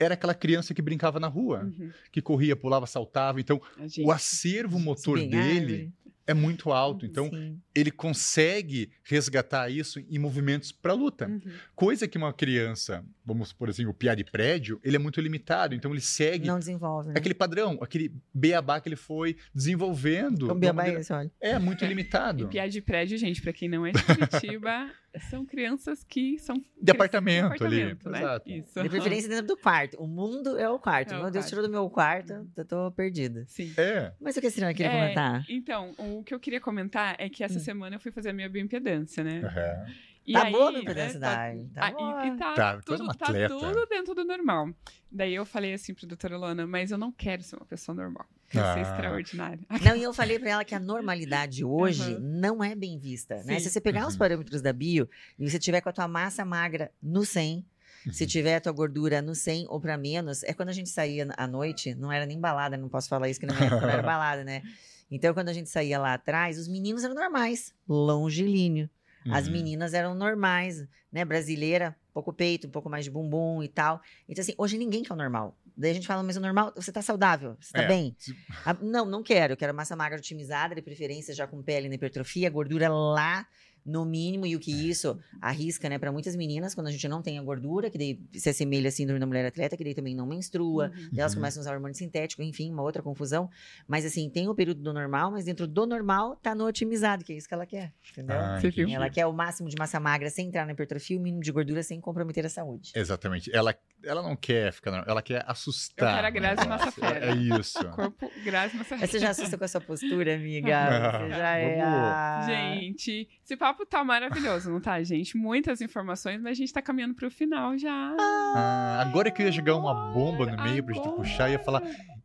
[0.00, 1.90] era aquela criança que brincava na rua, Uhum.
[2.10, 3.38] que corria, pulava, saltava.
[3.40, 5.92] Então, gente- o acervo motor dele.
[6.26, 7.04] É muito alto.
[7.06, 7.60] Então, Sim.
[7.74, 11.26] ele consegue resgatar isso em movimentos para luta.
[11.26, 11.40] Uhum.
[11.74, 15.74] Coisa que uma criança, vamos supor assim, o piar de prédio, ele é muito limitado.
[15.74, 17.14] Então, ele segue Não desenvolve, né?
[17.16, 20.44] aquele padrão, aquele beabá que ele foi desenvolvendo.
[20.46, 21.30] Uma Biabá é maneira- esse, olha.
[21.40, 22.48] É muito E limitado.
[22.48, 24.90] piar de prédio, gente, pra quem não é de Curitiba,
[25.30, 26.56] são crianças que são.
[26.80, 27.82] De apartamento, de ali.
[27.82, 28.18] apartamento, né?
[28.20, 28.50] Exato.
[28.50, 28.82] Isso.
[28.82, 29.96] De preferência dentro do quarto.
[30.00, 31.14] O mundo é o quarto.
[31.14, 33.44] É o meu Deus, tirou do meu quarto, eu tô perdida.
[33.48, 33.72] Sim.
[33.76, 34.12] É.
[34.20, 35.44] Mas o que a senhora queria É, comentar?
[35.48, 37.62] Então, o que eu queria comentar é que essa Hum.
[37.62, 39.40] semana eu fui fazer a minha bioimpedância, né?
[39.44, 39.86] Aham.
[40.26, 42.24] E tá aí, boa a minha né, tá- da Tá boa.
[42.24, 44.68] e, e tá, Tá, tu tudo, tá tudo dentro do normal.
[45.10, 48.26] Daí eu falei assim pra doutora Luana, mas eu não quero ser uma pessoa normal.
[48.48, 48.82] Quero ser Ah.
[48.82, 49.60] extraordinária.
[49.82, 52.20] Não, e eu falei pra ela que a normalidade hoje Aham.
[52.20, 53.54] não é bem vista, né?
[53.54, 53.60] Sim.
[53.60, 54.18] Se você pegar os Uhum.
[54.18, 55.08] parâmetros da bio
[55.38, 57.64] e você tiver com a tua massa magra no 100,
[58.12, 58.28] se Uhum.
[58.28, 61.46] tiver a tua gordura no 100 ou pra menos, é quando a gente saía à
[61.46, 64.44] noite, não era nem balada, não posso falar isso que não, é, não era balada,
[64.44, 64.62] né?
[65.10, 68.88] Então, quando a gente saía lá atrás, os meninos eram normais, longilíneo.
[69.30, 69.52] As Uhum.
[69.52, 71.24] meninas eram normais, né?
[71.24, 74.00] Brasileira, pouco peito, um pouco mais de bumbum e tal.
[74.28, 75.56] Então, assim, hoje ninguém quer o normal.
[75.76, 78.16] Daí a gente fala, mas o normal, você tá saudável, você tá É, bem?
[78.64, 79.52] Ah, não, não quero.
[79.52, 83.46] Eu quero massa magra otimizada, de preferência já com pele na hipertrofia, gordura lá
[83.84, 87.22] no mínimo, e o que isso arrisca, né, para muitas meninas, quando a gente não
[87.22, 90.14] tem a gordura, que daí se assemelha à síndrome da mulher atleta, que daí também
[90.14, 91.08] não menstrua, Uhum.
[91.12, 91.38] daí elas Uhum.
[91.40, 93.48] começam a usar hormônio sintético, enfim, uma outra confusão.
[93.88, 97.32] Mas assim, tem o período do normal, mas dentro do normal tá no otimizado, que
[97.32, 98.36] é isso que ela quer, entendeu?
[98.38, 98.60] Ah.
[98.92, 101.82] Ela quer o máximo de massa magra sem entrar na hipertrofia, o mínimo de gordura
[101.82, 102.92] sem comprometer a saúde.
[102.94, 103.54] Exatamente.
[103.54, 103.74] Ela,
[104.04, 104.90] ela não quer ficar.
[104.90, 106.08] normal, Ela quer assustar.
[106.10, 106.92] Eu quero a Grazi o Massa.
[106.92, 107.26] Fera.
[107.26, 107.78] É isso.
[107.94, 110.68] Corpo, graça, massa Mas Você já assusta com a sua postura, amiga?
[111.28, 111.80] Você já é.
[111.80, 115.36] a- Gente, esse papo tá maravilhoso, não tá, gente?
[115.36, 118.16] Muitas informações, mas a gente tá caminhando pro final já.
[118.18, 121.22] Ah, agora que eu ia jogar uma bomba no meio pra gente Agora.
[121.22, 121.82] puxar e ia falar.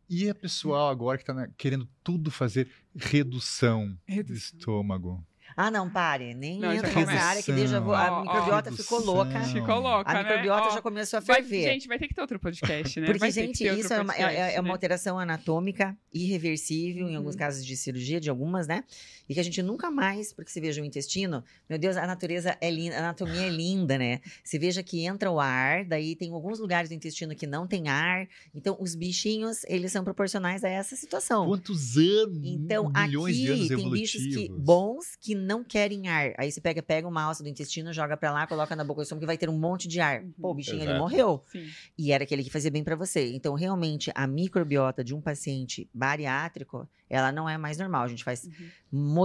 [0.08, 4.58] E a pessoal agora que tá querendo tudo fazer redução, de Redução.
[4.58, 5.24] estômago?
[5.56, 6.34] Ah, não, pare.
[6.34, 7.24] Nem Não, entra nessa começa.
[7.24, 8.76] área que deixa, a microbiota ó.
[8.76, 9.40] ficou louca.
[9.44, 10.22] Ficou louca, A né?
[10.22, 11.62] microbiota Ó, já começou a vai- ferver.
[11.72, 13.06] Gente, vai ter que ter outro podcast, né?
[13.06, 14.72] Porque, Vai gente, isso é uma, é- podcast, é uma né?
[14.72, 17.38] alteração anatômica irreversível, em alguns Uhum.
[17.38, 18.84] casos de cirurgia, de algumas, né?
[19.28, 22.56] E que a gente nunca mais, porque se veja o intestino, meu Deus, a natureza
[22.60, 24.20] é linda, a anatomia é linda, né?
[24.44, 27.88] Se veja que entra o ar, daí tem alguns lugares do intestino que não tem
[27.88, 28.28] ar.
[28.54, 31.46] Então, os bichinhos, eles são proporcionais a essa situação.
[31.46, 32.40] Quantos anos?
[32.44, 36.32] Então, milhões aqui de anos tem bichos que, bons que não querem ar.
[36.36, 39.02] Aí você pega, pega uma alça do intestino, joga pra lá, coloca na boca do
[39.04, 40.22] estômago que vai ter um monte de ar.
[40.40, 40.98] Pô, o bichinho ele Exato.
[40.98, 41.42] morreu.
[41.50, 41.66] Sim.
[41.96, 43.32] E era aquele que fazia bem pra você.
[43.32, 48.02] Então, realmente, a microbiota de um paciente bariátrico, ela não é mais normal.
[48.02, 48.68] A gente faz Uhum.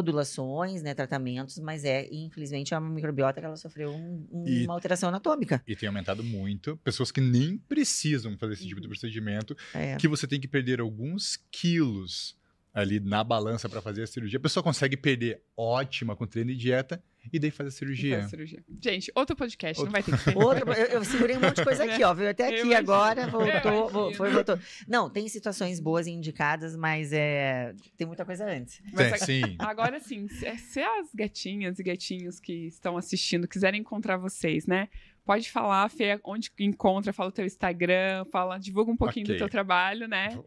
[0.02, 4.66] modulações, né, tratamentos, mas é, infelizmente, é uma microbiota que ela sofreu um- um- E-
[4.66, 5.62] uma alteração anatômica.
[5.68, 6.78] E tem aumentado muito.
[6.84, 8.92] Pessoas que nem precisam fazer esse tipo de Uhum.
[8.92, 9.96] procedimento, É.
[9.98, 12.36] que você tem que perder alguns quilos
[12.74, 14.38] ali na balança para fazer a cirurgia.
[14.38, 18.28] A pessoa consegue perder ótima com treino e dieta e daí faz a Faz cirurgia.
[18.30, 18.64] cirurgia.
[18.82, 20.38] Gente, outro podcast, não Outro- vai ter que ter.
[20.44, 22.14] Outra, eu, eu segurei um monte de coisa aqui, ó.
[22.14, 24.16] Veio até aqui agora, voltou, vo- imagino.
[24.16, 24.60] foi, voltou.
[24.88, 28.82] Não, tem situações boas e indicadas, mas é, tem muita coisa antes.
[28.94, 29.56] Mas Tem, sim.
[29.60, 34.88] Agora sim, se, se as gatinhas e gatinhos que estão assistindo quiserem encontrar vocês, né?
[35.24, 39.36] Pode falar, Fê, onde encontra, fala o teu Instagram, fala, divulga um pouquinho Ok.
[39.36, 40.40] do teu trabalho, né?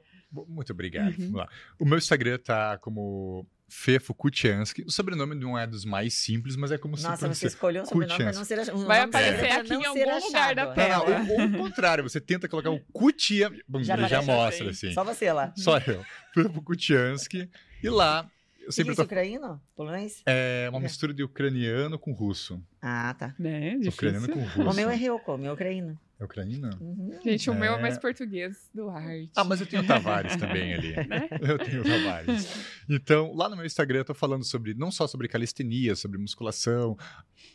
[0.49, 1.09] Muito obrigado.
[1.13, 1.27] Uhum.
[1.27, 1.49] Vamos lá.
[1.79, 4.83] O meu Instagram tá como Fefo Kutiansky.
[4.83, 7.87] O sobrenome não é dos mais simples, mas é como se Nossa, você escolheu um
[7.87, 8.79] sobrenome para não ser achado.
[8.79, 10.81] Um Vai aparecer pra aqui em algum lugar da achado.
[10.81, 11.05] É, tela.
[11.05, 14.93] ou, ou o contrário, você tenta colocar o Kutia, bom, Já já, aparece mostra, assim.
[14.93, 15.53] Só você lá.
[15.57, 16.05] Só eu.
[16.35, 17.51] Fefo Kutiansky.
[17.83, 18.31] E lá,
[18.61, 19.03] eu Você sempre disse tô...
[19.05, 19.61] ucraniano?
[19.77, 20.23] Polonês?
[20.27, 22.63] É uma mistura de ucraniano com russo.
[22.81, 23.35] Ah, tá.
[23.39, 24.29] Ucraniano Difícil.
[24.29, 24.71] com russo.
[24.71, 25.99] O meu é Ryoko, o meu é ucraniano.
[26.19, 26.77] É ucraniano?
[26.81, 27.19] Uhum.
[27.25, 27.83] Gente, o meu é É.
[27.83, 29.31] mais português do arte.
[29.35, 30.95] Ah, mas eu tenho o Tavares também ali.
[31.09, 31.29] Né?
[31.43, 32.49] Eu tenho o Tavares.
[32.89, 36.97] Então, lá no meu Instagram eu tô falando sobre não só sobre calistenia, sobre musculação.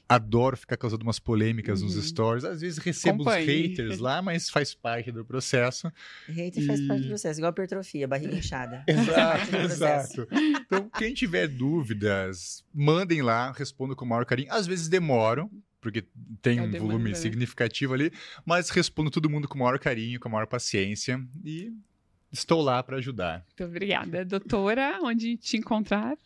[0.07, 2.01] Adoro ficar causando umas polêmicas nos Uhum.
[2.01, 2.43] stories.
[2.43, 3.67] Às vezes recebo uns Acompanhe.
[3.69, 5.89] haters lá, mas faz parte do processo.
[6.27, 8.83] Hater faz parte do E- processo, igual hipertrofia, barriga inchada.
[8.87, 10.27] Exato, exato.
[10.31, 14.51] Então, quem tiver dúvidas, mandem lá, respondo com o maior carinho.
[14.51, 15.49] Às vezes demoram,
[15.81, 16.05] porque
[16.41, 18.11] tem É um volume significativo ali,
[18.45, 21.71] mas respondo todo mundo com o maior carinho, com a maior paciência e
[22.31, 23.45] estou lá para ajudar.
[23.47, 24.25] Muito obrigada.
[24.25, 26.17] Doutora, onde te encontrar?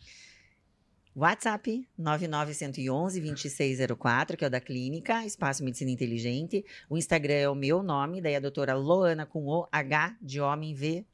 [1.16, 6.64] WhatsApp 99111-2604, que é o da clínica, Espaço Medicina Inteligente.
[6.90, 10.74] O Instagram é o meu nome, daí a doutora Loana com o H de homem
[10.74, 11.04] V.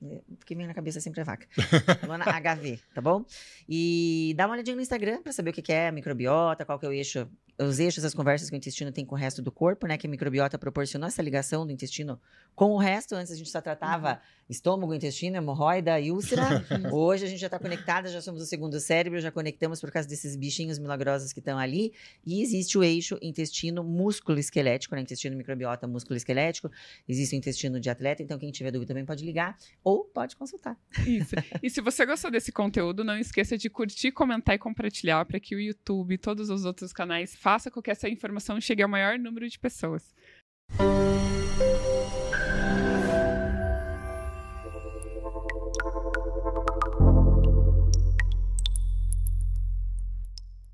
[0.00, 1.48] É, Porque minha cabeça sempre é vaca.
[2.06, 3.24] Loana HV, tá bom?
[3.68, 6.78] E dá uma olhadinha no Instagram pra saber o que que é a microbiota, qual
[6.78, 7.28] que é o eixo,
[7.58, 9.98] os eixos, as conversas que o intestino tem com o resto do corpo, né?
[9.98, 12.20] Que a microbiota proporcionou essa ligação do intestino
[12.54, 13.14] com o resto.
[13.14, 16.64] Antes a gente só tratava estômago, intestino, hemorroida e úlcera.
[16.92, 20.08] Hoje a gente já está conectada, já somos o segundo cérebro, já conectamos por causa
[20.08, 21.92] desses bichinhos milagrosos que estão ali.
[22.26, 25.02] E existe o eixo intestino músculo esquelético, né?
[25.02, 26.70] Intestino microbiota músculo esquelético.
[27.08, 30.76] Existe o intestino de atleta, então quem tiver dúvida também pode ligar ou pode consultar.
[31.06, 31.34] Isso.
[31.62, 35.54] E se você gostou desse conteúdo, não esqueça de curtir, comentar e compartilhar para que
[35.54, 39.18] o YouTube e todos os outros canais façam com que essa informação chegue ao maior
[39.18, 40.14] número de pessoas.